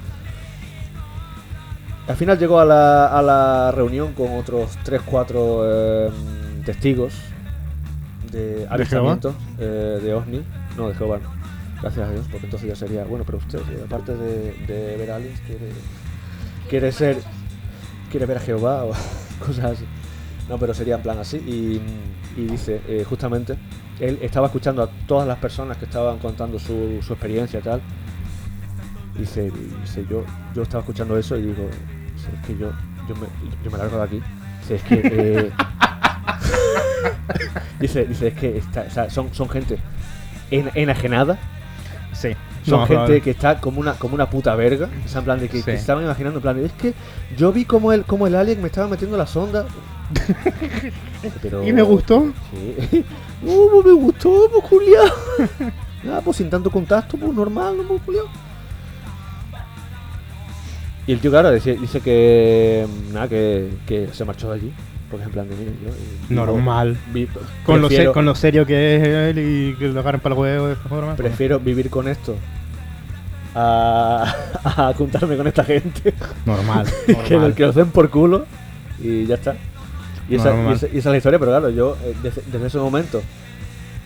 [2.06, 6.12] Al final llegó a la, a la reunión con otros 3-4
[6.64, 7.14] testigos
[8.30, 10.42] de avistamientos eh, de OVNI.
[10.76, 11.20] No, de Jehová.
[11.80, 13.04] Gracias a Dios, porque entonces ya sería.
[13.04, 15.68] Bueno, pero usted, eh, aparte de, ver aliens, quiere,
[16.68, 17.18] quiere ser.
[18.10, 18.92] quiere ver a Jehová o
[19.46, 19.84] cosas así.
[20.48, 21.38] No, pero sería en plan así.
[21.38, 21.80] Y,
[22.42, 23.56] dice, eh, justamente,
[23.98, 27.80] él estaba escuchando a todas las personas que estaban contando su, su experiencia y tal.
[29.18, 29.50] Dice,
[29.80, 30.24] dice yo,
[30.54, 31.68] yo estaba escuchando eso y digo,
[32.16, 32.70] es que yo,
[33.08, 33.26] yo, me,
[33.64, 34.22] yo me largo de aquí.
[34.60, 35.00] Dice, es que.
[35.02, 35.50] eh,
[37.80, 38.62] dice, dice, es que
[39.08, 39.78] son, son gente
[40.50, 41.38] en- enajenada.
[42.12, 42.30] Sí.
[42.64, 43.22] Son No, gente claro.
[43.22, 44.88] que está como una, como una puta verga.
[45.04, 45.62] O sea, en plan de que, Sí.
[45.64, 46.94] que estaban imaginando, en plan de, es que
[47.36, 49.66] yo vi como el, como el alien me estaba metiendo la sonda.
[51.42, 52.32] Pero- ¿Y me gustó?
[52.90, 53.04] Sí.
[53.42, 55.72] No, pues me gustó, pues Julián.
[56.08, 58.18] Ah, pues sin tanto contacto, pues normal, ¿no, pues?
[61.06, 62.86] Y el tío, claro, dice, dice que.
[63.12, 64.72] Nada, que, que se marchó de allí.
[65.16, 65.70] Porque en plan de, mira,
[66.28, 66.34] yo.
[66.34, 66.96] Normal.
[67.12, 67.28] vi-
[67.64, 70.40] Con lo, se- con lo serio que es él y que lo agarren para el
[70.40, 71.14] huevo de esta forma.
[71.14, 72.36] pues, Prefiero vivir con esto
[73.54, 76.14] a, a juntarme con esta gente
[76.44, 76.86] Normal.
[77.28, 78.44] que, lo, que den por culo
[79.02, 79.56] y ya está.
[80.28, 80.74] Y esa, y Normal.
[80.74, 83.22] esa- y esa es la historia, pero claro, yo eh, desde, desde ese momento,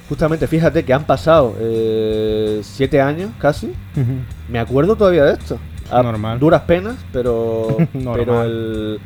[0.08, 3.72] justamente fíjate que han pasado eh, siete años casi,
[4.48, 5.58] me acuerdo todavía de esto.
[5.90, 6.38] A Normal.
[6.38, 8.16] duras penas, pero, Normal.
[8.16, 9.00] pero el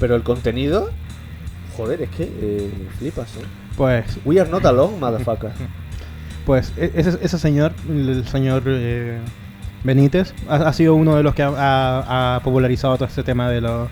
[0.00, 0.90] pero el contenido,
[1.76, 3.44] joder, es que eh, flipas, ¿eh?
[3.76, 5.50] Pues, We are not alone, motherfucker.
[6.46, 9.18] pues e- ese, ese señor, el señor eh,
[9.84, 13.48] Benítez, ha, ha sido uno de los que ha, ha- ha popularizado todo este tema
[13.50, 13.88] de la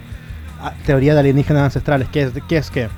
[0.86, 2.08] teoría de alienígenas ancestrales.
[2.08, 2.88] que es, que es que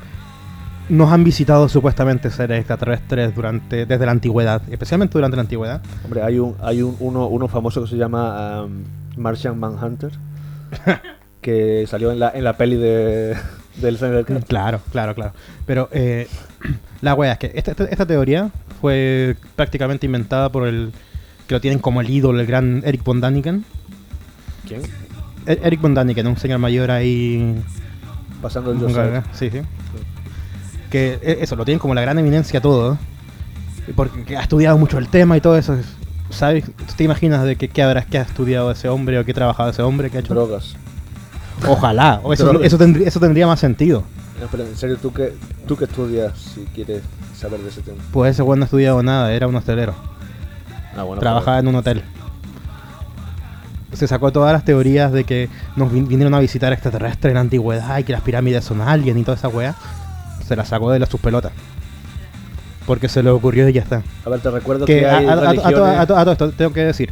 [0.88, 5.82] nos han visitado supuestamente seres extraterrestres durante desde la antigüedad, especialmente durante la antigüedad.
[6.04, 8.84] Hombre, hay un hay un, uno, uno famoso que se llama um,
[9.16, 10.12] Martian Manhunter
[11.46, 13.36] que salió en la, en la peli de
[13.76, 14.44] del Cristo.
[14.48, 15.32] Claro, claro, claro.
[15.64, 16.26] Pero eh,
[17.02, 20.90] la wea es que esta, esta- esta teoría fue prácticamente inventada por el
[21.46, 23.64] que lo tienen como el ídolo, el gran Eric von Daniken.
[24.66, 24.82] ¿Quién?
[25.46, 27.54] E- Eric von Daniken, un señor mayor ahí.
[28.42, 29.24] Pasando el Joseph.
[29.32, 29.60] Sí, sí.
[30.90, 32.98] Que e- eso, lo tienen como la gran eminencia todo.
[33.94, 35.76] Porque ha estudiado mucho el tema y todo eso.
[36.30, 36.64] ¿Sabes?
[36.96, 39.70] ¿Te imaginas de qué, qué habrás que ha estudiado ese hombre o qué ha trabajado
[39.70, 40.10] ese hombre?
[40.10, 40.34] ¿Qué ha hecho?
[40.34, 40.74] Drogas.
[41.66, 42.20] Ojalá.
[42.22, 44.02] O eso, tendría, eso tendría más sentido.
[44.40, 45.32] No, pero en serio, ¿tú qué,
[45.66, 47.02] tú qué estudias si quieres
[47.38, 47.98] saber de ese tema?
[48.12, 49.94] Pues ese güey no ha estudiado nada, era un hostelero.
[50.96, 52.02] Ah, bueno, trabajaba en un hotel.
[53.92, 57.40] Se sacó todas las teorías de que nos vin- vinieron a visitar extraterrestres en la
[57.40, 59.74] antigüedad y que las pirámides son alguien y toda esa weá.
[60.46, 61.52] Se las sacó de las sus pelotas.
[62.86, 64.02] Porque se le ocurrió y ya está.
[64.24, 65.98] A ver, te recuerdo Que que, a, hay a- a- a to- religiones...
[66.00, 67.10] a to- a todo esto tengo que decir.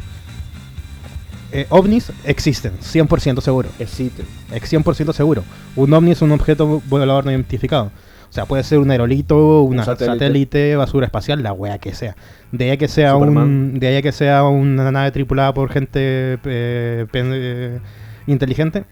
[1.51, 3.69] Eh, ovnis existen, 100% seguro.
[3.79, 4.25] Existen.
[4.51, 5.43] Es 100% seguro.
[5.75, 7.91] Un ovni es un objeto volador no identificado.
[8.29, 10.05] O sea, puede ser un aerolito, un satélite.
[10.25, 10.75] satélite.
[10.75, 12.15] basura espacial, la wea que sea.
[12.51, 17.05] De ahí que sea un, de ahí que sea una nave tripulada por gente eh,
[17.11, 17.79] pen- eh,
[18.27, 18.83] inteligente,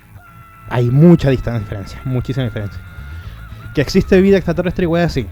[0.69, 2.79] hay mucha distan- diferencia, muchísima diferencia.
[3.75, 5.25] Que existe vida extraterrestre y wea sí.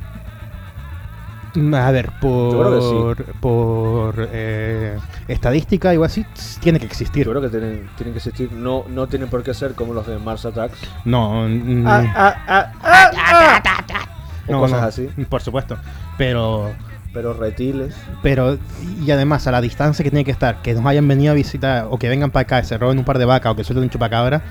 [1.53, 4.97] Mm, A ver, por, por eh,
[5.27, 6.25] estadística, igual sí,
[6.61, 7.25] tiene que existir.
[7.25, 8.51] Yo creo que tienen, tienen que existir.
[8.53, 10.79] No, no tienen por qué ser como los de Mars Attacks.
[11.05, 11.45] No,
[11.85, 14.05] Ah, ah, ah.
[14.47, 15.07] O cosas así.
[15.29, 15.77] Por supuesto.
[16.17, 16.71] Pero,
[17.13, 17.95] Pero reptiles.
[18.23, 18.57] pero,
[19.03, 21.87] y además a la distancia que tiene que estar, que nos hayan venido a visitar
[21.89, 23.89] o que vengan para acá, se roben un par de vacas o que suelten un
[23.89, 24.41] chupacabra,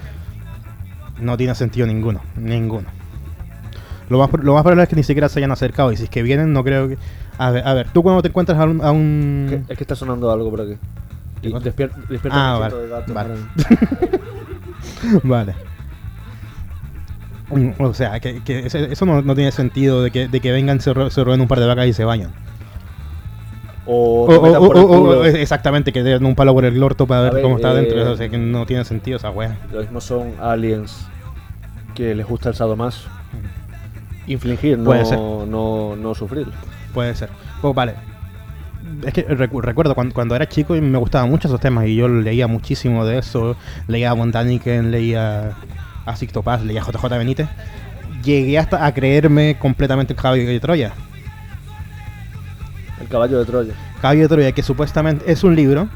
[1.19, 2.21] No tiene sentido ninguno.
[2.37, 2.89] Ninguno.
[4.11, 5.91] Lo más, lo más probable es que ni siquiera se hayan acercado.
[5.93, 6.99] Y si es que vienen, no creo que.
[7.39, 8.83] A ver, a ver tú cuando te encuentras a un.
[8.85, 10.75] a un- Es que está sonando algo por aquí.
[11.41, 13.35] ¿Qué Y despier- despierta Ah, un vale, de gato, vale.
[15.23, 15.55] Vale.
[17.51, 20.81] Mm, O sea, que, que eso no, no tiene sentido de que, de que vengan,
[20.81, 22.31] se, ro- se roben un par de vacas y se bañan.
[23.87, 27.77] O, exactamente, que den un palo por el orto para ver, ver, cómo está eh,
[27.77, 28.13] dentro.
[28.13, 29.57] O sea, que no tiene sentido esa wea.
[29.73, 31.07] Lo mismo son aliens
[31.95, 33.09] que les gusta el sadomaso.
[34.27, 35.19] Infligir, no, Puede ser.
[35.19, 36.47] no, no sufrir.
[36.95, 37.29] Puede ser.
[37.61, 37.95] Pues vale.
[39.05, 41.97] Es que recu- recuerdo cuando, cuando era chico y me gustaban mucho esos temas y
[41.97, 43.57] yo leía muchísimo de eso.
[43.89, 45.53] Leía a Von Daniken, leía
[46.07, 47.49] a Sixto Paz, leía a JJ Benítez.
[48.25, 50.93] Llegué hasta a creerme completamente el caballo de Troya.
[53.01, 53.75] El caballo de Troya.
[54.03, 55.89] Caballo de Troya, que supuestamente es un libro.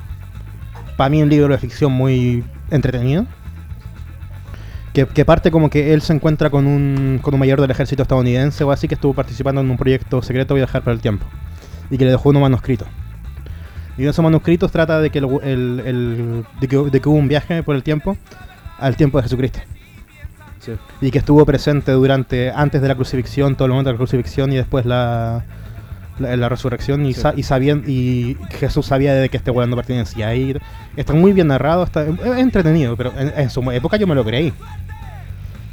[0.97, 3.27] Para mí un libro de ficción muy entretenido.
[4.95, 8.03] Que, que parte como que él se encuentra con un, con un mayor del ejército
[8.03, 11.27] estadounidense o así que estuvo participando en un proyecto secreto viajar por el tiempo.
[11.91, 12.89] Y que le dejó unos manuscritos.
[13.99, 17.17] Y en esos manuscritos trata de que, el, el- el- de que, de que hubo
[17.19, 18.17] un viaje por el tiempo
[18.79, 19.59] al tiempo de Jesucristo.
[20.61, 20.73] Sí.
[21.01, 24.53] Y que estuvo presente durante, antes de la crucifixión, todo el momento de la crucifixión
[24.53, 25.45] y después la,
[26.19, 27.05] la, la resurrección.
[27.07, 27.21] Y, Sí.
[27.21, 30.61] sa- y, sabían, y Jesús sabía de que este weón no pertenecía a ir.
[30.97, 34.25] Está muy bien narrado, está es entretenido, pero en, en su época yo me lo
[34.25, 34.53] creí.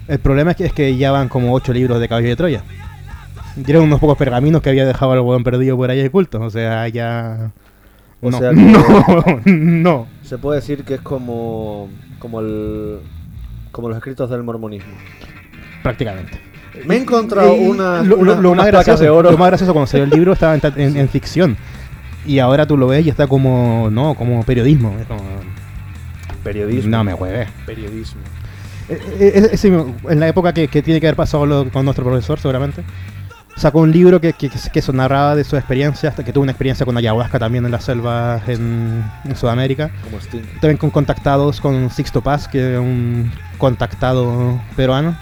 [0.08, 2.64] El problema es que, es que ya van como ocho libros de Caballo de Troya.
[3.56, 6.42] Y eran unos pocos pergaminos que había dejado el weón perdido por ahí oculto.
[6.42, 7.52] O sea, ya.
[8.22, 10.08] O no, sea no, no.
[10.24, 11.90] Se puede decir que es como,
[12.20, 13.00] como, el,
[13.72, 14.94] como los escritos del mormonismo.
[15.84, 16.40] Prácticamente.
[16.86, 19.32] Me he encontrado Y unas, lo, lo- más gracioso, de oro.
[19.32, 21.58] lo más gracioso cuando salió el libro estaba en, en- en ficción.
[22.26, 23.90] Y ahora tú lo ves y está como.
[23.92, 24.96] No, como periodismo.
[25.00, 25.22] Es como.
[26.44, 26.90] Periodismo.
[26.92, 27.50] No me hueves.
[27.66, 28.22] Periodismo.
[28.90, 32.04] Eh, eh, ese- en la época que, que tiene que haber pasado lo- con nuestro
[32.06, 32.84] profesor, seguramente,
[33.56, 36.52] sacó un libro que, que, que eso narraba de su experiencia, hasta que tuvo una
[36.52, 39.92] experiencia con ayahuasca también en las selvas en, en Sudamérica.
[40.60, 45.16] También con contactados con Sixto Paz, que es un contactado peruano.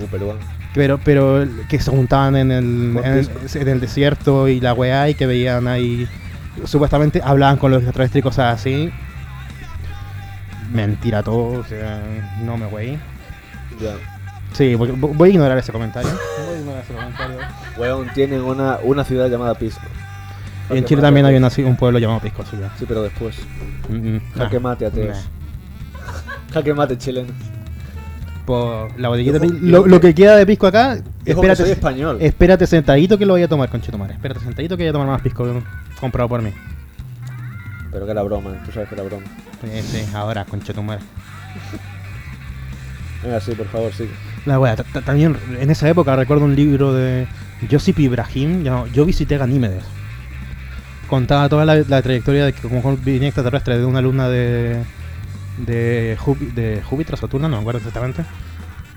[0.00, 0.40] Un peruano.
[0.74, 5.08] Pero, pero que se juntaban en el, en el, en el desierto y la weá
[5.08, 6.08] y que veían ahí.
[6.64, 8.90] Supuestamente hablaban con los extraterrestres y cosas así.
[10.72, 12.02] Mentira todo, o sea,
[12.42, 12.98] no me wey.
[13.80, 13.94] Ya.
[14.52, 16.10] Sí, voy, voy a ignorar ese comentario.
[16.46, 17.36] Voy a ignorar ese comentario.
[17.76, 19.82] Weón, tienen una, una ciudad llamada Pisco.
[20.70, 22.64] Y en Chile también hay una un pueblo llamado Pisco, así que.
[22.78, 23.36] Sí, pero después.
[23.88, 25.16] Mm, mm, Jaque mate, ateos.
[25.16, 26.52] nah.
[26.54, 27.32] Jaque mate chileno.
[28.46, 32.18] La botellita lo, que- que queda de pisco acá, espérate, soy español.
[32.20, 34.14] espérate sentadito que lo voy a tomar, conchetumare.
[34.14, 35.46] Espérate sentadito que voy a tomar más pisco
[36.00, 36.50] comprado por mí.
[37.90, 39.24] Pero que era broma, tú sabes que era broma.
[39.62, 41.00] Sí, sí, ahora, conchetumare.
[43.22, 44.08] Venga, sí, por favor, sí.
[44.46, 47.26] La wea, ta- ta- también en esa época recuerdo un libro de
[47.70, 49.84] Josip Ibrahim llamado Yo visité Ganímedes.
[51.08, 54.82] Contaba toda la, la trayectoria de que como venía extraterrestre de una luna de
[55.58, 58.24] de, Júpi- de Júpiter o Saturno, no me acuerdo exactamente.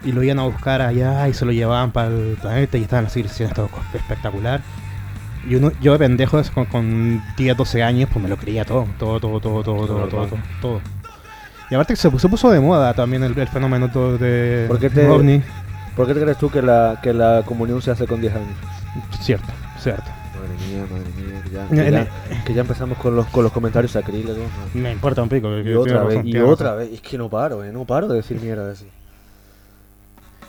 [0.03, 3.09] Y lo iban a buscar allá y se lo llevaban para el planeta y estaban
[3.09, 4.61] civilizaciones todo co- espectacular.
[5.47, 8.85] Y uno, yo de pendejo con, con 10, 12 años, pues me lo creía todo,
[8.99, 10.81] todo, todo, todo, todo, todo, todo, todo, todo.
[11.69, 14.65] Y aparte que se, puso- se puso de moda también el, el fenómeno todo de
[14.67, 15.41] ¿Por qué te- ovni.
[15.95, 18.55] ¿Por qué te crees tú que la, que la comunión se hace con 10 años?
[19.19, 19.47] Cierto,
[19.81, 20.09] cierto.
[20.39, 23.51] Madre mía, madre mía, que ya, que ya, que ya empezamos con los, con los
[23.51, 24.37] comentarios sacrílegos.
[24.37, 24.81] ¿no?
[24.81, 25.49] Me importa un pico.
[25.59, 26.89] Y otra vez, y otra vez.
[26.93, 28.87] Es que no paro, eh, no paro de decir mierda así.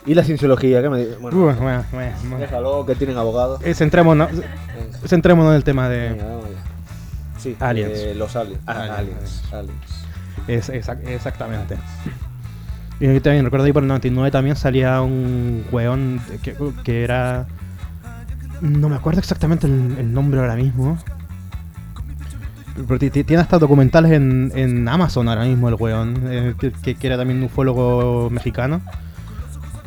[0.05, 1.17] Y la cienciología, ¿qué me dice?
[1.19, 3.61] Bueno, Bueno, bueno, déjalo, que tienen abogados.
[3.63, 4.29] Eh, centrémonos,
[5.05, 6.09] centrémonos en el tema de...
[6.11, 6.55] venga, vamos allá.
[7.37, 7.99] Sí, Aliens.
[7.99, 8.61] eh, los aliens.
[8.65, 9.53] Ah, Aliens, aliens.
[9.53, 10.05] aliens.
[10.47, 11.75] Es, exac- exactamente.
[13.01, 17.45] Y también recuerdo ahí por el 99 también salía un weón que, que era...
[18.61, 20.97] No me acuerdo exactamente el, el nombre ahora mismo.
[22.87, 26.21] Pero ti- ti- tiene hasta documentales en, en Amazon ahora mismo el weón.
[26.27, 28.81] eh, que, que- que era también un ufólogo mexicano.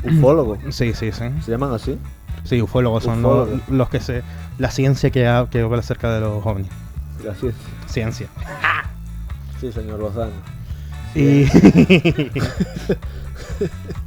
[0.04, 0.58] Ufólogo.
[0.70, 1.24] Sí, sí, sí.
[1.44, 1.98] ¿Se llaman así?
[2.44, 4.22] Sí, ufólogos son los, los que se...
[4.58, 6.68] La ciencia que, ha- que habla acerca de los ovnis.
[7.24, 7.62] La ciencia.
[7.86, 8.26] Ciencia.
[9.60, 10.32] Sí, señor Lozano.
[11.14, 11.44] Y...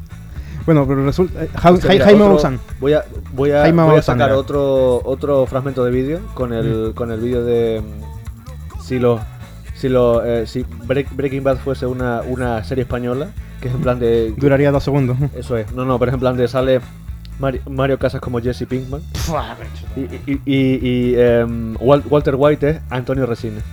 [0.66, 1.44] bueno, pero resulta...
[1.44, 2.60] eh, Ja- mira, Jaime Maussan.
[2.80, 4.40] Voy a, voy a, Jaime voy a Maussan, sacar mira.
[4.40, 9.20] otro, otro fragmento de vídeo con el, con el vídeo de mm, si lo
[9.76, 13.28] si lo eh, si Break- Breaking Bad fuese una, una serie española,
[13.62, 15.18] que es en plan de Duraría dos segundos.
[15.36, 16.80] eso es, no no, pero es en plan de sale
[17.40, 19.02] Mario, Mario Casas como Jesse Pinkman
[19.98, 20.02] y,
[20.32, 20.80] y, y-
[21.12, 23.64] y, em, Wal- Walter White es Antonio Resines.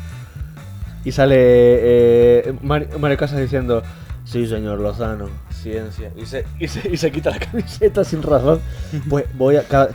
[1.05, 3.83] Y sale eh, Mario, Mario Casas diciendo,
[4.25, 5.27] sí señor Lozano,
[5.63, 6.11] ciencia.
[6.17, 8.61] Y se, y se, y se quita la camiseta sin razón.
[9.09, 9.63] Pues voy a.
[9.63, 9.91] Cada,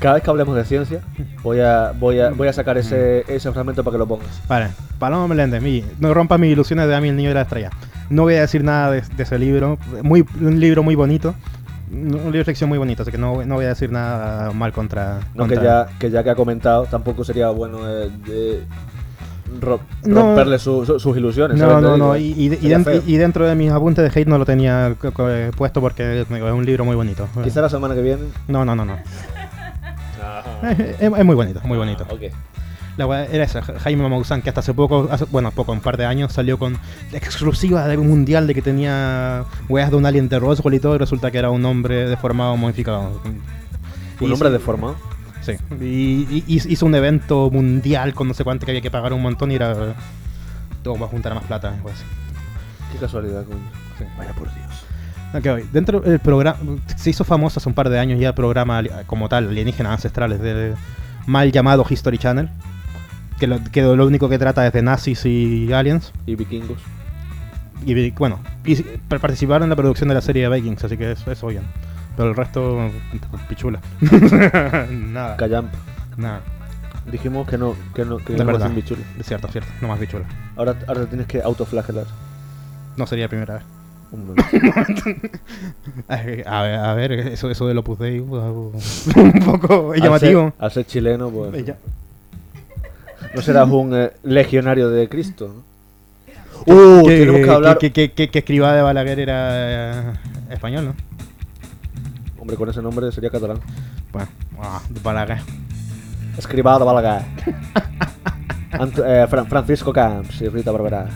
[0.00, 1.00] cada vez que hablemos de ciencia,
[1.42, 4.28] voy a, voy a, voy a sacar ese, ese fragmento para que lo pongas.
[4.46, 4.68] Vale,
[4.98, 7.70] Paloma Meléndez, mi, no rompa mis ilusiones de Ami el niño de la estrella.
[8.08, 9.78] No voy a decir nada de, de ese libro.
[10.02, 11.34] Muy, un libro muy bonito.
[11.90, 14.72] Un libro de ficción muy bonito, así que no, no voy a decir nada mal
[14.72, 15.20] contra.
[15.34, 18.62] No, que ya, que ya que ha comentado, tampoco sería bueno eh, de
[19.60, 20.22] ro- No.
[20.22, 21.58] romperle su- su- sus ilusiones.
[21.58, 21.82] No, ¿sabes?
[21.82, 22.14] no, no.
[22.14, 23.02] digo, Y, y- y dentro, feo.
[23.06, 26.64] y dentro de mis apuntes de hate no lo tenía eh, puesto porque es un
[26.66, 27.26] libro muy bonito.
[27.44, 28.22] Quizá la semana que viene.
[28.48, 28.96] No, no, no, no.
[30.62, 32.04] Es, es- es muy bonito, muy bonito.
[32.10, 32.22] Ok.
[32.96, 35.78] La weá era esa, Ja- Jaime Maussan, que hasta hace poco, hace- bueno, poco, un
[35.80, 36.76] par de años, salió con
[37.12, 40.80] la exclusiva de un mundial de que tenía weas de un alien de Roswell y
[40.80, 43.20] todo, y resulta que era un hombre deformado, modificado.
[44.20, 44.96] Un hombre deformado.
[45.56, 45.56] Sí.
[45.80, 49.50] Y, hizo un evento mundial con no sé cuánto que había que pagar un montón
[49.50, 49.94] y era.
[50.82, 51.74] Todo para juntar más plata.
[51.82, 51.94] Pues.
[52.92, 53.58] Qué casualidad, coño.
[53.98, 54.04] Sí.
[54.16, 55.68] Vaya por Dios.
[55.72, 56.58] Dentro del programa.
[56.96, 60.40] Se hizo famoso hace un par de años ya el programa como tal, Alienígenas Ancestrales,
[60.40, 60.74] del
[61.26, 62.48] mal llamado History Channel.
[63.38, 66.12] Que lo, que lo único que trata es de nazis y aliens.
[66.26, 66.78] Y vikingos.
[67.86, 68.74] Y bueno, y
[69.08, 71.62] participaron en la producción de la serie de Vikings, así que eso, eso bien.
[72.18, 72.90] Pero el resto,
[73.48, 73.78] pichula.
[74.90, 75.72] nada, Callamp.
[76.16, 76.40] nada.
[77.12, 79.00] Dijimos que no, que no, que De no bichulo.
[79.20, 80.24] Es cierto, cierto, no más pichula.
[80.56, 82.06] Ahora, ahora te tienes que autoflagelar.
[82.96, 83.62] No sería la primera vez.
[84.10, 84.50] Un momento.
[86.08, 88.24] Ay, A ver, a ver eso, eso del Opus Dei, uh,
[89.14, 90.46] un poco Al llamativo.
[90.50, 91.66] ser- Al ser chileno, pues.
[93.32, 95.54] No serás un eh, legionario de Cristo.
[96.66, 96.74] ¿no?
[96.74, 97.78] Uh, que, tenemos que hablar.
[97.78, 100.12] que, que, que, que escriba de Balaguer era eh,
[100.50, 101.07] español, ¿no?
[102.48, 103.58] Hombre, con ese nombre sería catalán.
[104.10, 104.26] Bueno,
[104.62, 105.36] ah, de Balaguer.
[106.38, 107.20] Escribado Balaguer.
[108.72, 111.08] Ant- eh, Fran- Francisco Camps y Rita Barberá.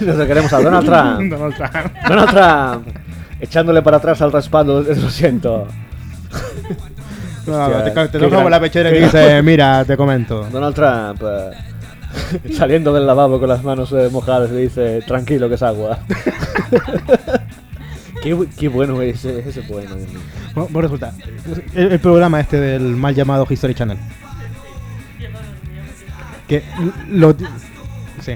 [0.00, 1.30] Nos queremos a Donald Trump.
[1.30, 1.92] Donald Trump.
[2.08, 2.96] Donald Trump.
[3.40, 4.80] Echándole para atrás al respaldo.
[4.80, 5.66] Lo siento.
[7.46, 10.46] No, Hostia, te, te qué gran- la pechera y qué dice, mira, te comento.
[10.50, 11.20] Donald Trump.
[11.24, 15.98] eh, saliendo del lavabo con las manos eh, mojadas le dice, tranquilo que es agua.
[18.26, 19.94] Qué, bu- qué bueno es ese, ese poema.
[20.54, 21.14] Bueno, bueno, resulta,
[21.74, 23.98] el, el programa este del mal llamado History Channel.
[26.48, 26.62] Que
[27.08, 27.32] lo...
[28.20, 28.34] Sí,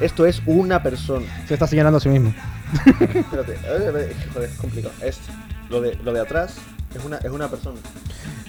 [0.00, 1.26] Esto es una persona.
[1.46, 2.34] se está señalando a sí mismo.
[3.00, 4.94] Espérate, a ver, a ver, joder, es complicado.
[5.02, 5.20] Es,
[5.70, 6.56] lo, de, lo de atrás
[6.96, 7.78] es una, es una persona.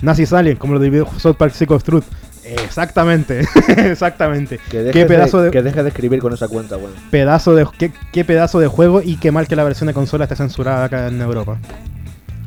[0.01, 2.05] Nazis Alien, como lo de South Park Psycho Truth.
[2.45, 3.41] Exactamente,
[3.77, 4.59] exactamente.
[4.69, 6.95] Que deje, Qué pedazo de, de, que deje de escribir con esa cuenta, bueno.
[7.09, 10.25] pedazo de qué, qué pedazo de juego y qué mal que la versión de consola
[10.25, 11.57] esté censurada acá en Europa.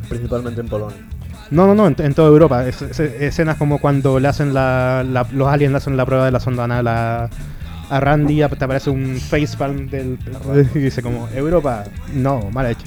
[0.09, 0.97] Principalmente en Polonia.
[1.51, 2.67] No, no, no, en, en toda Europa.
[2.67, 6.25] Es- es- escenas como cuando le hacen la, la- los aliens le hacen la prueba
[6.27, 7.29] de la sonda anal a,
[7.91, 10.19] a Randy, te aparece un facepalm del
[10.75, 11.85] y dice como Europa,
[12.15, 12.85] no, mal hecho.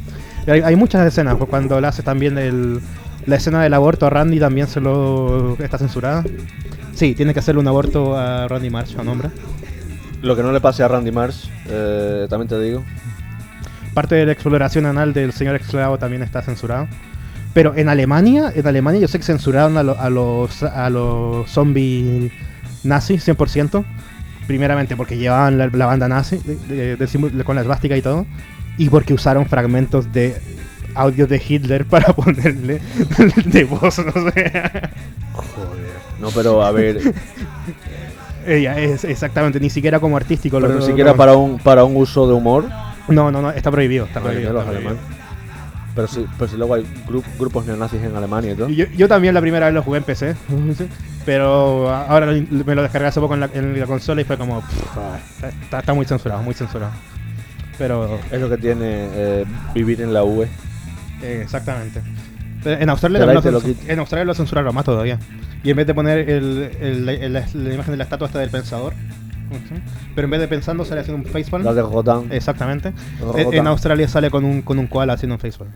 [0.48, 2.80] Hay muchas escenas, pues, cuando le hace también el,
[3.28, 6.24] la escena del aborto a Randy también se lo está censurada.
[7.02, 9.30] Sí, tiene que hacerle un aborto a Randy Marsh, a un hombre.
[10.22, 12.84] Lo que no le pase a Randy Marsh, eh, también te digo.
[13.96, 16.88] Parte de la exploración anal del señor esclavo también está censurado.
[17.56, 21.50] Pero en Alemania, en Alemania yo sé que censuraron a, lo- a los a los
[21.50, 22.32] zombies
[22.84, 23.84] nazis 100%.
[24.46, 28.28] Primeramente porque llevaban la, la banda nazi de- con la esvástica y todo.
[28.78, 30.36] Y porque usaron fragmentos de
[30.94, 32.80] audios de Hitler para ponerle
[33.46, 34.52] de voz, no sé.
[35.34, 36.11] Joder.
[36.22, 37.02] No, pero a ver,
[38.48, 40.60] Ella es exactamente, ni siquiera como artístico.
[40.60, 42.66] pero lo- ni siquiera lo- para un, para un uso de humor.
[43.08, 44.06] No, no, no, está prohibido.
[44.06, 45.00] Está prohibido, los alemanes.
[45.94, 48.70] Pero sí, pero si luego hay gru- grupos neonazis en Alemania y todo.
[48.70, 50.36] Yo, yo también la primera vez lo jugué en PC,
[51.26, 54.62] pero ahora me lo descargué hace poco en la, en la consola y fue como...
[54.62, 55.20] pff, ah,
[55.64, 56.94] está, está muy censurado, muy censurado.
[57.78, 58.18] Pero...
[58.32, 59.46] Es lo que tiene eh,
[59.76, 60.48] vivir en la UE.
[61.22, 62.02] eh, exactamente.
[62.64, 65.20] Pero En Australia, lo, en Australia lo censuraron más todavía.
[65.64, 68.40] Y en vez de poner el, el- el- la, la imagen de la estatua esta
[68.40, 68.94] del pensador,
[70.16, 71.64] pero en vez de pensando sale haciendo un facepalm.
[71.64, 72.32] La de Rodan.
[72.32, 72.94] Exactamente.
[73.20, 73.54] Rodan.
[73.54, 75.72] En, Australia sale con un, con un koala haciendo un facepalm.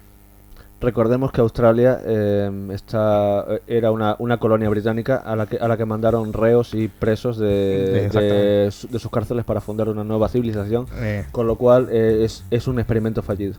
[0.81, 5.67] Recordemos que Australia eh, está, eh, era una, una colonia británica a la, que, a
[5.67, 8.71] la que mandaron reos y presos de, de, Exactamente.
[8.71, 10.85] su- de sus cárceles para fundar una nueva civilización.
[10.95, 13.55] Eh, Con lo cual eh, es, es un experimento fallido.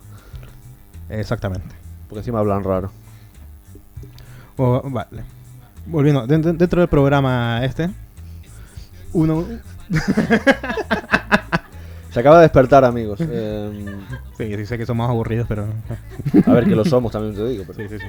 [1.08, 1.74] exactamente.
[2.08, 2.90] Porque encima hablan raro.
[4.56, 5.22] O- vale.
[5.86, 7.90] Volviendo, dentro, dentro del programa este,
[9.12, 9.44] uno...
[12.10, 13.18] Se acaba de despertar, amigos.
[13.20, 13.94] Eh,
[14.38, 15.66] Sí, sí sé que somos aburridos, pero...
[16.46, 17.64] a ver, que lo somos también te digo.
[17.66, 18.06] pero- Sí, sí, sí.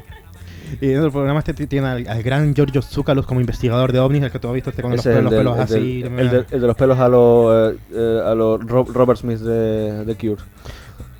[0.85, 4.23] Y en el programa este tiene al, al gran Giorgio Tsoukalos como investigador de ovnis,
[4.23, 5.61] el que tú has visto este con los, Ese es los el, del- pelos el
[5.63, 6.01] así.
[6.03, 9.19] del- el del- el de los pelos a los eh, eh, a los Ro- Robert
[9.19, 10.41] Smith de, de Cure.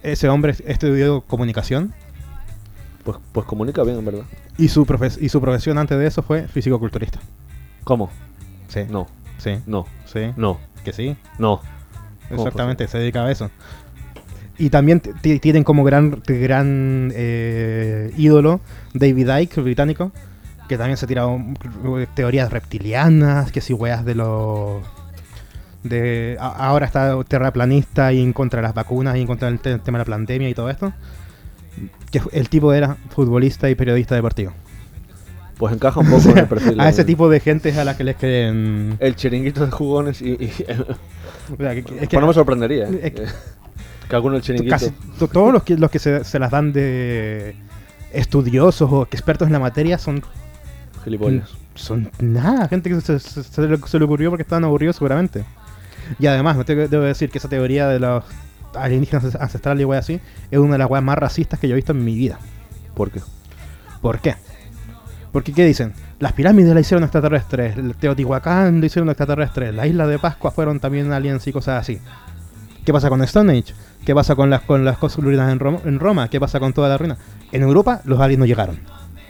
[0.04, 1.94] Ese hombre estudió comunicación
[3.08, 4.24] Pues, pues comunica bien, en verdad.
[4.58, 7.20] y su, profes- y su profesión antes de eso fue físico-culturista.
[7.86, 8.10] ¿Cómo?
[8.68, 9.08] Sí, No,
[9.38, 11.16] sí, no, sí, no, que sí.
[11.40, 11.62] no.
[12.28, 13.50] ¿Cómo Exactamente, se dedica a eso.
[14.58, 18.60] Y también tienen como gran, gran eh, ídolo
[18.94, 20.12] David Icke, británico,
[20.68, 21.54] que también se ha tirado mm,
[22.14, 24.82] teorías reptilianas, que si weas de los...
[25.84, 29.60] De, a- ahora está terraplanista y en contra de las vacunas y en contra del
[29.60, 30.92] te- tema de la pandemia y todo esto.
[32.12, 34.54] Que el tipo era futbolista y periodista deportivo.
[35.58, 36.80] Pues encaja un poco en el perfil.
[36.80, 38.96] A ese tipo de gente es a la que les creen...
[39.00, 40.32] El chiringuito de jugones y...
[40.34, 40.54] y-
[41.54, 43.00] o sea, que- que- es que- pues no me sorprendería, ¿eh?
[43.04, 43.28] es que- Eh,
[44.10, 44.70] que alguno del chiringuito...
[44.76, 44.92] Casi
[45.32, 47.56] todos los que, los que se, se las dan de
[48.14, 50.24] estudiosos o que expertos en la materia son,
[51.04, 51.50] Gilipollas.
[51.76, 55.44] son nada, gente que se, se- se le ocurrió porque estaban aburridos seguramente.
[56.20, 58.24] Y además, no te- debo decir que esa teoría de los
[58.76, 60.20] alienígenas ancestrales y wey así
[60.52, 62.40] es una de las weas más racistas que yo he visto en mi vida.
[62.96, 63.22] ¿Por qué?
[64.02, 64.36] ¿Por qué?
[65.32, 65.94] Porque, ¿qué dicen?
[66.20, 70.80] Las pirámides la hicieron extraterrestres, el Teotihuacán lo hicieron extraterrestres, la isla de Pascua fueron
[70.80, 72.00] también aliens y cosas así.
[72.86, 73.74] ¿Qué pasa con Stone Age?
[74.06, 76.30] ¿Qué pasa con las, con las cosas en Roma, en Roma?
[76.30, 77.18] ¿Qué pasa con toda la ruina?
[77.52, 78.80] En Europa los aliens no llegaron.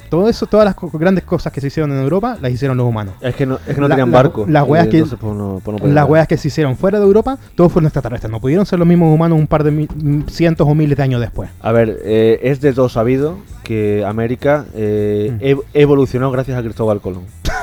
[0.09, 2.87] Todo eso, todas las co- grandes cosas que se hicieron en Europa las hicieron los
[2.87, 3.15] humanos.
[3.21, 4.45] Es que no, es que no La- tenían la- barco.
[4.47, 7.05] las weas que- entonces, pues, no- pues no Las weas que se hicieron fuera de
[7.05, 8.31] Europa, todos fueron extraterrestres.
[8.31, 9.87] No pudieron ser los mismos humanos un par de mi-
[10.29, 11.49] cientos o miles de años después.
[11.61, 15.43] A ver, eh, es de todo sabido que América eh, Mm.
[15.43, 17.23] ev- evolucionó gracias a Cristóbal Colón.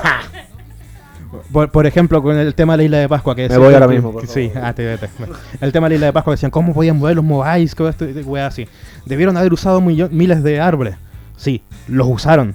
[1.52, 3.70] Por, por ejemplo, con el tema de la isla de Pascua, que Me decían voy
[3.70, 4.68] que- ahora mismo, por que- Sí, favor.
[4.68, 4.98] ah, te-.
[5.60, 7.24] El tema de la isla de Pascua decían, ¿cómo podían mover los
[8.08, 8.68] y weas así.
[9.04, 10.94] Debieron haber usado miles de árboles.
[11.36, 12.55] Sí, los usaron.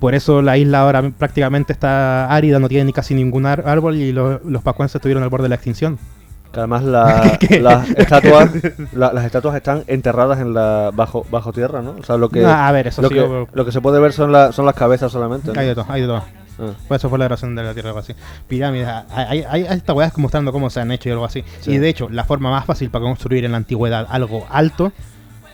[0.00, 4.12] Por eso la isla ahora prácticamente está árida, no tiene ni casi ningún árbol y
[4.12, 5.98] lo- los pascuenses estuvieron al borde de la extinción.
[6.52, 7.38] Que además las
[7.96, 8.50] estatuas
[8.92, 11.92] la- las estatuas están enterradas en la bajo bajo tierra, ¿no?
[11.98, 13.14] O sea, lo que Ah, a ver, eso lo, sí.
[13.14, 15.52] que, yo- lo que se puede ver son, la- son las cabezas solamente.
[15.52, 15.58] ¿no?
[15.60, 16.22] Hay de todo, hay de todo.
[16.58, 18.14] Ah, Pues eso fue la razón de la Tierra, algo así.
[18.46, 21.42] Pirámides, hay, hay, hay estas weas mostrando cómo se han hecho y algo así.
[21.60, 21.72] Sí.
[21.72, 24.92] Y de hecho, la forma más fácil para construir en la antigüedad algo alto,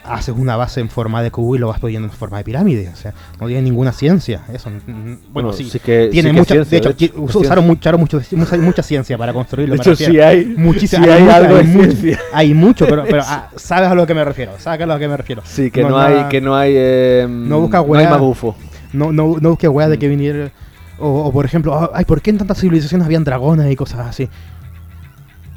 [0.05, 2.89] haces una base en forma de cubo y lo vas poniendo en forma de pirámide.
[2.93, 4.43] O sea, no tiene ninguna ciencia.
[4.53, 5.69] Eso, mm, bueno, Bueno, sí.
[5.71, 8.83] sí que- tiene sí que mucha, ciencia, de hecho, de usaron, mucha, mucho, mucha, mucha
[8.83, 9.75] ciencia para construirlo.
[9.75, 12.21] De hecho, sí hay, Muchísima- sí hay algo de mucho- ciencia.
[12.33, 14.53] hay mucho, pero, pero ah, sabes a lo que me refiero.
[14.59, 15.43] Sabes a lo que me refiero.
[15.45, 18.11] Sí, que no, hay que no hay eh, No busca no hay wea.
[18.11, 18.57] magufo.
[18.93, 20.01] No, no, no busques weas de Mm.
[20.01, 20.51] que viniera.
[20.99, 24.01] O, o, por ejemplo, ah, ay, ¿por qué en tantas civilizaciones habían dragones y cosas
[24.07, 24.29] así?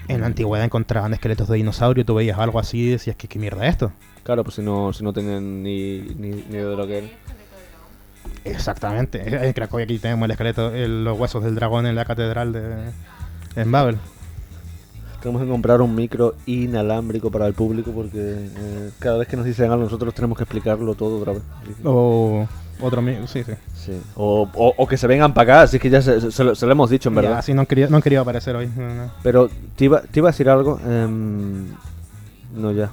[0.07, 3.39] En la antigüedad encontraban esqueletos de dinosaurio, tú veías algo así y decías, ¿qué, qué
[3.39, 3.91] mierda es esto?
[4.23, 7.07] Claro, pues si no si no tienen ni, ni, ni de lo que era.
[8.45, 9.21] Exactamente.
[9.47, 12.91] En Cracovia aquí tenemos el esqueleto, el- los huesos del dragón en la catedral de
[13.55, 13.97] en Babel.
[15.21, 19.45] Tenemos que comprar un micro inalámbrico para el público porque eh, cada vez que nos
[19.45, 21.43] dicen algo nosotros tenemos que explicarlo todo otra vez.
[21.85, 22.45] O
[22.81, 23.53] otro mi- sí, sí.
[23.75, 24.01] Sí.
[24.15, 26.65] O, o- o que se vengan para acá, así que ya se, se lo, se
[26.65, 27.41] lo hemos dicho en Ya, verdad.
[27.43, 28.69] sí, no han querido, no han querido aparecer hoy.
[28.75, 29.11] no, no.
[29.23, 30.79] Pero te iba, te iba a decir algo.
[30.85, 31.67] em,
[32.55, 32.91] no, ya.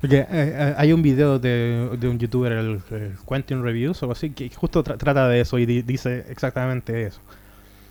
[0.00, 4.04] Porque eh, eh, hay un video de, de un youtuber, el, el Quentin Reviews o
[4.06, 7.20] algo así, que justo tra- trata de eso y di- dice exactamente eso.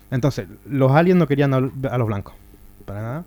[0.10, 2.34] Entonces, los aliens no querían a los blancos,
[2.86, 3.24] para nada.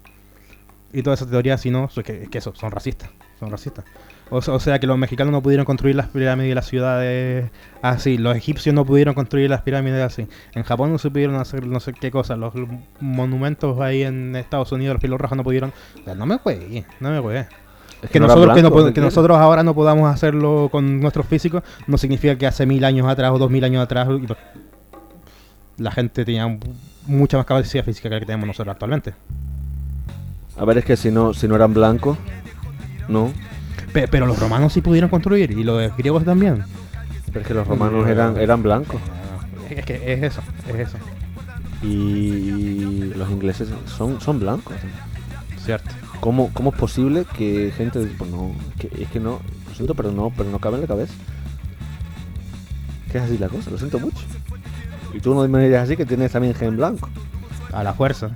[0.94, 3.84] Y toda esa teoría, si no, es que, es que eso, son racistas, son racistas.
[4.30, 7.50] O, se- o sea que los mexicanos no pudieron construir las pirámides de las ciudades
[7.82, 11.66] así, los egipcios no pudieron construir las pirámides así, en Japón no se pudieron hacer
[11.66, 12.52] no sé qué cosas, los
[13.00, 15.72] monumentos ahí en Estados Unidos, los pilos rojos no pudieron...
[16.00, 17.46] O sea, no me juegué, no me juegué.
[18.02, 21.00] Es Que, nosotros, que, no blancos, pod- ¿me que nosotros ahora no podamos hacerlo con
[21.00, 24.36] nuestros físicos no significa que hace mil años atrás o dos mil años atrás lo-
[25.76, 26.46] la gente tenía
[27.06, 29.12] mucha más capacidad física que la que tenemos nosotros actualmente.
[30.56, 32.16] A ver, es que si no, si no eran blancos,
[33.08, 33.32] no.
[33.92, 36.64] Pe- pero los romanos sí pudieron construir y los griegos también.
[37.26, 39.00] Pero es que los romanos eran, eran blancos.
[39.68, 40.96] Es que es eso, es eso.
[41.82, 44.76] Y los ingleses son, son blancos.
[45.64, 45.90] Cierto.
[46.20, 48.00] ¿Cómo, ¿Cómo es posible que gente...
[48.18, 49.40] Pues no, que, es que no...
[49.68, 51.14] Lo siento, pero no, pero no cabe en la cabeza.
[53.10, 54.18] Que es así la cosa, lo siento mucho.
[55.14, 57.08] Y tú no me digas así que tienes también gen blanco.
[57.72, 58.30] A la fuerza.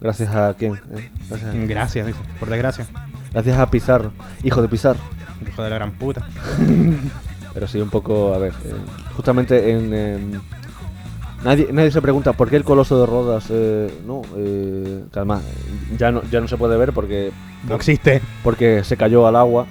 [0.00, 0.74] Gracias a quién?
[0.74, 1.10] eh?
[1.28, 2.86] Gracias, a, Gracias, dice, por desgracia.
[3.32, 4.12] Gracias a Pizarro.
[4.42, 5.00] Hijo de Pizarro.
[5.46, 6.26] Hijo de la gran puta.
[7.54, 8.74] Pero sí, un poco, a ver, eh,
[9.16, 10.40] justamente en...
[11.42, 15.42] nadie, nadie se pregunta por qué el coloso de Rodas, eh, no, eh, que además
[15.96, 17.32] ya no, ya no se puede ver porque,
[17.66, 18.20] No existe.
[18.42, 19.66] porque se cayó al agua.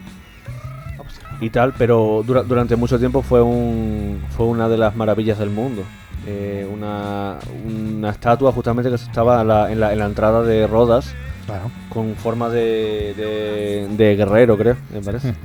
[1.42, 5.50] y tal, pero dura- durante mucho tiempo fue un fue una de las maravillas del
[5.52, 5.84] mundo.
[6.26, 7.36] Eh, una,
[7.68, 11.14] una estatua justamente que estaba en la, en la, en la entrada de Rodas
[11.46, 11.70] Claro.
[11.90, 15.34] con forma de, de, de guerrero, creo, me parece.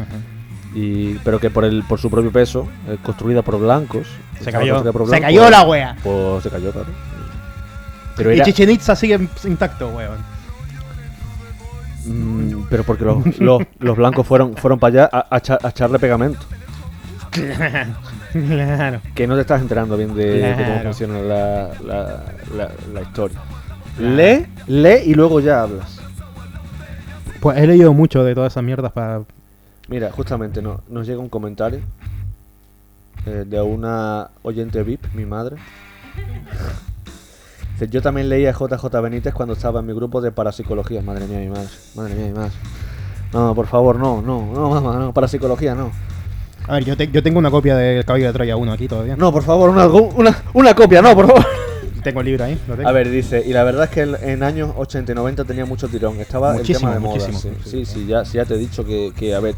[0.73, 4.07] Y, pero que por el por su propio peso, eh, construida por blancos.
[4.41, 4.77] Se cayó.
[4.85, 5.97] por Se blancos, cayó pues- la wea.
[6.01, 6.87] Pues se cayó, claro.
[8.17, 10.19] Pero Y era, Chichen Itza sigue intacto, weón.
[12.07, 15.69] mm, pero porque los, los, los blancos fueron fueron para allá a, a echa- a
[15.71, 16.47] echarle pegamento.
[18.33, 19.01] claro.
[19.15, 22.25] Que no te estás enterando bien de, de cómo funciona la, la,
[22.57, 23.39] la- la historia.
[23.99, 25.99] Lee, lee y luego ya hablas.
[27.41, 29.23] Pues he leído mucho de todas esas mierdas para.
[29.89, 31.81] Mira, justamente no, nos llega un comentario
[33.27, 35.57] eh, de una oyente VIP, mi madre.
[37.73, 41.03] Dice, Yo también leía JJ Benítez cuando estaba en mi grupo de parapsicología.
[41.03, 41.69] Madre mía, mi madre.
[41.95, 42.53] Madre mía, mi madre.
[43.33, 45.91] No, por favor, no, no, no, mamá, no, parapsicología, no.
[46.69, 49.17] A ver, yo, te- yo tengo una copia del Caballo de Troya 1 aquí todavía.
[49.17, 51.45] No, por favor, una, una, una copia, no, por favor.
[52.03, 52.59] Tengo el libro ahí.
[52.69, 52.89] Lo tengo.
[52.89, 55.65] A ver, dice, y la verdad es que en, en años 80 y 90 tenía
[55.65, 56.19] mucho tirón.
[56.21, 57.27] Estaba Muchísimo, el tema de moda.
[57.27, 57.55] muchísimo.
[57.65, 59.55] Sí, sí, sí, ya, sí, ya te he dicho que, que, a ver.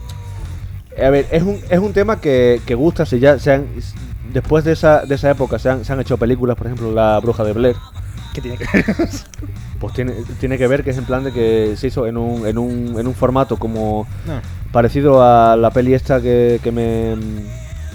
[1.03, 3.07] A ver, es un, es un tema que, que gusta.
[3.07, 3.67] Si ya se han,
[4.33, 7.19] después de esa, de esa época se han, se han hecho películas, por ejemplo, La
[7.21, 7.77] Bruja de Blair.
[8.35, 8.85] ¿Qué tiene que ver?
[9.81, 12.47] Pues tiene, tiene que ver que es en plan de que se hizo en un,
[12.47, 14.41] en un, en un formato como No.
[14.71, 17.17] parecido a la peli esta que, que me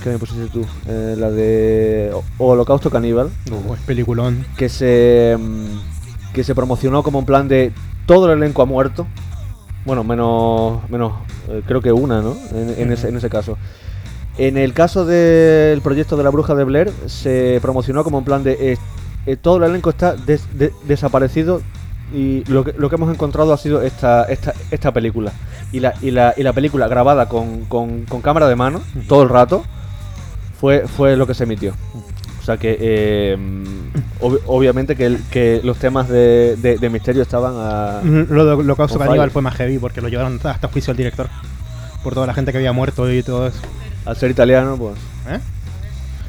[0.07, 3.29] que me pusiste tú, eh, la de Holocausto Caníbal.
[3.51, 4.45] Uh, es peliculón.
[4.57, 7.71] que se mm, que se promocionó como en plan de
[8.05, 9.07] todo el elenco ha muerto.
[9.85, 11.13] Bueno menos menos
[11.49, 13.57] eh, creo que una no en, en ese, en ese caso.
[14.38, 18.43] En el caso del proyecto de la bruja de Blair se promocionó como en plan
[18.43, 18.77] de eh,
[19.25, 21.61] eh, todo el elenco está des- de- desaparecido
[22.13, 25.31] y lo que, lo que hemos encontrado ha sido esta, esta, esta película.
[25.73, 28.79] Y la, y, la, y la película grabada con, con, con cámara de mano
[29.09, 29.63] todo el rato
[30.59, 31.73] fue, fue lo que se emitió
[32.41, 33.38] o sea que eh,
[34.21, 38.01] ob- obviamente que, el- que los temas de, de- de misterio estaban a...
[38.03, 41.27] Lo Holocausto On Caníbal fue más heavy porque lo llevaron hasta juicio al director.
[42.03, 43.59] Por toda la gente que había muerto y todo eso.
[44.05, 44.95] Al ser italiano, pues...
[45.29, 45.39] ¿Eh?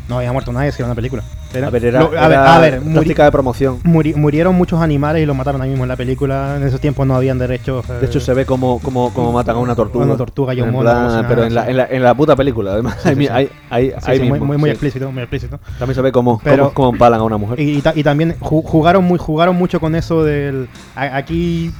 [0.09, 1.23] No había muerto nadie, si era una película.
[1.55, 3.79] Era- a ver, era, lo- a era a ver, muri- de promoción.
[3.83, 6.57] muri- murieron muchos animales y los mataron ahí mismo en la película.
[6.57, 7.89] En esos tiempos no habían derechos.
[7.89, 10.05] eh, De hecho, se ve como, como, como matan a una tortuga.
[10.05, 12.15] Una tortuga y un mono, plan, como nada, pero en la, en, la, en la
[12.15, 12.99] puta película, además.
[13.03, 13.29] Sí, sí, sí.
[13.71, 15.59] ahí sí, muy, mismo, muy, muy explícito, muy explícito.
[15.79, 17.59] También se ve cómo, Pero- cómo, cómo empalan a una mujer.
[17.61, 21.73] Y, y ta- y también ju- jugaron muy jugaron mucho con eso del aquí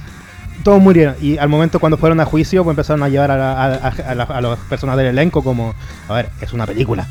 [0.63, 3.53] todos murieron y al momento cuando fueron a juicio pues empezaron a llevar a, la-
[3.53, 5.73] a, a- a la- a las personas del elenco como
[6.09, 7.07] a ver es una película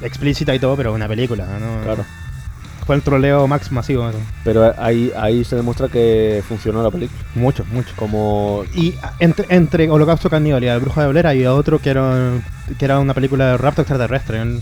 [0.00, 1.82] explícita y todo pero una película ¿no?
[1.84, 2.04] Claro.
[2.86, 4.18] fue el troleo max masivo eso.
[4.44, 7.18] Pero ahí, ahí se demuestra que funcionó la película.
[7.34, 8.62] mucho mucho Como...
[8.74, 12.32] y entre, entre Holocausto Caníbal y El Brujo de Blair había otro que era
[12.78, 14.60] que era una película de rapto extraterrestre el-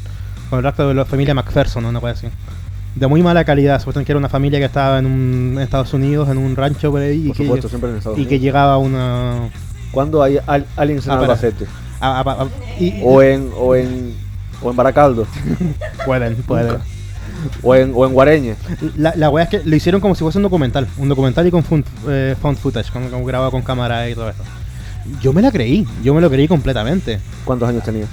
[0.50, 1.88] con el rapto de la familia MacPherson ¿no?
[1.90, 2.28] una cosa así
[2.94, 5.92] de muy mala calidad, supuestamente que era una familia que estaba en, un, en Estados
[5.92, 8.28] Unidos, en un rancho por ahí, y Por que, supuesto, siempre en Estados y que
[8.28, 8.42] Unidos.
[8.42, 9.50] llegaba una...
[9.92, 11.18] ¿Cuándo hay al- aliens en Ah.
[11.18, 11.66] Albacete?
[12.00, 12.48] a- a- a-
[12.80, 14.14] y- O en, o en,
[14.62, 15.26] o en Baracaldo.
[16.04, 16.76] pueden, pueden.
[17.62, 18.54] O en, o en Guareña.
[18.96, 21.50] La, la wea es que lo hicieron como si fuese un documental, un documental y
[21.50, 24.42] con fun- eh, found footage, con, con grabado con cámara y todo eso.
[25.20, 27.20] Yo me la creí, yo me lo creí completamente.
[27.44, 28.08] ¿Cuántos años tenías?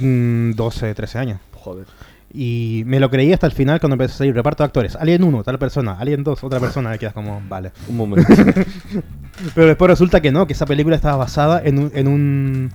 [0.00, 1.40] Mm, 12, 13 años.
[1.54, 1.86] Joder.
[2.32, 4.94] Y me lo creí hasta el final cuando empecé a salir reparto de actores.
[4.96, 5.96] Alien 1, tal persona.
[5.98, 6.94] Alien 2, otra persona.
[6.94, 7.72] Y quedas como, vale.
[7.88, 8.30] Un momento.
[9.54, 11.90] Pero después resulta que no, que esa película estaba basada en un...
[11.94, 12.72] En un...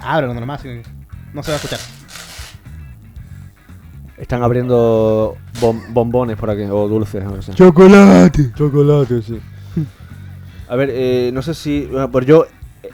[0.00, 0.80] Ábrelo nomás, si-
[1.34, 1.78] no se va a escuchar.
[4.18, 7.52] Están abriendo bom- bombones por aquí, o dulces, no sé.
[7.52, 8.52] ¡Chocolate!
[8.54, 9.38] Chocolate, sí.
[10.68, 11.86] A ver, eh, no sé si.
[11.86, 12.46] bueno, pues yo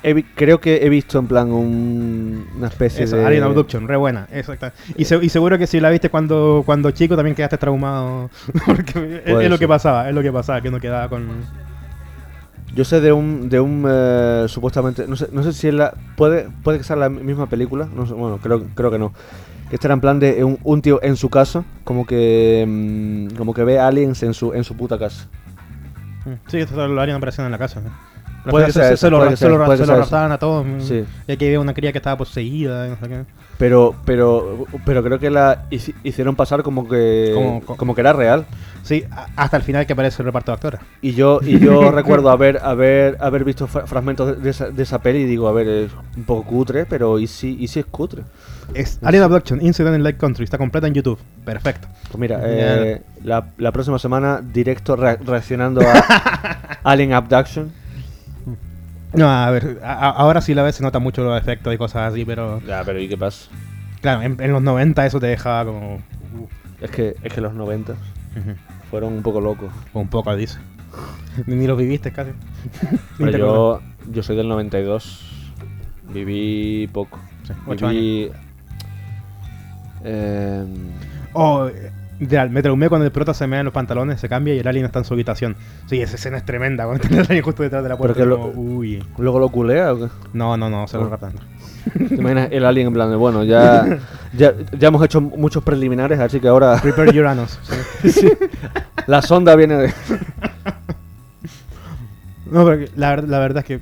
[0.03, 3.25] he creo que he visto en plan un- una especie Eso, de.
[3.25, 4.71] Alien Abduction, re buena, exacto.
[4.97, 8.29] Y, se- y seguro que si la viste cuando, cuando chico también quedaste traumado.
[8.67, 11.29] Porque es, lo que pasaba, es lo que pasaba, que uno quedaba con.
[12.75, 15.95] Yo sé de un, de un eh, supuestamente, no sé, no sé si es la,
[16.17, 19.13] puede, puede que sea la misma película, no sé, bueno, creo, creo que no.
[19.73, 23.37] Que este era en plan de un, un tío en su casa, como que, mm,
[23.39, 25.27] como que ve aliens en su, en su puta casa.
[26.49, 27.81] Sí, esto lo harían apareciendo en la casa.
[28.45, 30.67] que se, lo, que se lo que lo raptaban a todos.
[30.85, 31.05] Sí.
[31.27, 32.87] Y aquí había una cría que estaba poseída.
[32.87, 33.25] y no sé qué.
[33.57, 38.13] Pero, pero, pero creo que la hici- hicieron pasar como que, Como- como, que era
[38.13, 38.45] real.
[38.83, 39.05] Sí,
[39.37, 40.81] hasta el final que aparece el reparto de actores.
[41.01, 44.83] Y yo, y yo recuerdo haber, haber, haber visto fra- fragmentos de, de esa, de
[44.83, 47.81] esa peli y digo, a ver, es un poco cutre, pero ¿y si, y si
[47.81, 48.23] es cutre?
[48.75, 51.19] Es Alien Abduction, Incident in Lake Country, está completa en YouTube.
[51.45, 51.89] Perfecto.
[52.09, 57.73] Pues mira, eh, la, la próxima semana directo re- reaccionando a Alien Abduction.
[59.15, 62.11] No, a ver, a- ahora sí la vez se nota mucho los efectos y cosas
[62.13, 63.51] así, pero Ya, pero ¿y qué pasa?
[64.01, 65.97] claro, en, en los 90 eso te dejaba como...
[65.97, 66.47] uh,
[66.81, 67.99] Es que, es que los 90 ujú,
[68.91, 69.71] fueron un poco locos.
[69.93, 70.59] un poco, dice.
[71.47, 72.31] Ni los viviste casi.
[73.19, 73.81] Pero yo,
[74.13, 75.29] yo soy del 92.
[76.13, 77.19] Viví poco.
[77.47, 78.31] Sí, ocho Viví.
[80.05, 80.65] Eh,
[81.35, 84.55] Oh, eh, de- me traumé cuando el prota se mea en los pantalones, se cambia
[84.55, 85.57] y el alien está en su habitación.
[85.87, 88.15] Sí, esa escena es tremenda, cuando está el alien justo detrás de la puerta.
[88.19, 89.03] Pero que como, lo- Uy.
[89.19, 90.09] ¿Luego lo culea o qué?
[90.35, 91.09] No, no, no, se lo Oh.
[91.09, 91.33] raptan.
[92.09, 93.99] ¿Te imaginas el alien en plan de, bueno, ya,
[94.37, 97.59] ya, ya hemos hecho muchos preliminares, así que ahora Prepare Uranus.
[98.05, 98.29] sí.
[99.07, 99.95] la sonda viene de...
[102.51, 103.81] No, pero la, la verdad es que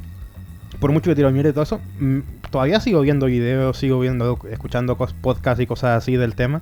[0.78, 2.18] por mucho que tiro mierda y todo eso, mm,
[2.50, 6.60] todavía sigo viendo videos, sigo viendo, escuchando podcasts y cosas así del tema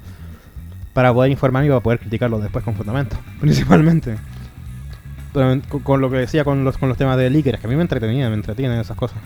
[0.93, 4.17] para poder informarme y para poder criticarlo después con fundamento, principalmente.
[5.85, 7.83] Con, lo que decía con los, con los temas de líqueres, que a mí me
[7.83, 9.19] entretenía, me entretienen esas cosas.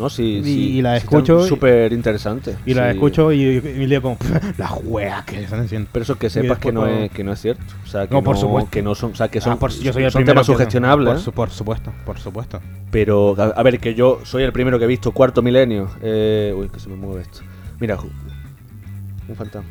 [0.00, 0.68] No, sí, Y- sí.
[0.78, 2.56] y la sí, escucho Súper interesante.
[2.64, 4.16] Y la escucho y, y leo como,
[4.56, 5.90] la juega que están haciendo.
[5.92, 7.62] Pero eso que sepas que no, es, que no es cierto.
[7.84, 8.70] O sea, que No, por supuesto.
[8.70, 11.08] Que no son, o sea, que son, Ah, por- yo soy el son temas sugestionables.
[11.10, 11.20] Por, ¿eh?
[11.22, 12.60] su- por supuesto, por supuesto.
[12.90, 15.90] Pero, a, a ver, que yo soy el primero que he visto Cuarto Milenio.
[16.02, 17.40] Eh, uy, que se me mueve esto.
[17.78, 19.68] Mira, un fantasma.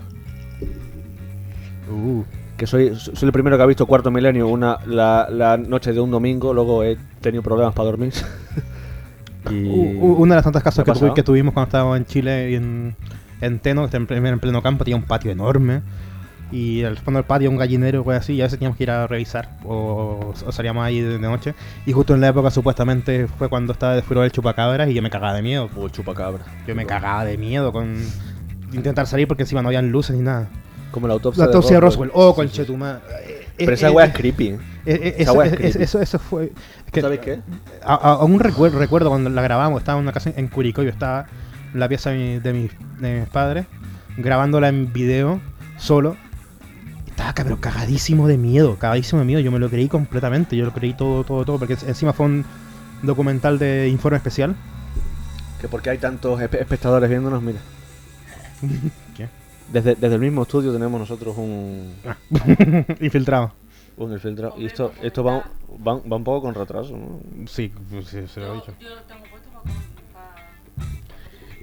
[1.92, 2.24] Uh.
[2.56, 6.00] Que soy, soy el primero que ha visto Cuarto Milenio una, la, la noche de
[6.02, 6.54] un domingo.
[6.54, 8.14] Luego he tenido problemas para dormir.
[9.50, 9.96] y...
[10.00, 12.96] Una de las tantas casas ¿Qué que, tuvimos cuando estábamos en Chile y en,
[13.42, 15.82] en Teno, que en, pleno- en pleno campo, tenía un patio enorme.
[16.52, 18.90] Y al fondo del patio un gallinero o así, y a veces teníamos que ir
[18.90, 21.54] a revisar o, o salíamos ahí de, de noche.
[21.86, 25.02] Y justo en la época supuestamente fue cuando estaba de furor el chupacabras y yo
[25.04, 25.70] me cagaba de miedo.
[25.76, 26.44] Uy, chupacabra.
[26.68, 27.96] Yo me cagaba de miedo con
[28.74, 30.48] intentar salir porque encima no habían luces ni nada.
[30.90, 32.10] Como la autopsia, La autopsia de Roswell.
[32.16, 33.29] Oh, Sí, sí, sí.
[33.66, 33.66] Conchetumá.
[33.66, 34.48] Pero esa weá es creepy.
[34.48, 34.60] ¿eh?
[35.18, 35.84] Esa Eso, weá es creepy.
[35.84, 36.46] eso, eso fue.
[36.86, 37.40] es que- ¿Sabes qué?
[37.84, 40.90] a- a- aún recuerdo, recuerdo cuando la grabamos, estaba en una casa en Curicó, yo
[40.90, 41.26] estaba
[41.74, 43.66] en la pieza de, mi- de, mis, de mis padres,
[44.18, 45.40] grabándola en video,
[45.78, 46.16] solo.
[47.08, 50.74] Estaba pero cagadísimo de miedo, cagadísimo de miedo, yo me lo creí completamente, yo lo
[50.74, 52.46] creí todo, todo, todo, porque encima fue un
[53.04, 54.56] documental de informe especial.
[55.60, 57.60] Que porque hay tantos espe- espectadores viéndonos, mira.
[59.72, 61.94] Desde, desde el mismo estudio tenemos nosotros un,
[63.02, 63.52] Infiltrado.
[63.98, 64.56] un infiltrado.
[64.58, 65.44] Y esto, esto va,
[65.86, 67.20] va, va un poco con retraso, ¿no?
[67.48, 68.74] Sí, pues, sí, se lo he dicho.
[68.82, 69.50] Yo lo tengo puesto
[70.14, 70.34] para.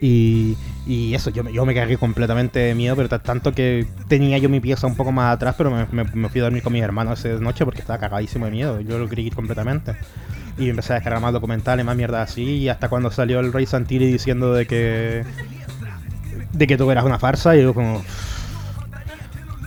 [0.01, 0.57] Y,
[0.87, 4.37] y eso, yo me, yo me cagué completamente de miedo, pero ta- tanto que tenía
[4.39, 6.75] yo mi pieza un poco más atrás, pero me, me- me fui a dormir con
[6.75, 8.81] mis hermanos esa noche porque estaba cagadísimo de miedo.
[8.83, 9.97] Yo lo creí completamente.
[10.59, 13.67] Y empecé a descargar más documentales, más mierda así, y hasta cuando salió el Rey
[13.67, 15.25] Santilli diciendo de que.
[16.57, 18.03] De que todo era una farsa, y yo como.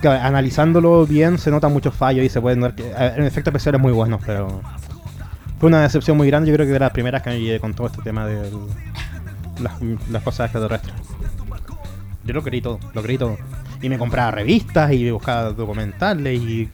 [0.01, 2.89] Claro, analizándolo bien se notan muchos fallos y se pueden ver que.
[2.91, 4.61] En efecto especial es muy bueno, pero.
[5.59, 7.73] Fue una decepción muy grande, yo creo que de las primeras que me llegué con
[7.73, 8.49] todo este tema de
[9.61, 9.73] las,
[10.09, 10.93] las cosas extraterrestres.
[12.23, 13.37] Yo lo creí todo, lo creí todo.
[13.81, 16.69] Y me compraba revistas y buscaba documentales y...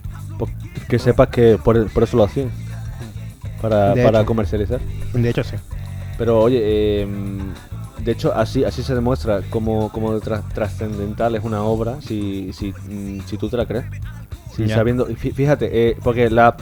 [0.88, 2.50] Que sepas que por, por eso lo hacían.
[3.60, 4.80] Para, para comercializar.
[5.12, 5.56] De hecho, sí.
[6.18, 7.08] Pero oye, eh,
[7.98, 12.52] de hecho así así se demuestra cómo, cómo de tras- trascendental es una obra si,
[12.52, 13.84] si, mm, si tú te la crees.
[14.54, 16.56] Si sabiendo, fí- fíjate, eh, porque la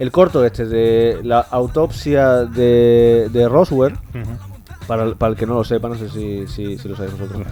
[0.00, 4.30] el corto este de la autopsia de, de Roswell, Ujú.
[4.88, 7.16] para, el- para el que no lo sepa, no sé si, si, si lo sabéis
[7.16, 7.46] vosotros.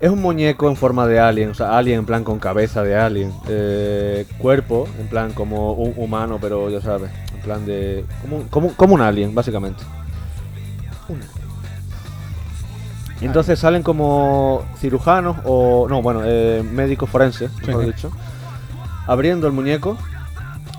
[0.00, 2.96] Es un muñeco en forma de alien, o sea, alien en plan con cabeza de
[2.96, 8.04] alien, eh, cuerpo en plan como un humano, pero ya sabes, en plan de.
[8.22, 9.82] como, un- como, como un alien, básicamente.
[11.08, 11.30] Un alien.
[13.20, 15.86] Y entonces salen como cirujanos o.
[15.88, 17.90] No, bueno, eh, médicos forenses, mejor sí.
[17.92, 18.10] dicho,
[19.06, 19.96] abriendo el muñeco,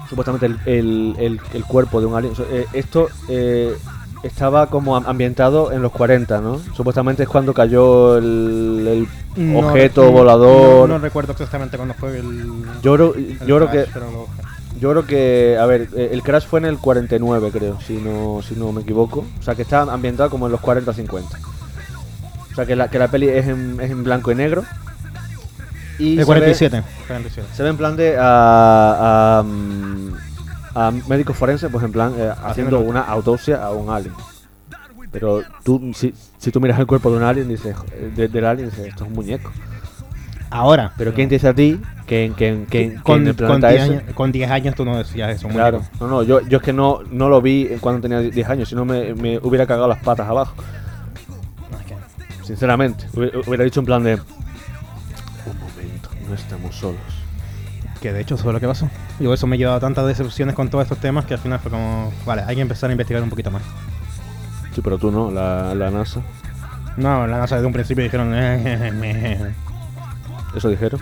[0.10, 2.34] supuestamente el, el- el- el cuerpo de un alien.
[2.52, 3.76] Eh, esto eh,
[4.24, 6.60] estaba como am- ambientado en los 40, ¿no?
[6.76, 10.88] Supuestamente es cuando cayó el, No objeto volador.
[10.90, 12.64] No, no recuerdo exactamente cuándo fue el...
[12.84, 13.86] yo creo, yo creo que
[14.80, 18.42] yo creo que, a ver, eh, el crash fue en el 49, creo, si no,
[18.48, 19.26] si no me equivoco.
[19.40, 21.24] O sea, que está ambientado como en los 40-50.
[22.58, 24.64] O sea, que la, que la peli es en, es en blanco y negro.
[26.00, 26.82] Y se 47.
[27.06, 27.48] 47.
[27.48, 30.14] Ve, se ve en plan de a, a, mm,
[30.74, 34.12] a médicos forenses, pues en plan eh, haciendo una autopsia a un alien.
[35.12, 38.46] Pero tú, si, si tú miras el cuerpo de un alien, dices, eh, de- del
[38.46, 39.52] alien, dices, esto es un muñeco.
[40.50, 40.94] Ahora.
[40.98, 43.28] Pero ¿quién te dice a ti que, en- que, en- que, en- que con, en
[43.28, 43.92] el con planeta 10 ese...
[43.94, 45.48] años, con 10 años tú no decías eso.
[45.48, 45.98] Claro, muñeco.
[46.00, 48.74] no, no, yo, yo es que no, no lo vi cuando tenía 10 años, si
[48.74, 50.87] no me, me hubiera cagado las patas abajo, que-
[52.48, 53.06] sinceramente.
[53.14, 54.14] Hubiera, dicho en plan de...
[54.16, 57.00] Un momento, no estamos solos.
[58.02, 58.90] Que de hecho eso fue lo que pasó.
[59.20, 61.60] Y eso me ha llevado a tantas decepciones con todos estos temas que al final
[61.60, 63.64] fue como, vale, hay que empezar a investigar un poquito más.
[64.74, 66.22] Sí, pero tú no, la, la NASA.
[66.98, 69.52] No, la NASA desde un principio dijeron, "Eh,
[70.56, 71.00] Eso dijeron.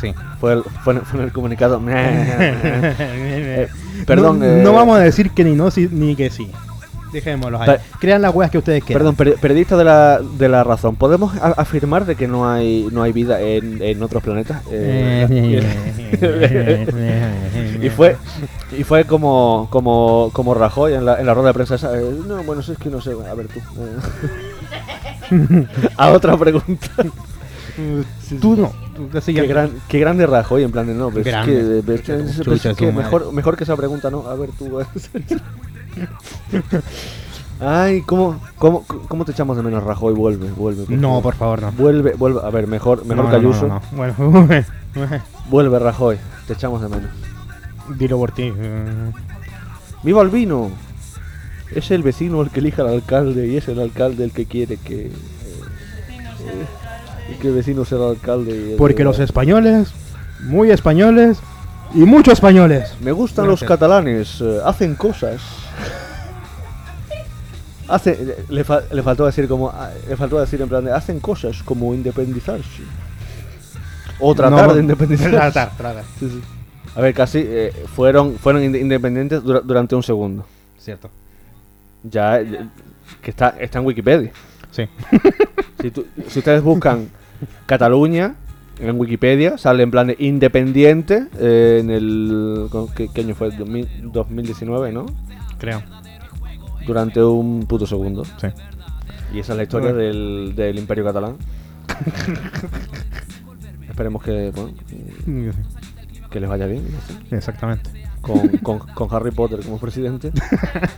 [0.00, 0.14] sí.
[0.40, 1.80] Fue, el- fue, en- fue en el comunicado.
[1.88, 3.68] Eh,
[4.06, 4.38] perdón.
[4.40, 6.50] no, eh, no vamos a decir que ni no si- ni que sí.
[7.12, 7.66] Dejémoslo ahí.
[7.66, 9.00] Pa- Crean las weas que ustedes quieran.
[9.00, 10.96] Perdón, per- periodista de la, de la razón.
[10.96, 14.62] ¿Podemos afirmar de que no hay no hay vida en, en otros planetas?
[16.14, 16.86] Eh,
[17.82, 18.16] y fue
[18.76, 22.04] y fue como como como Rajoy en la, en la rueda de prensa esa, eh,
[22.26, 23.60] no bueno es que no sé a ver tú
[25.30, 25.66] eh.
[25.96, 26.88] a otra pregunta
[28.40, 28.70] Tú no.
[29.24, 32.54] Qué, gran, qué grande Rajoy en plan de no pero es que, pero es pero
[32.54, 34.78] es que mejor mejor que esa pregunta no a ver tú
[37.60, 41.62] ay cómo cómo cómo te echamos de menos Rajoy vuelve vuelve por No, por favor,
[41.62, 41.72] no.
[41.72, 43.82] vuelve vuelve a ver mejor mejor No, que no, no, Ayuso no, no.
[43.96, 44.64] Bueno,
[45.48, 46.16] vuelve Rajoy
[46.46, 47.10] te echamos de menos
[47.98, 48.52] dilo por ti.
[48.56, 49.12] eh.
[50.02, 50.70] ¡Viva el vino!
[51.74, 54.76] Es el vecino el que elija al alcalde y es el alcalde el que quiere
[54.76, 55.06] que.
[55.06, 55.12] eh,
[57.28, 58.72] eh, que el vecino sea el alcalde.
[58.74, 59.92] y Porque que- los españoles,
[60.44, 61.38] muy españoles
[61.94, 62.94] y muchos españoles.
[63.00, 63.62] Me gustan Gracias.
[63.62, 65.40] los catalanes, hacen cosas.
[67.88, 71.20] Hace, le, fa- le faltó decir como ah, le faltó decir en plan de hacen
[71.20, 72.82] cosas como independizarse
[74.20, 76.04] o tratar No, de independizarse Tratar, tratar.
[76.18, 76.40] Sí, sí.
[76.94, 80.46] a ver casi eh, fueron fueron inde- independientes dura- durante un segundo
[80.78, 81.10] Cierto.
[82.04, 82.66] ya eh,
[83.20, 84.32] que está está en Wikipedia
[84.70, 84.84] Sí.
[86.28, 87.08] Si, ustedes buscan
[87.66, 88.36] Cataluña
[88.78, 92.68] en Wikipedia, sale en plan de independiente eh, en el.
[92.70, 93.50] ¿con ¿qué, qué año fue?
[93.50, 95.06] 2000 2019, ¿no?
[95.62, 95.80] Creo.
[96.84, 98.24] Durante un puto segundo.
[98.24, 98.48] Sí.
[99.32, 100.02] Y esa es la historia Bueno.
[100.04, 101.36] del, del Imperio Catalán.
[103.88, 104.72] Esperemos que, bueno,
[106.30, 106.84] que les vaya bien.
[107.30, 107.36] no.
[107.36, 107.90] Exactamente.
[108.20, 110.32] Con, con- con Harry Potter como presidente.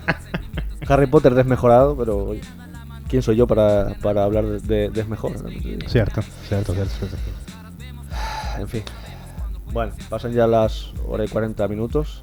[0.89, 2.41] Harry Potter desmejorado, pero oye,
[3.09, 5.39] ¿quién soy yo para, para hablar de, de desmejora?
[5.89, 6.91] Cierto, cierto, cierto.
[6.95, 7.17] cierto.
[8.59, 8.83] En fin.
[9.73, 12.21] Bueno, pasan ya las horas y 40 minutos.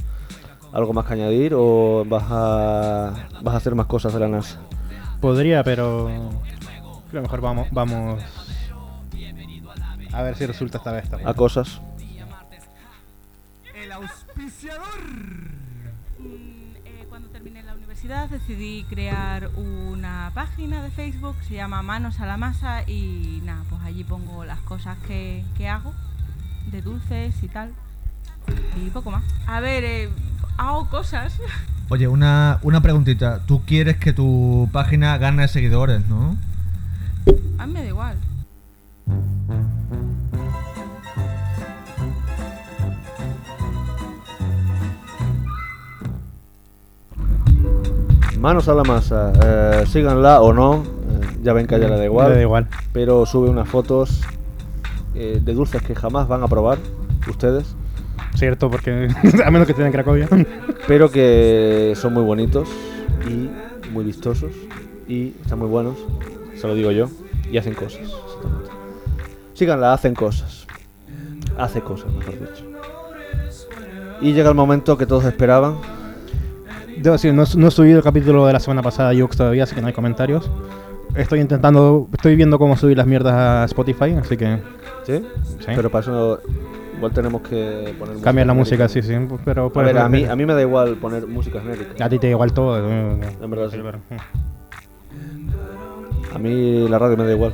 [0.73, 4.60] ¿Algo más que añadir o vas a, vas a hacer más cosas de la NASA?
[5.19, 6.10] Podría, pero
[7.10, 8.23] creo que mejor vamos, vamos
[10.14, 11.10] a ver si resulta esta vez.
[11.10, 11.30] también.
[11.30, 11.81] A cosas.
[13.76, 15.02] El auspiciador.
[16.19, 22.19] Mm, eh, cuando terminé la universidad decidí crear una página de Facebook, se llama Manos
[22.19, 25.93] a la Masa y nada, pues allí pongo las cosas que, que hago,
[26.72, 27.73] de dulces y tal.
[28.84, 29.23] Y poco más.
[29.47, 30.09] A ver, eh,
[30.57, 31.34] hago cosas.
[31.89, 33.39] Oye, una, una preguntita.
[33.45, 36.38] Tú quieres que tu página gane seguidores, ¿no?
[37.57, 38.18] A mí me da igual.
[48.39, 49.31] Manos a la masa.
[49.43, 50.84] eh, síganla o no.
[50.84, 52.30] eh, ya ven que a ella le da igual.
[52.30, 52.68] Me da igual.
[52.91, 54.22] Pero sube unas fotos
[55.13, 56.80] eh, de dulces que jamás van a probar
[57.30, 57.76] ustedes.
[58.35, 59.07] Cierto, porque
[59.45, 60.27] a menos que estén en Cracovia.
[60.87, 62.69] Pero que son muy bonitos
[63.27, 63.49] y
[63.91, 64.51] muy vistosos.
[65.07, 65.97] Y están muy buenos.
[66.55, 67.09] Se lo digo yo.
[67.51, 68.01] Y hacen cosas.
[69.53, 70.65] Síganla, hacen cosas.
[71.57, 72.65] Hace cosas, mejor dicho.
[74.21, 75.77] Y llega el momento que todos esperaban.
[76.97, 79.75] Debo decir, no, no he subido el capítulo de la semana pasada Jux todavía, así
[79.75, 80.49] que no hay comentarios.
[81.15, 84.59] Estoy intentando, estoy viendo cómo subir las mierdas a Spotify, así que
[85.05, 85.25] ¿Sí?
[85.59, 85.71] Sí.
[85.75, 86.39] Pero para eso
[87.01, 89.13] igual tenemos que poner cambiar la música, sí, sí.
[89.43, 92.05] Pero, A ver, a mí, a mí me da igual poner música genérica.
[92.05, 92.77] a ti te da igual todo.
[92.79, 93.77] eh, En verdad sí.
[96.33, 97.53] A mí la radio me da igual.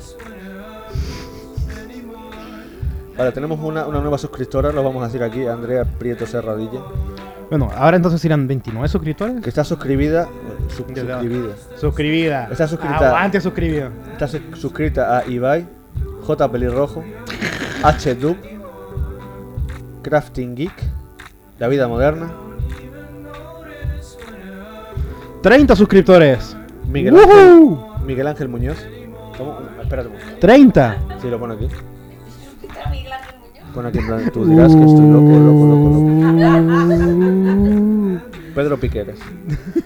[3.18, 6.82] Vale, tenemos una, una nueva suscriptora, lo vamos a decir aquí, Andrea Prieto Serradilla,
[7.50, 9.42] Bueno, ahora entonces irán 29 suscriptores.
[9.42, 10.28] que está suscribida,
[10.70, 12.48] su- suscribida, Suscribida.
[12.52, 13.08] Está suscrita.
[13.08, 13.90] Aguante suscribida.
[14.12, 15.66] está su- suscrita a Ibai,
[16.28, 17.04] J Pelirrojo,
[17.82, 18.38] H Dub,
[20.08, 20.72] Crafting Geek,
[21.60, 22.32] La Vida Moderna,
[25.42, 26.56] 30 suscriptores.
[26.88, 27.78] Miguel Ángel.
[28.06, 28.78] Miguel Ángel Muñoz.
[29.38, 29.60] ¿Cómo?
[29.82, 30.40] Espérate un momento.
[30.40, 30.98] 30.
[31.22, 31.68] Sí, lo pone aquí.
[33.74, 35.90] Pone aquí en plan, tú dirás que estoy loco, loco, loco,
[38.10, 38.22] loco.
[38.56, 39.20] Pedro Piqueras.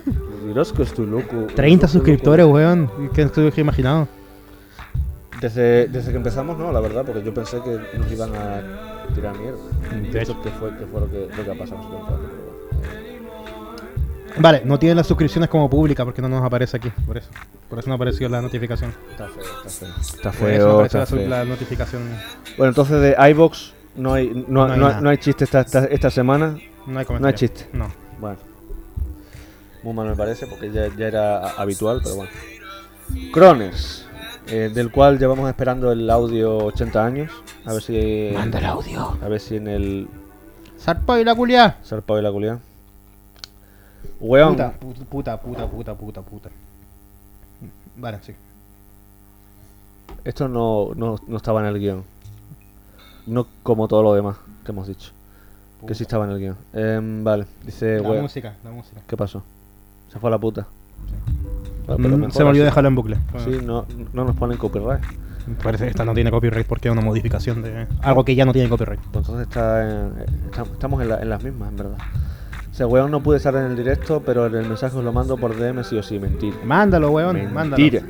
[0.06, 1.48] Tú dirás que estoy loco.
[1.56, 2.58] 30 loco, suscriptores, loco.
[2.58, 2.92] weón.
[3.16, 4.08] ¿Qué estuve imaginado?
[5.42, 9.38] Desde, desde que empezamos, no, la verdad, porque yo pensé que nos iban a tirar
[9.38, 9.60] mierda.
[10.12, 10.42] De hecho.
[10.42, 11.82] que fue, que fue lo, que, lo que ha pasado.
[11.90, 12.42] pero bueno.
[14.40, 16.90] Vale, no tienen las suscripciones como pública porque no nos aparece aquí.
[17.06, 17.30] Por eso.
[17.70, 18.94] Por eso no apareció la notificación.
[19.12, 19.90] Está feo, está feo.
[20.00, 21.30] Está Por eso no feo, apareció está la, feo.
[21.30, 22.02] la notificación.
[22.58, 26.10] Bueno, entonces de iBox no hay, no, No hay no- hay chiste esta, esta, esta
[26.10, 26.58] semana.
[26.88, 27.20] No hay comentario.
[27.20, 27.68] No hay chiste.
[27.74, 27.92] No.
[28.20, 28.38] Bueno.
[29.84, 32.32] Muy mal me parece porque ya, ya era habitual, pero bueno.
[33.34, 34.08] Croners,
[34.48, 37.32] eh, del cual llevamos esperando el audio 80 años.
[37.66, 38.32] A ver si.
[38.34, 39.18] Manda el audio.
[39.22, 40.08] A ver si en el.
[40.78, 41.78] Sarpo y la culia.
[41.86, 42.60] Zarpado y la culiá.
[44.20, 44.54] Weón.
[44.54, 46.50] Puta, puta, puta, puta, puta, puta, puta.
[47.96, 48.34] Vale, sí.
[50.24, 52.04] Esto no, no, no estaba en el guion.
[53.28, 55.12] No como todo lo demás que hemos dicho.
[55.88, 56.58] Que sí estaba en el guion.
[56.74, 58.24] Em, vale, dice La weón.
[58.24, 59.02] música, la música.
[59.08, 59.44] ¿Qué pasó?
[60.12, 60.68] Se fue a la puta.
[61.98, 63.18] Bueno, pero Mm, mejor se me olvidó dejarlo en bucle.
[63.38, 65.02] Sí, no, no nos ponen copyright.
[65.64, 68.54] Parece que esta no tiene copyright porque es una modificación de algo que ya no
[68.54, 69.00] tiene copyright.
[69.12, 70.14] Pues entonces está en-
[70.46, 71.98] está- estamos en, la- en las mismas, en verdad.
[72.72, 75.12] O sea, weón no pude estar en el directo, pero en el mensaje os lo
[75.12, 76.56] mando por DM sí o sí, mentira.
[76.64, 77.78] Mándalo, weón, mándalo.
[77.84, 78.02] Mentira.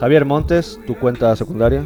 [0.00, 1.84] Javier Montes, tu cuenta secundaria.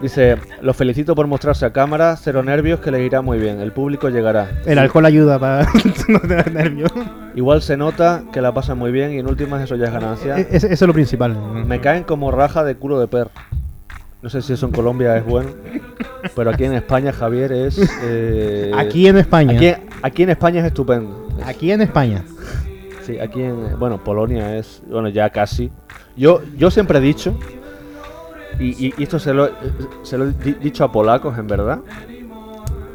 [0.00, 3.72] Dice, los felicito por mostrarse a cámara, cero nervios, que le irá muy bien, el
[3.72, 4.48] público llegará.
[4.64, 5.66] El alcohol ayuda para
[6.08, 6.92] no tener nervios.
[7.34, 10.38] Igual se nota que la pasan muy bien y en últimas eso ya es ganancia.
[10.38, 11.36] E- ese- eso es lo principal.
[11.66, 13.30] Me caen como raja de culo de perro.
[14.22, 15.50] No sé si eso en Colombia es bueno,
[16.34, 17.78] pero aquí en España Javier es...
[18.02, 19.56] eh, Aquí en España.
[19.56, 19.72] Aquí,
[20.02, 21.28] aquí en España es estupendo.
[21.44, 22.24] Aquí en España.
[23.02, 23.78] Sí, aquí en.
[23.78, 24.82] Bueno, Polonia es.
[24.88, 25.70] Bueno, ya casi.
[26.16, 27.38] Yo, yo siempre he dicho.
[28.58, 29.48] Y, y- esto se lo,
[30.02, 31.80] se lo he di- dicho a polacos, en verdad.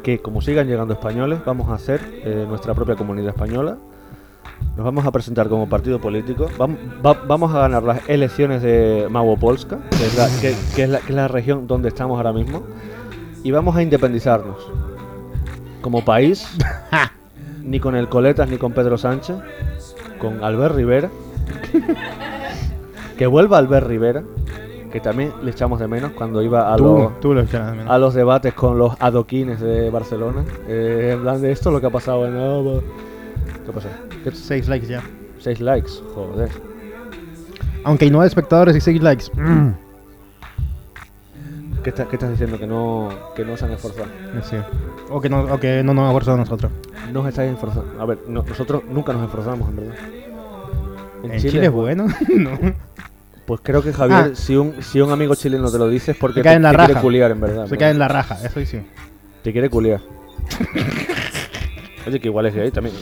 [0.02, 3.78] Que como sigan llegando españoles, vamos a hacer eh, nuestra propia comunidad española.
[4.76, 6.48] Nos vamos a presentar como partido político.
[6.58, 10.88] Vam- va- vamos a ganar las elecciones de Małopolska, que es, la, que- que es
[10.90, 12.62] la- que es la región donde estamos ahora mismo.
[13.42, 14.56] Y vamos a independizarnos.
[15.80, 16.46] Como país,
[17.62, 19.36] ni con el Coletas ni con Pedro Sánchez,
[20.18, 21.08] con Albert Rivera.
[23.18, 24.22] que vuelva Albert Rivera,
[24.94, 27.98] que también le echamos de menos cuando iba a, Tú, los, tú lo de a
[27.98, 30.44] los debates con los adoquines de Barcelona.
[30.68, 32.80] Eh, en plan de esto es lo que ha pasado en Alba.
[33.66, 33.88] ¿Qué pasó?
[34.22, 35.02] ¿Qué- Seis likes ya.
[35.40, 36.48] Seis likes, joder.
[37.82, 39.24] Aunque hay nueve espectadores y seis likes.
[39.34, 39.72] Mm.
[41.82, 42.56] ¿Qué, está- qué estás diciendo?
[42.56, 44.06] Que no, que no se han esforzado.
[44.44, 44.56] Sí.
[45.10, 46.70] O que no, o que no nos ha forzado a nosotros.
[47.12, 48.00] No os estáis esforzando.
[48.00, 49.94] A ver, no- nosotros nunca nos esforzamos, en verdad.
[51.24, 52.06] En, Chile, es bueno.
[52.36, 52.50] no.
[53.46, 54.34] Pues creo que Javier, Ah.
[54.34, 56.62] si, un, si un amigo chileno te lo dice es porque Se cae te, en
[56.62, 57.64] la te quiere culiar, en verdad.
[57.64, 58.78] Se pero- cae en la raja, eso sí.
[59.42, 60.00] Te quiere culiar.
[62.06, 62.70] Oye, que igual es gay.
[62.70, 62.94] También,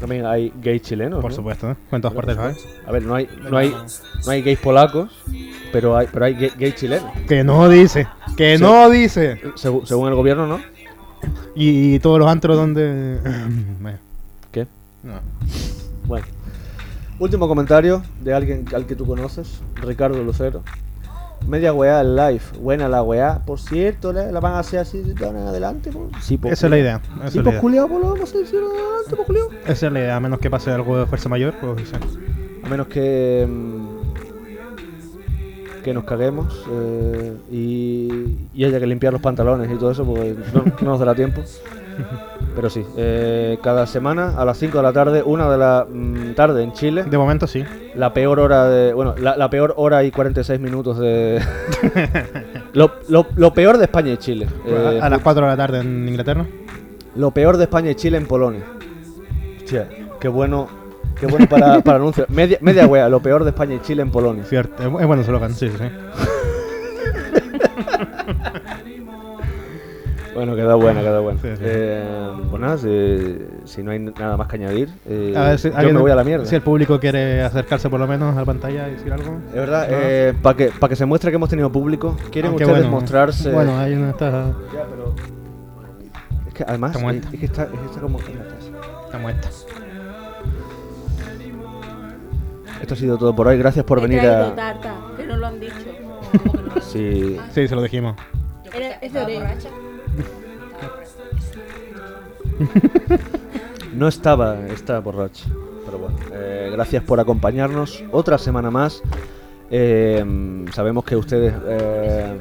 [0.00, 1.20] también hay gays chilenos.
[1.20, 1.36] Por ¿no?
[1.36, 1.76] supuesto, ¿eh?
[1.92, 2.66] En todas partes, ¿sabes?
[2.86, 3.74] A ver, no hay, no hay,
[4.24, 5.10] no hay gays polacos,
[5.72, 7.08] pero hay, pero hay gay, gay chilenos.
[7.28, 8.08] Que no dice.
[8.36, 8.62] Que Sí.
[8.62, 9.40] no dice.
[9.56, 10.60] Segu- según el gobierno, ¿no?
[11.54, 13.18] Y, todos los antros donde.
[14.52, 14.66] ¿Qué?
[15.04, 15.20] no.
[16.06, 16.26] Bueno.
[17.18, 20.62] Último comentario de alguien al que tú conoces, Ricardo Lucero.
[21.46, 23.40] Media weá live, buena la weá.
[23.44, 25.90] Por cierto, la, la van a hacer así de ahora en adelante.
[26.20, 27.00] Sí, Esa es la idea.
[27.20, 27.60] Esa Sí, es la idea.
[27.60, 29.48] culiao, lo vamos a hacer de ahora en adelante, pues culiao.
[29.66, 30.16] Esa es la idea.
[30.16, 31.96] A menos que pase algo de fuerza mayor, pues sí.
[32.64, 33.46] A menos que.
[33.48, 33.88] mm,
[35.82, 40.34] que nos caguemos eh, y, y haya que limpiar los pantalones y todo eso, porque
[40.52, 41.40] no, no nos dará tiempo.
[42.58, 46.34] Pero sí, eh, cada semana a las 5 de la tarde, una de la mm,
[46.34, 47.62] tarde en Chile, De momento sí.
[47.94, 48.92] la peor hora de.
[48.92, 51.40] Bueno, la, la peor hora y 46 minutos de.
[52.72, 54.48] lo, lo- lo peor de España y Chile.
[54.66, 56.46] eh, a, a las 4 de la tarde en Inglaterra.
[57.14, 58.62] lo peor de España y Chile en Polonia.
[59.62, 60.68] Hostia, qué bueno.
[61.20, 62.26] Qué bueno para, para anuncio.
[62.28, 64.42] Media, media wea, lo peor de España y Chile en Polonia.
[64.44, 64.82] Cierto.
[64.82, 65.76] Es, bu- es bueno ese slogan, sí, sí,
[70.38, 71.40] Bueno, queda buena, queda buena.
[71.42, 71.62] Sí, sí.
[71.64, 75.68] Eh, pues nada, si, si no hay nada más que añadir, eh, A ver si
[75.68, 76.46] yo alguien- me voy a la mierda.
[76.46, 79.38] Si el público quiere acercarse por lo menos a la pantalla y decir algo.
[79.48, 79.88] Es verdad,
[80.32, 80.38] No.
[80.42, 83.50] para que, para que se muestre que hemos tenido público, ¿quieren Aunque ustedes bueno, mostrarse?
[83.50, 84.30] Bueno, ahí no está.
[84.72, 85.14] Ya, pero...
[86.46, 87.28] Es que además, Está es, muerta.
[87.32, 88.18] es que está, es que está como...
[88.20, 89.48] Está muerta.
[92.80, 94.54] Esto ha sido todo por hoy, gracias por He venir a...
[94.54, 95.74] tarta, que no lo han dicho.
[96.80, 98.14] Sí, Sí, se lo dijimos.
[98.72, 99.87] Era, es de.
[103.94, 105.44] No estaba, estaba borracho.
[105.84, 109.02] Pero bueno, eh, gracias por acompañarnos otra semana más.
[109.70, 110.24] Eh,
[110.72, 112.36] sabemos que ustedes eh,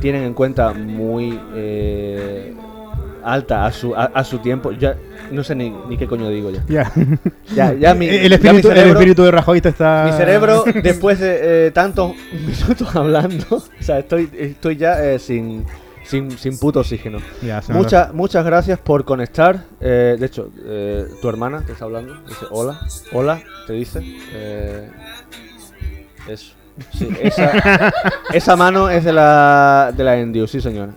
[0.00, 1.38] tienen en cuenta muy
[3.22, 4.72] alta a su, a, a su tiempo.
[4.72, 4.96] Ya
[5.30, 6.64] no sé ni, ni qué coño digo ya.
[6.68, 6.92] Ya.
[7.54, 10.04] Ya, ya mi, el, ya espíritu, mi cerebro, el espíritu de Rajoy te está.
[10.06, 15.64] mi cerebro, después de eh, tantos minutos hablando, o sea, estoy, estoy ya eh, sin,
[16.08, 17.18] sin, sin puto oxígeno.
[17.42, 19.64] Ya, se Mucha- muchas gracias por conectar.
[19.80, 22.14] Eh, de hecho, eh, tu hermana te está hablando.
[22.26, 22.80] Dice hola,
[23.12, 24.00] hola, te dice.
[24.32, 24.90] Eh,
[26.28, 26.52] eso.
[26.96, 27.92] Sí, esa,
[28.32, 30.92] esa mano es de la, de la Endiu, sí señora.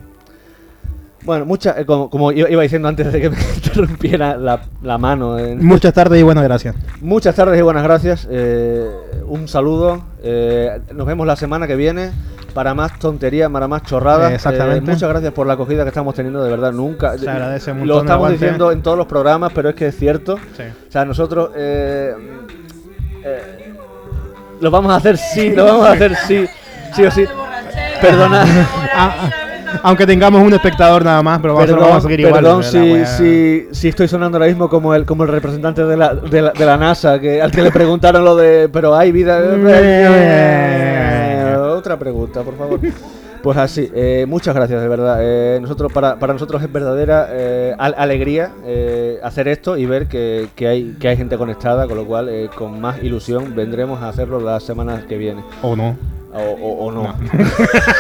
[1.24, 5.38] Bueno, muchas, eh, como, como iba diciendo antes de que me interrumpiera la, la mano.
[5.40, 6.76] en- Muchas tardes y buenas gracias.
[7.00, 8.28] Muchas tardes y buenas gracias.
[8.30, 8.90] eh,
[9.28, 10.04] un saludo.
[10.24, 12.12] eh, nos vemos la semana que viene
[12.52, 14.32] para más tonterías, para más chorradas.
[14.32, 14.90] Eh, exactamente.
[14.92, 17.18] Eh, muchas gracias por la acogida que estamos teniendo, de verdad, nunca.
[17.18, 20.38] Se agradece un Lo estamos diciendo en todos los programas, pero es que es cierto.
[20.58, 20.64] Sí.
[20.88, 22.14] O sea, nosotros eh,
[23.24, 23.74] eh,
[24.60, 26.46] lo vamos a hacer sí, lo vamos a hacer sí,
[26.96, 27.26] sí o sí.
[28.02, 28.44] Perdona.
[28.94, 29.30] Ah, ah,
[29.84, 32.34] aunque tengamos un espectador nada más, pero vamos, a- Perdón, vamos a seguir igual.
[32.44, 36.14] perdón si, si, si estoy sonando ahora mismo como el, como el representante de la,
[36.14, 39.40] de, la, de la NASA, que, al que le preguntaron lo de, pero hay vida...
[41.82, 42.80] Otra pregunta, por favor.
[43.44, 45.18] Pues así, eh, muchas gracias, de verdad.
[45.20, 48.52] Eh, nosotros para, para nosotros es verdadera eh, al- alegría
[49.24, 52.80] hacer esto y ver que, que hay, que hay gente conectada, con lo cual con
[52.80, 55.44] más ilusión vendremos a hacerlo las semanas que vienen.
[55.64, 55.98] O no.
[56.34, 57.16] O, o- o no.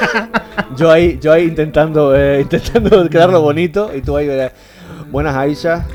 [0.78, 4.52] yo ahí, yo ahí intentando, intentando quedarlo bonito y tú ahí verás.
[5.12, 5.86] Buenas Aisha,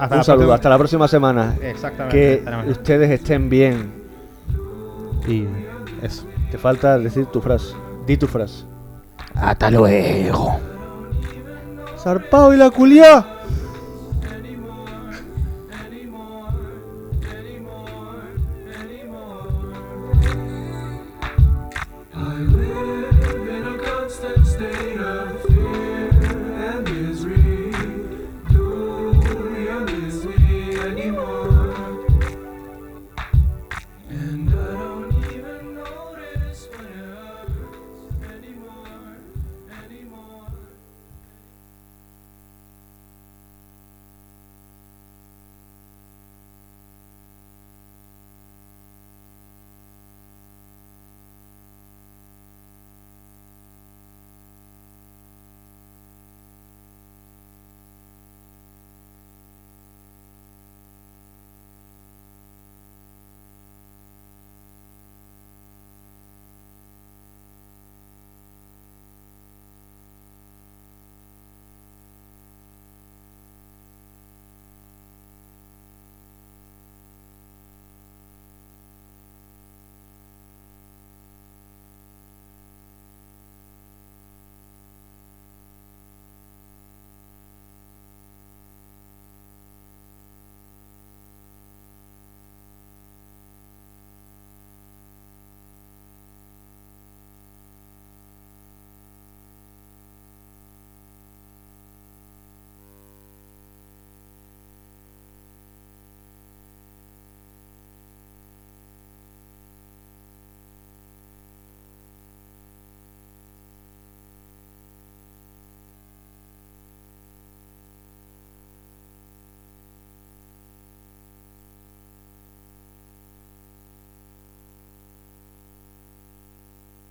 [0.00, 0.54] Hasta un saludo, próxima.
[0.56, 1.54] hasta la próxima semana.
[1.62, 2.42] Exactamente.
[2.44, 3.92] Que ustedes estén bien.
[5.28, 5.44] Y
[6.02, 6.26] eso.
[6.54, 7.74] Te falta decir tu frase.
[8.06, 8.64] Di tu frase.
[9.34, 10.56] Hasta luego.
[11.98, 13.26] ¡Zarpao y la culia!